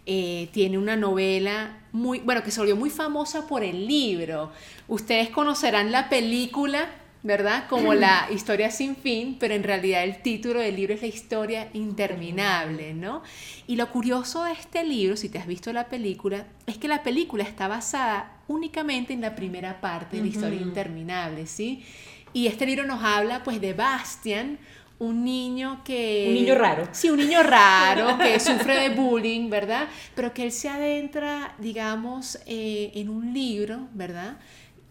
eh, 0.06 0.50
tiene 0.54 0.78
una 0.78 0.96
novela 0.96 1.78
muy, 1.92 2.20
bueno, 2.20 2.42
que 2.42 2.52
se 2.52 2.62
volvió 2.62 2.78
muy 2.78 2.90
famosa 2.90 3.46
por 3.48 3.64
el 3.64 3.86
libro. 3.86 4.52
Ustedes 4.88 5.30
conocerán 5.30 5.92
la 5.92 6.08
película 6.08 6.88
¿verdad? 7.24 7.68
Como 7.70 7.94
la 7.94 8.28
historia 8.32 8.70
sin 8.70 8.98
fin, 8.98 9.38
pero 9.40 9.54
en 9.54 9.64
realidad 9.64 10.04
el 10.04 10.22
título 10.22 10.60
del 10.60 10.76
libro 10.76 10.94
es 10.94 11.02
la 11.02 11.08
historia 11.08 11.70
interminable, 11.74 12.94
¿no? 12.94 13.24
Y 13.66 13.78
lo 13.78 13.90
curioso 13.90 14.44
de 14.44 14.52
este 14.52 14.84
libro, 14.84 15.16
si 15.16 15.30
te 15.30 15.40
has 15.40 15.48
visto 15.48 15.72
la 15.72 15.88
película, 15.88 16.46
es 16.68 16.78
que 16.78 16.90
la 16.90 17.02
película 17.02 17.46
está 17.46 17.70
basada 17.70 18.40
únicamente 18.50 19.14
en 19.14 19.22
la 19.22 19.36
primera 19.36 19.80
parte 19.80 20.18
de 20.18 20.24
la 20.24 20.28
historia 20.28 20.60
interminable, 20.60 21.48
¿sí? 21.48 21.86
Y 22.34 22.48
este 22.48 22.66
libro 22.66 22.86
nos 22.86 23.02
habla 23.02 23.42
pues 23.42 23.62
de 23.62 23.74
Bastian, 23.74 24.60
un 25.00 25.24
niño 25.24 25.82
que... 25.86 26.26
Un 26.28 26.34
niño 26.34 26.56
raro. 26.56 26.90
Sí, 26.92 27.10
un 27.10 27.20
niño 27.20 27.42
raro 27.42 28.18
que 28.18 28.38
sufre 28.40 28.82
de 28.82 28.90
bullying, 28.90 29.50
¿verdad? 29.50 29.88
Pero 30.14 30.34
que 30.34 30.44
él 30.44 30.52
se 30.52 30.68
adentra, 30.68 31.56
digamos, 31.58 32.38
eh, 32.46 32.92
en 32.96 33.10
un 33.10 33.34
libro, 33.34 33.88
¿verdad? 33.94 34.38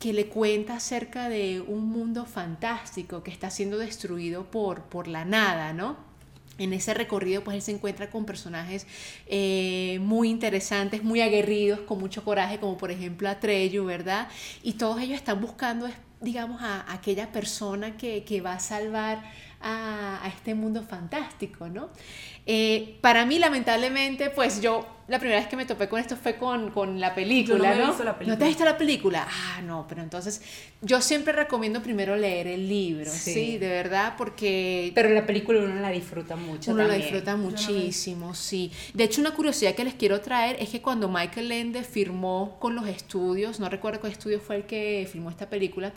Que 0.02 0.12
le 0.12 0.26
cuenta 0.26 0.74
acerca 0.74 1.28
de 1.28 1.60
un 1.60 1.88
mundo 1.88 2.26
fantástico 2.26 3.22
que 3.22 3.30
está 3.30 3.50
siendo 3.50 3.78
destruido 3.78 4.50
por, 4.50 4.82
por 4.82 5.06
la 5.06 5.24
nada, 5.24 5.72
¿no? 5.72 5.96
En 6.58 6.72
ese 6.72 6.92
recorrido, 6.92 7.44
pues 7.44 7.54
él 7.54 7.62
se 7.62 7.70
encuentra 7.70 8.10
con 8.10 8.24
personajes 8.24 8.84
eh, 9.28 10.00
muy 10.02 10.28
interesantes, 10.28 11.04
muy 11.04 11.20
aguerridos, 11.20 11.78
con 11.82 12.00
mucho 12.00 12.24
coraje, 12.24 12.58
como 12.58 12.76
por 12.78 12.90
ejemplo 12.90 13.28
Atreyu, 13.28 13.84
¿verdad? 13.84 14.26
Y 14.64 14.72
todos 14.72 15.00
ellos 15.00 15.18
están 15.18 15.40
buscando, 15.40 15.88
digamos, 16.20 16.60
a, 16.62 16.92
aquella 16.92 17.30
persona 17.30 17.96
que, 17.96 18.24
que 18.24 18.40
va 18.40 18.54
a 18.54 18.58
salvar 18.58 19.22
a, 19.60 20.28
este 20.36 20.56
mundo 20.56 20.82
fantástico, 20.82 21.68
¿no? 21.68 21.90
Eh, 22.44 22.98
para 23.02 23.24
mí, 23.24 23.38
lamentablemente, 23.38 24.30
pues 24.30 24.60
yo 24.60 24.84
la 25.12 25.18
primera 25.18 25.38
vez 25.40 25.46
que 25.46 25.56
me 25.56 25.66
topé 25.66 25.90
con 25.90 26.00
esto 26.00 26.16
fue 26.16 26.36
con, 26.36 26.70
con 26.70 26.98
la 26.98 27.14
película, 27.14 27.74
no, 27.74 27.82
¿no? 27.82 27.86
Visto 27.88 28.02
la 28.02 28.16
película. 28.16 28.34
¿No 28.34 28.38
te 28.38 28.44
has 28.44 28.48
visto 28.48 28.64
la 28.64 28.78
película? 28.78 29.28
Ah, 29.28 29.60
no, 29.60 29.84
pero 29.86 30.00
entonces 30.00 30.40
yo 30.80 31.02
siempre 31.02 31.34
recomiendo 31.34 31.82
primero 31.82 32.16
leer 32.16 32.46
el 32.46 32.66
libro, 32.66 33.10
sí, 33.10 33.58
de 33.58 33.68
verdad, 33.68 34.14
porque... 34.16 34.90
Pero 34.94 35.10
la 35.10 35.26
película 35.26 35.60
uno 35.60 35.74
la 35.82 35.90
disfruta 35.90 36.34
mucho. 36.34 36.70
Uno 36.70 36.80
también. 36.80 36.88
la 36.88 37.04
disfruta 37.04 37.36
muchísimo, 37.36 38.34
sí. 38.34 38.72
De 38.94 39.04
hecho, 39.04 39.20
una 39.20 39.34
curiosidad 39.34 39.74
que 39.74 39.84
les 39.84 39.92
quiero 39.92 40.22
traer 40.22 40.56
es 40.58 40.70
que 40.70 40.80
cuando 40.80 41.10
Michael 41.10 41.52
Ende 41.52 41.82
firmó 41.82 42.56
con 42.58 42.74
los 42.74 42.88
estudios, 42.88 43.60
no 43.60 43.68
recuerdo 43.68 44.00
qué 44.00 44.08
estudio 44.08 44.40
fue 44.40 44.56
el 44.56 44.64
que 44.64 45.06
firmó 45.12 45.28
esta 45.28 45.50
película, 45.50 45.92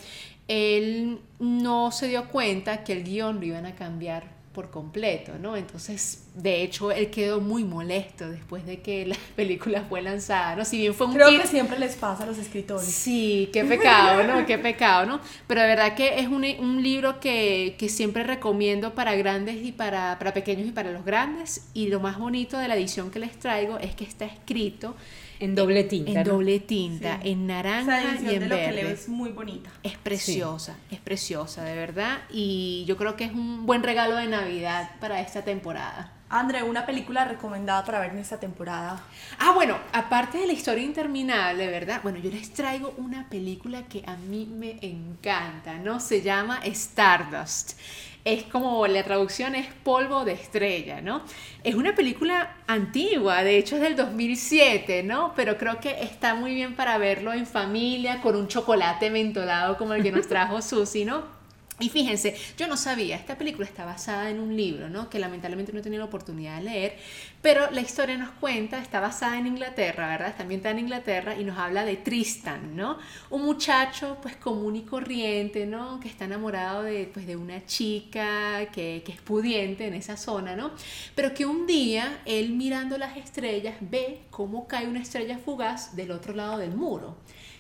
él 0.50 1.20
no 1.40 1.90
se 1.94 2.10
dio 2.10 2.28
cuenta 2.28 2.84
que 2.84 2.92
el 2.92 3.06
guion 3.06 3.40
lo 3.40 3.46
iban 3.46 3.66
a 3.66 3.76
cambiar 3.76 4.35
por 4.56 4.72
completo, 4.72 5.34
¿no? 5.40 5.56
Entonces, 5.56 6.24
de 6.34 6.64
hecho, 6.64 6.92
él 6.92 7.12
quedó 7.12 7.42
muy 7.42 7.64
molesto 7.64 8.28
después 8.30 8.66
de 8.66 8.82
que 8.82 9.06
la 9.06 9.16
película 9.36 9.84
fue 9.88 10.02
lanzada, 10.02 10.56
¿no? 10.56 10.66
Si 10.66 10.80
bien 10.80 10.96
fue 10.96 11.08
un 11.08 11.14
Creo 11.14 11.30
hit- 11.30 11.42
que 11.42 11.48
siempre 11.48 11.78
les 11.78 11.96
pasa 11.98 12.24
a 12.24 12.26
los 12.26 12.40
escritores. 12.40 12.88
Sí, 12.88 13.52
qué 13.54 13.64
pecado, 13.66 14.24
¿no? 14.24 14.46
Qué 14.48 14.58
pecado, 14.58 15.06
¿no? 15.06 15.20
Pero 15.48 15.62
de 15.62 15.68
verdad 15.68 15.96
que 15.96 16.20
es 16.20 16.28
un, 16.28 16.44
un 16.60 16.82
libro 16.82 17.20
que, 17.20 17.76
que 17.78 17.90
siempre 17.90 18.24
recomiendo 18.24 18.96
para 18.96 19.14
grandes 19.16 19.58
y 19.64 19.72
para, 19.72 20.18
para 20.18 20.34
pequeños 20.34 20.68
y 20.68 20.72
para 20.72 20.92
los 20.92 21.06
grandes. 21.06 21.68
Y 21.76 21.90
lo 21.90 22.00
más 22.00 22.18
bonito 22.18 22.58
de 22.58 22.68
la 22.68 22.76
edición 22.76 23.12
que 23.12 23.20
les 23.20 23.38
traigo 23.38 23.78
es 23.78 23.96
que 23.96 24.06
está 24.06 24.26
escrito 24.26 24.96
En 25.40 25.56
doble 25.56 25.84
tinta. 25.84 26.12
en 26.12 26.18
¿no? 26.18 26.24
doble 26.24 26.60
tinta, 26.60 27.20
Sí. 27.22 27.30
en 27.32 27.50
Esa 27.50 27.62
naranja 27.64 28.04
edición 28.12 28.32
y 28.32 28.36
en 28.36 28.40
de 28.42 28.48
lo 28.50 28.56
que 28.56 28.62
verde. 28.62 28.76
leo 28.84 28.90
es 28.90 29.08
muy 29.10 29.30
bonita. 29.32 29.70
Es 29.84 29.98
preciosa, 29.98 30.78
es 30.92 31.00
preciosa, 31.00 31.64
de 31.64 31.76
verdad. 31.76 32.20
Y 32.32 32.86
yo 32.88 32.98
creo 32.98 33.16
que 33.16 33.26
es 33.26 33.34
un 33.34 33.66
buen 33.66 33.84
regalo 33.84 34.16
de 34.16 34.28
Navidad 34.28 34.92
para 35.00 35.22
esta 35.22 35.44
temporada. 35.44 36.12
André, 36.30 36.64
una 36.64 36.88
película 36.88 37.24
recomendada 37.26 37.86
para 37.86 38.00
ver 38.00 38.12
en 38.12 38.18
esta 38.18 38.40
temporada. 38.40 39.00
Ah, 39.38 39.52
bueno, 39.54 39.78
aparte 39.94 40.40
de 40.40 40.48
la 40.48 40.54
historia 40.54 40.84
interminable, 40.84 41.68
¿verdad? 41.68 42.00
Bueno, 42.02 42.18
yo 42.18 42.32
les 42.32 42.52
traigo 42.52 42.96
una 42.98 43.30
película 43.30 43.84
que 43.84 44.04
a 44.08 44.16
mí 44.16 44.48
me 44.48 44.80
encanta, 44.82 45.76
¿no? 45.76 46.00
Se 46.00 46.24
llama 46.24 46.62
Stardust. 46.64 47.80
Es 48.24 48.44
como 48.46 48.88
la 48.88 49.04
traducción 49.04 49.54
es 49.54 49.68
polvo 49.84 50.26
de 50.26 50.34
estrella, 50.34 51.00
¿no? 51.00 51.22
Es 51.64 51.76
una 51.76 51.94
película 51.94 52.56
antigua, 52.66 53.44
de 53.44 53.60
hecho 53.60 53.76
es 53.76 53.84
del 53.84 53.96
2007, 53.96 55.04
¿no? 55.04 55.32
Pero 55.36 55.60
creo 55.60 55.80
que 55.80 56.02
está 56.02 56.34
muy 56.34 56.56
bien 56.56 56.76
para 56.76 56.98
verlo 56.98 57.34
en 57.34 57.46
familia, 57.46 58.22
con 58.22 58.36
un 58.36 58.48
chocolate 58.48 59.12
mentolado 59.12 59.78
como 59.78 59.94
el 59.94 60.02
que 60.02 60.12
nos 60.12 60.28
trajo 60.28 60.60
Susi, 60.64 61.06
¿no? 61.06 61.35
Y 61.78 61.90
fíjense, 61.90 62.38
yo 62.58 62.68
no 62.68 62.78
sabía, 62.78 63.18
esta 63.18 63.38
película 63.38 63.68
está 63.68 63.84
basada 63.84 64.30
en 64.30 64.40
un 64.40 64.56
libro, 64.56 64.88
¿no? 64.88 65.10
Que 65.10 65.20
lamentablemente 65.20 65.74
no 65.74 65.80
he 65.80 65.82
tenido 65.82 66.00
la 66.04 66.08
oportunidad 66.08 66.60
de 66.60 66.64
leer, 66.64 66.98
pero 67.42 67.70
la 67.70 67.82
historia 67.82 68.16
nos 68.18 68.30
cuenta, 68.30 68.80
está 68.80 69.02
basada 69.02 69.38
en 69.38 69.48
Inglaterra, 69.48 70.08
¿verdad? 70.08 70.36
También 70.38 70.60
está 70.60 70.72
en 70.72 70.80
Inglaterra 70.80 71.36
y 71.38 71.44
nos 71.44 71.58
habla 71.58 71.84
de 71.84 71.98
Tristan, 71.98 72.78
¿no? 72.78 72.98
Un 73.30 73.42
muchacho 73.42 74.20
pues 74.22 74.38
común 74.38 74.78
y 74.78 74.84
corriente, 74.84 75.66
¿no? 75.66 76.00
Que 76.00 76.08
está 76.08 76.24
enamorado 76.24 76.84
de, 76.84 77.10
pues, 77.14 77.28
de 77.28 77.36
una 77.36 77.66
chica 77.66 78.68
que, 78.72 79.04
que 79.06 79.12
es 79.12 79.20
pudiente 79.20 79.86
en 79.86 79.96
esa 79.96 80.16
zona, 80.16 80.56
¿no? 80.56 80.72
Pero 81.14 81.34
que 81.34 81.46
un 81.46 81.68
día 81.68 82.22
él 82.26 82.52
mirando 82.52 82.98
las 82.98 83.18
estrellas 83.18 83.76
ve 83.82 84.22
cómo 84.30 84.66
cae 84.66 84.88
una 84.88 85.02
estrella 85.02 85.40
fugaz 85.40 85.94
del 85.94 86.12
otro 86.12 86.34
lado 86.34 86.58
del 86.58 86.74
muro. 86.74 87.18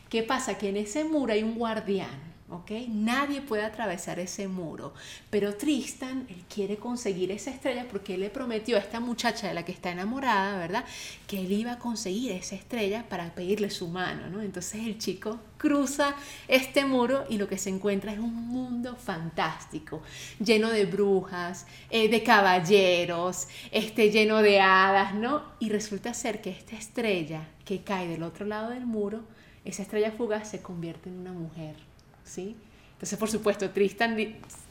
¿Qué 0.09 0.23
pasa? 0.23 0.57
Que 0.57 0.69
en 0.69 0.77
ese 0.77 1.03
muro 1.03 1.33
hay 1.33 1.43
un 1.43 1.55
guardián. 1.55 2.34
Nadie 2.47 3.41
puede 3.41 3.63
atravesar 3.63 4.19
ese 4.19 4.47
muro. 4.47 4.93
Pero 5.29 5.55
Tristan, 5.55 6.27
él 6.29 6.43
quiere 6.53 6.77
conseguir 6.77 7.31
esa 7.31 7.49
estrella 7.49 7.87
porque 7.89 8.15
él 8.15 8.21
le 8.21 8.29
prometió 8.29 8.77
a 8.77 8.79
esta 8.79 8.99
muchacha 8.99 9.47
de 9.47 9.53
la 9.53 9.65
que 9.65 9.71
está 9.71 9.91
enamorada, 9.91 10.57
¿verdad? 10.57 10.85
Que 11.27 11.39
él 11.39 11.51
iba 11.51 11.73
a 11.73 11.79
conseguir 11.79 12.31
esa 12.31 12.55
estrella 12.55 13.05
para 13.09 13.33
pedirle 13.33 13.69
su 13.69 13.87
mano, 13.87 14.29
¿no? 14.29 14.41
Entonces 14.41 14.85
el 14.85 14.99
chico 14.99 15.39
cruza 15.57 16.15
este 16.47 16.85
muro 16.85 17.25
y 17.29 17.37
lo 17.37 17.47
que 17.47 17.57
se 17.57 17.69
encuentra 17.69 18.13
es 18.13 18.19
un 18.19 18.47
mundo 18.47 18.95
fantástico, 18.95 20.01
lleno 20.39 20.69
de 20.69 20.85
brujas, 20.85 21.65
eh, 21.89 22.09
de 22.09 22.23
caballeros, 22.23 23.47
este, 23.71 24.11
lleno 24.11 24.41
de 24.41 24.61
hadas, 24.61 25.15
¿no? 25.15 25.43
Y 25.59 25.69
resulta 25.69 26.13
ser 26.13 26.41
que 26.41 26.51
esta 26.51 26.75
estrella 26.75 27.47
que 27.65 27.83
cae 27.83 28.07
del 28.07 28.23
otro 28.23 28.45
lado 28.45 28.69
del 28.69 28.85
muro, 28.85 29.23
esa 29.63 29.81
estrella 29.81 30.11
fugaz 30.11 30.49
se 30.49 30.61
convierte 30.61 31.09
en 31.09 31.19
una 31.19 31.33
mujer. 31.33 31.84
¿Sí? 32.25 32.55
Entonces, 32.95 33.19
por 33.19 33.29
supuesto, 33.29 33.69
Tristan 33.71 34.17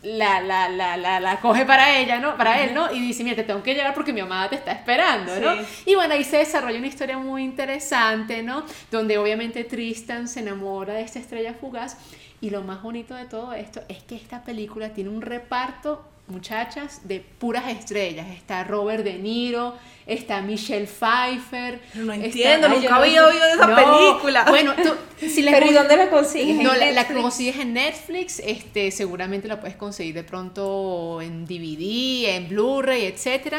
la, 0.03 0.41
la, 0.41 0.69
la, 0.69 0.97
la, 0.97 1.21
la 1.21 1.41
coge 1.41 1.67
para 1.67 1.99
ella, 1.99 2.19
¿no? 2.19 2.37
Para 2.39 2.63
él, 2.63 2.73
¿no? 2.75 2.91
Y 2.91 3.01
dice, 3.01 3.23
mira, 3.23 3.37
te 3.37 3.45
tengo 3.45 3.63
que 3.63 3.75
llevar 3.75 3.93
porque 3.95 4.15
mi 4.15 4.21
amada 4.21 4.49
te 4.49 4.57
está 4.57 4.73
esperando, 4.73 5.39
¿no? 5.41 5.55
Sí. 5.57 5.91
Y 5.91 5.95
bueno, 5.95 6.15
ahí 6.15 6.25
se 6.25 6.39
desarrolla 6.39 6.79
una 6.79 6.87
historia 6.87 7.19
muy 7.19 7.43
interesante, 7.43 8.43
¿no? 8.43 8.65
Donde 8.91 9.19
obviamente 9.19 9.65
Tristan 9.65 10.27
se 10.27 10.41
enamora 10.41 10.95
de 10.95 11.03
esta 11.03 11.19
estrella 11.19 11.53
fugaz. 11.55 11.99
Y 12.41 12.51
lo 12.51 12.63
más 12.63 12.83
bonito 12.83 13.15
de 13.15 13.27
todo 13.27 13.53
esto 13.53 13.83
es 13.89 14.03
que 14.03 14.17
esta 14.17 14.43
película 14.43 14.91
tiene 14.95 15.11
un 15.11 15.23
reparto, 15.23 16.07
muchachas, 16.27 17.07
de 17.07 17.20
puras 17.20 17.68
estrellas. 17.68 18.27
Está 18.31 18.64
Robert 18.64 19.05
De 19.05 19.14
Niro, 19.18 19.75
está 20.07 20.41
Michelle 20.41 20.87
Pfeiffer. 20.87 21.81
No 21.95 22.12
entiendo, 22.12 22.68
nunca 22.68 22.97
había 22.97 23.27
oído 23.27 23.45
de 23.47 23.53
esa 23.53 23.66
No, 23.66 23.77
película. 23.77 24.45
Bueno, 24.49 24.75
tú, 24.75 24.95
si 25.27 25.43
les 25.43 25.53
Pero 25.59 25.70
¿y 25.70 25.75
dónde 25.75 25.97
la 25.97 26.11
consigues? 26.11 26.57
no, 26.57 26.75
¿En 26.75 26.95
la, 26.95 27.07
consigues 27.07 27.57
en 27.59 27.75
Netflix, 27.75 28.41
este, 28.45 28.91
seguramente 28.91 29.49
la 29.49 29.61
puedes 29.61 29.77
conseguir 29.77 30.14
de 30.14 30.25
pronto 30.25 31.20
en 31.20 31.45
DVD, 31.47 32.37
en 32.37 32.49
Blu-ray, 32.49 33.05
etc. 33.05 33.57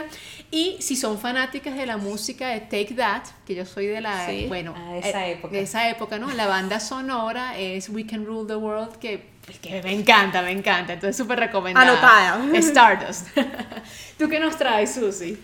Y 0.52 0.78
si 0.80 0.96
son 0.96 1.20
fanáticas 1.20 1.76
de 1.78 1.86
la 1.86 1.98
música 1.98 2.50
de 2.50 2.62
Take 2.62 2.96
That, 2.96 3.24
que 3.46 3.56
yo 3.56 3.66
soy 3.66 3.86
de 3.88 4.02
la, 4.02 4.28
Sí, 4.28 4.46
bueno, 4.48 4.74
ah, 4.76 4.94
de 4.94 5.00
esa 5.00 5.28
eh, 5.28 5.32
época. 5.34 5.54
de 5.54 5.62
esa 5.62 5.90
época, 5.90 6.18
¿no? 6.20 6.32
La 6.34 6.48
banda 6.48 6.80
sonora 6.80 7.58
es 7.60 7.90
We 7.90 8.06
Can 8.08 8.26
Rule 8.26 8.48
the 8.48 8.56
World, 8.56 8.98
que, 8.98 9.35
que 9.62 9.82
me 9.84 9.94
encanta, 9.94 10.42
me 10.42 10.52
encanta, 10.52 10.94
entonces 10.94 11.16
súper 11.18 11.40
recomendada. 11.40 11.92
Anotada. 12.38 12.58
Stardust. 12.60 13.28
¿Tú 14.18 14.28
qué 14.30 14.40
nos 14.40 14.58
traes, 14.58 14.94
Susi? 14.96 15.38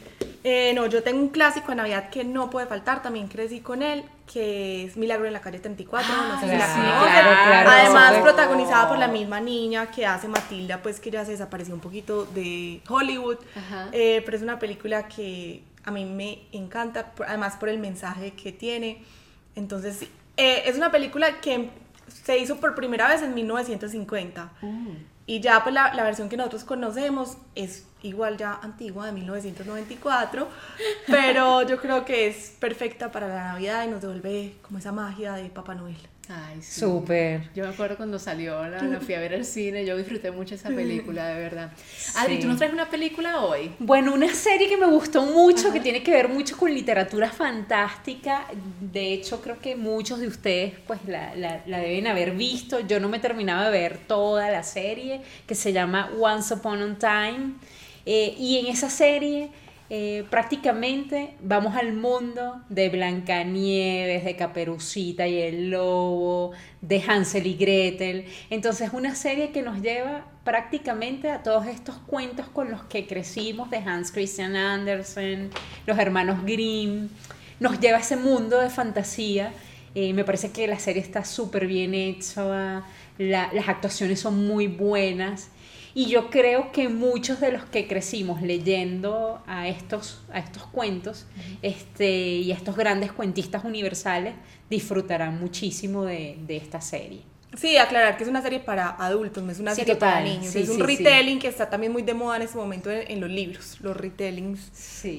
Eh, 0.44 0.74
no, 0.74 0.88
yo 0.88 1.04
tengo 1.04 1.20
un 1.22 1.30
clásico 1.30 1.68
de 1.70 1.76
Navidad 1.76 2.10
que 2.10 2.24
no 2.24 2.50
puede 2.50 2.66
faltar, 2.66 3.04
también 3.04 3.28
crecí 3.28 3.60
con 3.60 3.84
él, 3.84 4.04
que 4.32 4.86
es 4.86 4.98
Milagro 4.98 5.28
en 5.28 5.34
la 5.34 5.42
calle 5.42 5.60
34, 5.60 6.12
Ah, 6.12 6.30
no 6.34 6.40
sé 6.40 6.52
si 6.52 6.58
la 6.58 6.66
sí, 6.68 6.74
conocen. 6.80 7.00
claro, 7.12 7.30
claro, 7.48 7.70
Además, 7.70 8.14
protagonizada 8.24 8.90
por 8.90 8.98
la 8.98 9.08
misma 9.08 9.40
niña 9.40 9.92
que 9.92 10.04
hace 10.06 10.28
Matilda, 10.28 10.82
pues 10.82 11.00
que 11.00 11.12
ya 11.12 11.24
se 11.26 11.32
desapareció 11.32 11.76
un 11.76 11.80
poquito 11.80 12.26
de 12.26 12.82
Hollywood. 12.90 13.38
Ajá. 13.56 13.90
Eh, 13.92 14.24
pero 14.26 14.36
es 14.38 14.42
una 14.42 14.58
película 14.58 15.08
que 15.08 15.62
a 15.84 15.92
mí 15.92 16.06
me 16.06 16.40
encanta, 16.54 17.12
además 17.28 17.58
por 17.58 17.70
el 17.70 17.78
mensaje 17.78 18.32
que 18.32 18.52
tiene. 18.52 19.04
Entonces, 19.56 20.02
eh, 20.38 20.64
es 20.66 20.76
una 20.76 20.90
película 20.92 21.40
que 21.40 21.70
se 22.24 22.38
hizo 22.38 22.58
por 22.58 22.76
primera 22.76 23.08
vez 23.08 23.22
en 23.22 23.34
1950. 23.34 24.52
Y 25.26 25.40
ya 25.40 25.64
pues 25.64 25.74
la, 25.74 25.94
la 25.94 26.04
versión 26.04 26.30
que 26.30 26.38
nosotros 26.38 26.64
conocemos 26.64 27.38
es 27.56 27.86
igual 28.04 28.38
ya 28.38 28.60
antigua, 28.62 29.06
de 29.06 29.12
1994, 29.14 30.48
pero 31.08 31.62
yo 31.64 31.80
creo 31.80 32.06
que 32.06 32.28
es 32.28 32.56
perfecta 32.60 33.12
para 33.12 33.28
la 33.28 33.44
Navidad 33.54 33.86
y 33.86 33.88
nos 33.88 34.02
devuelve 34.02 34.56
como 34.62 34.80
esa 34.80 34.92
magia 34.92 35.34
de 35.34 35.50
Papá 35.50 35.76
Noel. 35.76 35.98
Ay, 36.34 36.62
sí. 36.62 36.80
Súper. 36.80 37.50
Yo 37.54 37.66
me 37.66 37.70
acuerdo 37.72 37.98
cuando 37.98 38.18
salió, 38.18 38.66
la, 38.68 38.82
la 38.84 39.00
fui 39.02 39.16
a 39.16 39.20
ver 39.20 39.34
al 39.34 39.44
cine, 39.44 39.86
yo 39.86 39.98
disfruté 39.98 40.32
mucho 40.32 40.56
esa 40.56 40.70
película, 40.70 41.28
de 41.28 41.40
verdad. 41.42 41.72
Adri, 42.16 42.40
¿tú 42.40 42.48
nos 42.48 42.58
traes 42.58 42.72
una 42.72 42.90
película 42.90 43.42
hoy? 43.42 43.72
Bueno, 43.80 44.14
una 44.14 44.34
serie 44.34 44.70
que 44.70 44.78
me 44.78 44.86
gustó 44.86 45.24
mucho, 45.24 45.74
que 45.74 45.82
tiene 45.82 46.02
que 46.04 46.12
ver 46.12 46.30
mucho 46.30 46.56
con 46.56 46.74
literatura 46.74 47.30
fantástica. 47.30 48.46
De 48.80 49.12
hecho, 49.14 49.42
creo 49.42 49.60
que 49.60 49.76
muchos 49.76 50.20
de 50.20 50.28
ustedes 50.28 50.74
pues 50.88 51.00
la, 51.06 51.36
la- 51.36 51.62
la 51.66 51.80
deben 51.80 52.08
haber 52.08 52.32
visto. 52.32 52.80
Yo 52.80 53.00
no 53.00 53.10
me 53.10 53.20
terminaba 53.20 53.66
de 53.66 53.72
ver 53.72 53.98
toda 54.08 54.50
la 54.50 54.64
serie, 54.64 55.22
que 55.46 55.56
se 55.56 55.74
llama 55.74 56.12
Once 56.20 56.54
Upon 56.54 56.82
a 56.82 56.98
Time. 56.98 57.54
Eh, 58.06 58.36
y 58.40 58.58
en 58.58 58.68
esa 58.68 58.90
serie 58.90 59.50
eh, 59.94 60.24
prácticamente 60.30 61.36
vamos 61.42 61.76
al 61.76 61.92
mundo 61.92 62.62
de 62.70 62.88
Blancanieves, 62.88 64.24
de 64.24 64.36
Caperucita 64.38 65.28
y 65.28 65.38
el 65.42 65.70
Lobo, 65.70 66.52
de 66.80 67.04
Hansel 67.06 67.46
y 67.46 67.56
Gretel. 67.56 68.26
Entonces 68.50 68.92
una 68.94 69.16
serie 69.16 69.52
que 69.52 69.62
nos 69.62 69.82
lleva 69.82 70.26
prácticamente 70.46 71.30
a 71.30 71.44
todos 71.44 71.68
estos 71.68 71.98
cuentos 72.08 72.48
con 72.48 72.72
los 72.72 72.84
que 72.84 73.06
crecimos 73.06 73.70
de 73.70 73.78
Hans 73.78 74.12
Christian 74.12 74.56
Andersen, 74.56 75.50
los 75.86 76.00
hermanos 76.00 76.44
Grimm. 76.46 77.10
Nos 77.60 77.80
lleva 77.80 77.98
a 77.98 78.02
ese 78.02 78.16
mundo 78.16 78.60
de 78.62 78.70
fantasía. 78.70 79.52
Eh, 79.94 80.14
me 80.14 80.24
parece 80.24 80.52
que 80.52 80.68
la 80.68 80.80
serie 80.80 81.02
está 81.02 81.26
súper 81.26 81.68
bien 81.68 81.94
hecha, 81.94 82.84
la- 83.18 83.50
las 83.54 83.68
actuaciones 83.68 84.22
son 84.22 84.48
muy 84.48 84.68
buenas. 84.68 85.50
Y 85.94 86.08
yo 86.08 86.30
creo 86.30 86.72
que 86.72 86.90
muchos 86.90 87.40
de 87.40 87.52
los 87.52 87.66
que 87.66 87.88
crecimos 87.88 88.42
leyendo 88.42 89.44
a 89.48 89.68
estos, 89.68 90.22
a 90.32 90.40
estos 90.40 90.64
cuentos 90.68 91.26
este, 91.62 92.10
y 92.38 92.52
a 92.52 92.56
estos 92.56 92.76
grandes 92.78 93.12
cuentistas 93.12 93.64
universales 93.66 94.36
disfrutarán 94.70 95.40
muchísimo 95.40 96.04
de, 96.06 96.38
de 96.48 96.58
esta 96.58 96.82
serie. 96.82 97.24
Sí, 97.58 97.76
aclarar 97.78 98.16
que 98.18 98.24
es 98.24 98.30
una 98.30 98.42
serie 98.42 98.60
para 98.62 98.90
adultos, 98.92 99.44
no 99.44 99.52
es 99.52 99.60
una 99.60 99.76
Sí, 99.76 99.82
serie 99.82 99.96
para 99.98 100.16
total. 100.16 100.24
niños. 100.24 100.54
Sí, 100.54 100.60
es 100.62 100.70
un 100.70 100.78
sí, 100.78 100.82
retelling 100.88 101.40
que 101.40 101.48
está 101.50 101.70
también 101.70 101.92
muy 101.92 102.02
de 102.02 102.14
moda 102.14 102.38
en 102.38 102.44
este 102.44 102.58
momento 102.58 102.90
en, 102.90 103.12
en 103.12 103.20
los 103.20 103.30
libros, 103.30 103.78
los 103.82 103.96
retellings, 103.98 104.72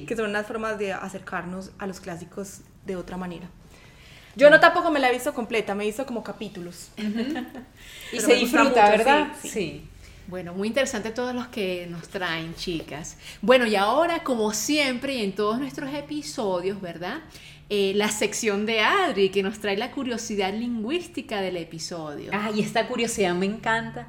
que 0.06 0.16
son 0.16 0.30
unas 0.30 0.46
formas 0.46 0.78
de 0.78 0.92
acercarnos 0.92 1.72
a 1.78 1.86
los 1.86 2.00
clásicos 2.00 2.60
de 2.86 2.96
otra 2.96 3.16
manera. 3.18 3.50
Yo 4.34 4.48
no 4.50 4.60
tampoco 4.60 4.90
me 4.90 4.98
la 5.00 5.10
he 5.10 5.12
visto 5.12 5.34
completa, 5.34 5.74
me 5.74 5.84
he 5.84 5.86
visto 5.88 6.06
como 6.06 6.22
capítulos. 6.22 6.90
Y 8.10 8.20
Pero 8.20 8.28
se 8.28 8.34
me 8.34 8.38
gusta 8.38 8.64
disfruta, 8.64 8.88
mucho, 8.88 8.90
¿verdad? 8.90 9.28
sí. 9.42 9.88
Bueno, 10.32 10.54
muy 10.54 10.68
interesante 10.68 11.10
todos 11.10 11.34
los 11.34 11.48
que 11.48 11.86
nos 11.90 12.08
traen, 12.08 12.54
chicas. 12.54 13.18
Bueno, 13.42 13.66
y 13.66 13.76
ahora, 13.76 14.24
como 14.24 14.54
siempre, 14.54 15.16
y 15.16 15.24
en 15.24 15.34
todos 15.34 15.58
nuestros 15.58 15.92
episodios, 15.92 16.80
¿verdad? 16.80 17.18
Eh, 17.68 17.92
la 17.96 18.08
sección 18.08 18.64
de 18.64 18.80
Adri, 18.80 19.28
que 19.28 19.42
nos 19.42 19.58
trae 19.58 19.76
la 19.76 19.90
curiosidad 19.90 20.54
lingüística 20.54 21.42
del 21.42 21.58
episodio. 21.58 22.30
Ay, 22.32 22.60
esta 22.60 22.88
curiosidad 22.88 23.34
me 23.34 23.44
encanta. 23.44 24.08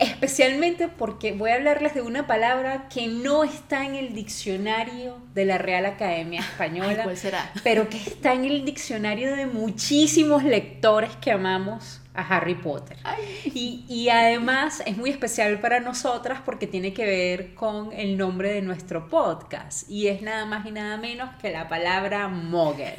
Especialmente 0.00 0.88
porque 0.88 1.30
voy 1.30 1.50
a 1.50 1.54
hablarles 1.54 1.94
de 1.94 2.02
una 2.02 2.26
palabra 2.26 2.88
que 2.88 3.06
no 3.06 3.44
está 3.44 3.86
en 3.86 3.94
el 3.94 4.14
diccionario 4.14 5.18
de 5.32 5.44
la 5.44 5.58
Real 5.58 5.86
Academia 5.86 6.40
Española. 6.50 6.88
Ay, 6.90 7.04
¿cuál 7.04 7.16
será? 7.16 7.52
Pero 7.62 7.88
que 7.88 7.98
está 7.98 8.34
en 8.34 8.46
el 8.46 8.64
diccionario 8.64 9.36
de 9.36 9.46
muchísimos 9.46 10.42
lectores 10.42 11.14
que 11.20 11.30
amamos 11.30 12.00
a 12.16 12.22
Harry 12.22 12.54
Potter. 12.54 12.96
Y, 13.44 13.84
y 13.88 14.08
además 14.08 14.82
es 14.86 14.96
muy 14.96 15.10
especial 15.10 15.60
para 15.60 15.80
nosotras 15.80 16.40
porque 16.44 16.66
tiene 16.66 16.92
que 16.92 17.04
ver 17.04 17.54
con 17.54 17.92
el 17.92 18.16
nombre 18.16 18.52
de 18.52 18.62
nuestro 18.62 19.08
podcast. 19.08 19.88
Y 19.90 20.08
es 20.08 20.22
nada 20.22 20.46
más 20.46 20.66
y 20.66 20.72
nada 20.72 20.96
menos 20.96 21.30
que 21.40 21.50
la 21.50 21.68
palabra 21.68 22.28
mogel. 22.28 22.94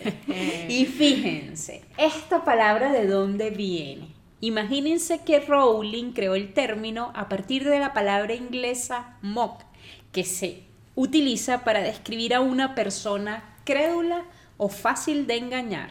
y 0.70 0.86
fíjense, 0.86 1.82
esta 1.98 2.44
palabra 2.44 2.92
de 2.92 3.08
dónde 3.08 3.50
viene. 3.50 4.18
Imagínense 4.40 5.24
que 5.24 5.40
Rowling 5.40 6.14
creó 6.14 6.36
el 6.36 6.54
término 6.54 7.12
a 7.16 7.28
partir 7.28 7.68
de 7.68 7.80
la 7.80 7.94
palabra 7.94 8.36
inglesa 8.36 9.18
mock, 9.24 9.64
que 10.12 10.24
se 10.24 10.64
utiliza 10.94 11.64
para 11.64 11.82
describir 11.82 12.36
a 12.36 12.42
una 12.42 12.76
persona 12.76 13.56
crédula 13.64 14.26
o 14.58 14.70
fácil 14.70 15.26
de 15.26 15.38
engañar. 15.38 15.90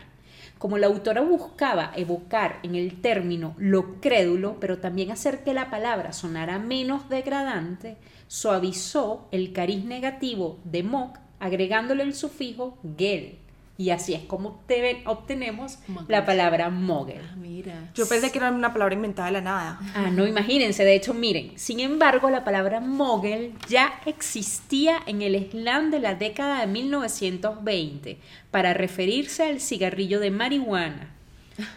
Como 0.58 0.78
la 0.78 0.86
autora 0.86 1.20
buscaba 1.20 1.92
evocar 1.96 2.60
en 2.62 2.74
el 2.74 3.00
término 3.02 3.54
lo 3.58 4.00
crédulo, 4.00 4.56
pero 4.58 4.78
también 4.78 5.10
hacer 5.10 5.44
que 5.44 5.52
la 5.52 5.68
palabra 5.68 6.12
sonara 6.12 6.58
menos 6.58 7.08
degradante, 7.10 7.98
suavizó 8.26 9.28
el 9.32 9.52
cariz 9.52 9.84
negativo 9.84 10.58
de 10.64 10.82
mock 10.82 11.18
agregándole 11.38 12.02
el 12.02 12.14
sufijo 12.14 12.78
gel. 12.96 13.38
Y 13.78 13.90
así 13.90 14.14
es 14.14 14.22
como 14.22 14.62
te- 14.66 15.02
obtenemos 15.04 15.78
Mogul. 15.86 16.06
la 16.08 16.24
palabra 16.24 16.70
mogel. 16.70 17.20
Ah, 17.22 17.34
mira. 17.36 17.90
Yo 17.94 18.08
pensé 18.08 18.32
que 18.32 18.38
era 18.38 18.50
una 18.50 18.72
palabra 18.72 18.94
inventada 18.94 19.26
de 19.28 19.32
la 19.32 19.40
nada. 19.42 19.80
Ah, 19.94 20.08
no, 20.10 20.26
imagínense, 20.26 20.82
de 20.82 20.94
hecho, 20.94 21.12
miren, 21.12 21.52
sin 21.58 21.80
embargo, 21.80 22.30
la 22.30 22.42
palabra 22.42 22.80
mogel 22.80 23.52
ya 23.68 24.00
existía 24.06 24.96
en 25.06 25.20
el 25.20 25.50
slang 25.50 25.90
de 25.90 26.00
la 26.00 26.14
década 26.14 26.60
de 26.60 26.66
1920 26.68 28.18
para 28.50 28.72
referirse 28.74 29.44
al 29.44 29.60
cigarrillo 29.60 30.20
de 30.20 30.30
marihuana. 30.30 31.10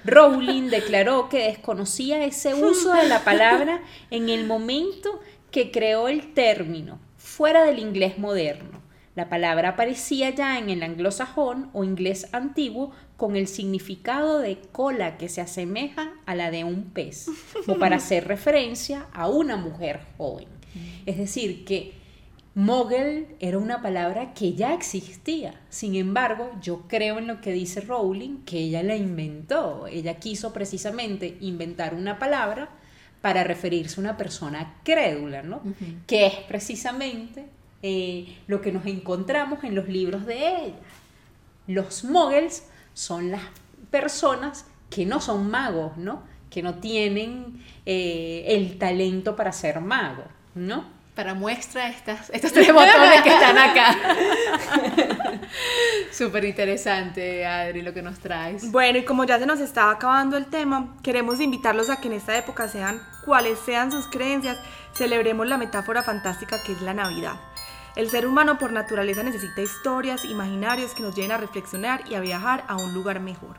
Rowling 0.05 0.69
declaró 0.69 1.29
que 1.29 1.43
desconocía 1.49 2.23
ese 2.23 2.53
uso 2.53 2.93
de 2.93 3.07
la 3.07 3.23
palabra 3.25 3.81
en 4.09 4.29
el 4.29 4.45
momento 4.45 5.19
que 5.51 5.71
creó 5.71 6.07
el 6.07 6.33
término, 6.33 6.99
fuera 7.17 7.63
del 7.65 7.79
inglés 7.79 8.17
moderno. 8.17 8.78
La 9.19 9.27
palabra 9.27 9.71
aparecía 9.71 10.29
ya 10.29 10.57
en 10.59 10.69
el 10.69 10.81
anglosajón 10.81 11.71
o 11.73 11.83
inglés 11.83 12.29
antiguo 12.31 12.93
con 13.17 13.35
el 13.35 13.49
significado 13.49 14.39
de 14.39 14.59
cola 14.71 15.17
que 15.17 15.27
se 15.27 15.41
asemeja 15.41 16.13
a 16.25 16.35
la 16.35 16.51
de 16.51 16.63
un 16.63 16.85
pez, 16.85 17.27
o 17.67 17.75
para 17.75 17.95
hacer 17.97 18.29
referencia 18.29 19.07
a 19.11 19.27
una 19.27 19.57
mujer 19.57 19.99
joven. 20.15 20.47
Es 21.05 21.17
decir, 21.17 21.65
que 21.65 21.95
mogul 22.55 23.27
era 23.41 23.57
una 23.57 23.81
palabra 23.81 24.33
que 24.33 24.53
ya 24.53 24.73
existía. 24.73 25.59
Sin 25.67 25.95
embargo, 25.95 26.51
yo 26.61 26.83
creo 26.87 27.19
en 27.19 27.27
lo 27.27 27.41
que 27.41 27.51
dice 27.51 27.81
Rowling, 27.81 28.45
que 28.45 28.59
ella 28.59 28.83
la 28.83 28.95
inventó. 28.95 29.85
Ella 29.87 30.13
quiso 30.13 30.53
precisamente 30.53 31.35
inventar 31.41 31.93
una 31.93 32.17
palabra 32.19 32.69
para 33.19 33.43
referirse 33.43 33.99
a 33.99 34.03
una 34.03 34.15
persona 34.15 34.75
crédula, 34.85 35.43
¿no? 35.43 35.61
Que 36.07 36.25
es 36.25 36.35
precisamente 36.47 37.58
eh, 37.81 38.37
lo 38.47 38.61
que 38.61 38.71
nos 38.71 38.85
encontramos 38.85 39.63
en 39.63 39.75
los 39.75 39.87
libros 39.87 40.25
de 40.25 40.65
ella. 40.65 40.79
Los 41.67 42.03
muggles 42.03 42.67
son 42.93 43.31
las 43.31 43.41
personas 43.91 44.65
que 44.89 45.05
no 45.05 45.21
son 45.21 45.49
magos, 45.49 45.97
¿no? 45.97 46.23
Que 46.49 46.61
no 46.61 46.75
tienen 46.75 47.63
eh, 47.85 48.43
el 48.47 48.77
talento 48.77 49.35
para 49.35 49.51
ser 49.51 49.79
mago, 49.79 50.23
¿no? 50.55 50.85
Para 51.15 51.33
muestra 51.33 51.89
estas, 51.89 52.29
estos 52.31 52.51
tres 52.51 52.73
botones 52.73 53.21
que 53.21 53.29
están 53.29 53.57
acá. 53.57 53.95
Súper 56.11 56.45
interesante, 56.45 57.45
Adri, 57.45 57.81
lo 57.81 57.93
que 57.93 58.01
nos 58.01 58.19
traes. 58.19 58.71
Bueno, 58.71 58.99
y 58.99 59.05
como 59.05 59.25
ya 59.25 59.37
se 59.37 59.45
nos 59.45 59.59
está 59.59 59.91
acabando 59.91 60.37
el 60.37 60.47
tema, 60.47 60.97
queremos 61.03 61.39
invitarlos 61.39 61.89
a 61.89 62.01
que 62.01 62.07
en 62.07 62.13
esta 62.15 62.37
época 62.37 62.67
sean 62.67 63.01
cuales 63.25 63.59
sean 63.65 63.91
sus 63.91 64.07
creencias, 64.07 64.57
celebremos 64.93 65.47
la 65.47 65.57
metáfora 65.57 66.03
fantástica 66.03 66.57
que 66.65 66.71
es 66.71 66.81
la 66.81 66.93
Navidad. 66.93 67.35
El 67.99 68.09
ser 68.09 68.25
humano 68.25 68.57
por 68.57 68.71
naturaleza 68.71 69.23
necesita 69.23 69.61
historias, 69.61 70.23
imaginarios 70.23 70.93
que 70.93 71.03
nos 71.03 71.13
lleven 71.15 71.33
a 71.33 71.37
reflexionar 71.37 72.01
y 72.09 72.15
a 72.15 72.21
viajar 72.21 72.63
a 72.69 72.77
un 72.77 72.93
lugar 72.93 73.19
mejor. 73.19 73.57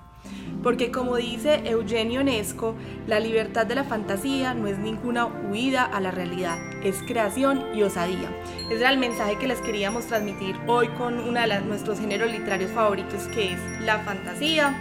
Porque 0.63 0.91
como 0.91 1.17
dice 1.17 1.61
Eugenio 1.67 2.25
Nesco, 2.25 2.75
la 3.07 3.21
libertad 3.21 3.67
de 3.67 3.75
la 3.75 3.85
fantasía 3.85 4.55
no 4.55 4.67
es 4.67 4.79
ninguna 4.79 5.27
huida 5.27 5.85
a 5.85 6.01
la 6.01 6.11
realidad, 6.11 6.57
es 6.83 7.03
creación 7.03 7.67
y 7.75 7.83
osadía. 7.83 8.31
Ese 8.71 8.81
era 8.81 8.91
el 8.91 8.97
mensaje 8.97 9.37
que 9.37 9.47
les 9.47 9.61
queríamos 9.61 10.07
transmitir 10.07 10.57
hoy 10.67 10.89
con 10.89 11.19
uno 11.19 11.39
de 11.39 11.61
nuestros 11.61 12.01
géneros 12.01 12.33
literarios 12.33 12.71
favoritos 12.71 13.25
que 13.35 13.53
es 13.53 13.61
la 13.83 13.99
fantasía. 13.99 14.75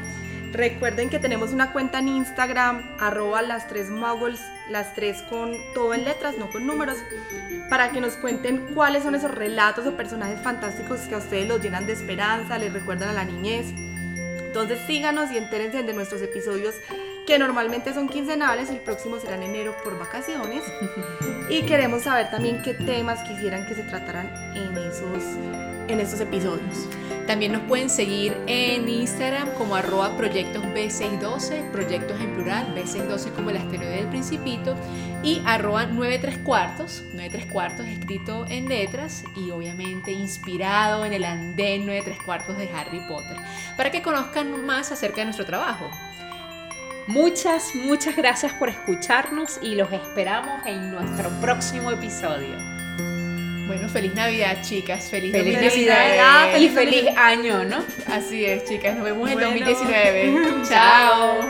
Recuerden 0.52 1.10
que 1.10 1.20
tenemos 1.20 1.52
una 1.52 1.72
cuenta 1.72 2.00
en 2.00 2.08
Instagram, 2.08 2.96
arroba 3.00 3.42
las 3.44 3.68
tres 3.68 3.90
muggles, 3.90 4.42
las 4.70 4.96
tres 4.96 5.22
con 5.24 5.56
todo 5.76 5.94
en 5.94 6.06
letras, 6.06 6.38
no 6.40 6.50
con 6.50 6.66
números, 6.66 6.98
para 7.70 7.92
que 7.92 8.02
nos 8.02 8.14
cuenten 8.14 8.74
cuáles 8.74 9.04
son 9.04 9.14
esos 9.14 9.30
relatos 9.30 9.86
o 9.86 9.96
personajes 9.96 10.42
fantásticos 10.42 11.02
que 11.02 11.16
a 11.16 11.20
ustedes 11.20 11.48
los 11.48 11.62
llenan 11.62 11.86
de 11.86 11.94
esperanza, 11.94 12.58
les 12.58 12.74
recuerdan 12.74 13.10
a 13.10 13.14
la 13.14 13.26
niñez. 13.26 13.68
Entonces 14.44 14.80
síganos 14.88 15.32
y 15.32 15.38
entérense 15.38 15.84
de 15.84 15.94
nuestros 15.94 16.24
episodios 16.24 16.74
que 17.30 17.38
normalmente 17.38 17.94
son 17.94 18.10
quincenales, 18.10 18.72
el 18.72 18.80
próximo 18.80 19.20
será 19.20 19.36
en 19.36 19.44
enero 19.44 19.76
por 19.84 20.00
vacaciones. 20.00 20.64
y 21.48 21.62
queremos 21.62 22.02
saber 22.02 22.32
también 22.32 22.64
qué 22.64 22.74
temas 22.74 23.20
quisieran 23.22 23.68
que 23.68 23.76
se 23.76 23.84
trataran 23.84 24.34
en 24.56 24.76
esos, 24.76 25.24
en 25.88 26.00
episodios. 26.00 26.88
También 27.28 27.52
nos 27.52 27.62
pueden 27.62 27.92
seguir 27.92 28.36
en 28.48 28.90
Instagram 28.90 29.48
como 29.60 29.76
arroba 29.76 30.18
proyectos 30.18 30.64
B612, 30.64 31.70
proyectos 31.70 32.20
en 32.20 32.34
plural, 32.34 32.74
B612 32.74 33.32
como 33.34 33.52
el 33.52 33.58
asteroide 33.58 33.98
del 33.98 34.08
principito, 34.08 34.76
y 35.22 35.44
arroba 35.46 35.86
93 35.86 36.40
cuartos, 36.40 37.04
93 37.14 37.46
cuartos 37.46 37.86
escrito 37.86 38.48
en 38.50 38.68
letras 38.68 39.24
y 39.36 39.52
obviamente 39.52 40.12
inspirado 40.12 41.06
en 41.06 41.14
el 41.14 41.26
andén 41.26 41.86
93 41.86 42.24
cuartos 42.24 42.58
de 42.58 42.72
Harry 42.72 43.02
Potter, 43.08 43.38
para 43.78 43.92
que 43.92 44.02
conozcan 44.02 44.66
más 44.66 44.92
acerca 44.92 45.18
de 45.18 45.26
nuestro 45.26 45.46
trabajo. 45.46 45.92
Muchas, 47.10 47.74
muchas 47.74 48.16
gracias 48.16 48.54
por 48.54 48.70
escucharnos 48.70 49.58
y 49.64 49.74
los 49.74 49.92
esperamos 49.92 50.64
en 50.68 50.92
nuestro 50.92 51.32
próximo 51.42 51.90
episodio. 51.90 52.56
Bueno, 53.66 53.90
feliz 53.90 54.14
Navidad, 54.14 54.62
chicas. 54.62 55.10
Feliz, 55.10 55.32
Feliz 55.32 55.56
2019. 55.56 56.18
Navidad 56.18 56.60
y 56.60 56.70
feliz 56.70 57.06
año, 57.18 57.64
¿no? 57.64 57.84
Así 58.14 58.46
es, 58.46 58.64
chicas. 58.66 58.96
Nos 58.96 59.06
vemos 59.06 59.28
en 59.28 59.40
Bueno. 59.40 59.50
2019. 59.50 60.62
Chao. 60.70 61.50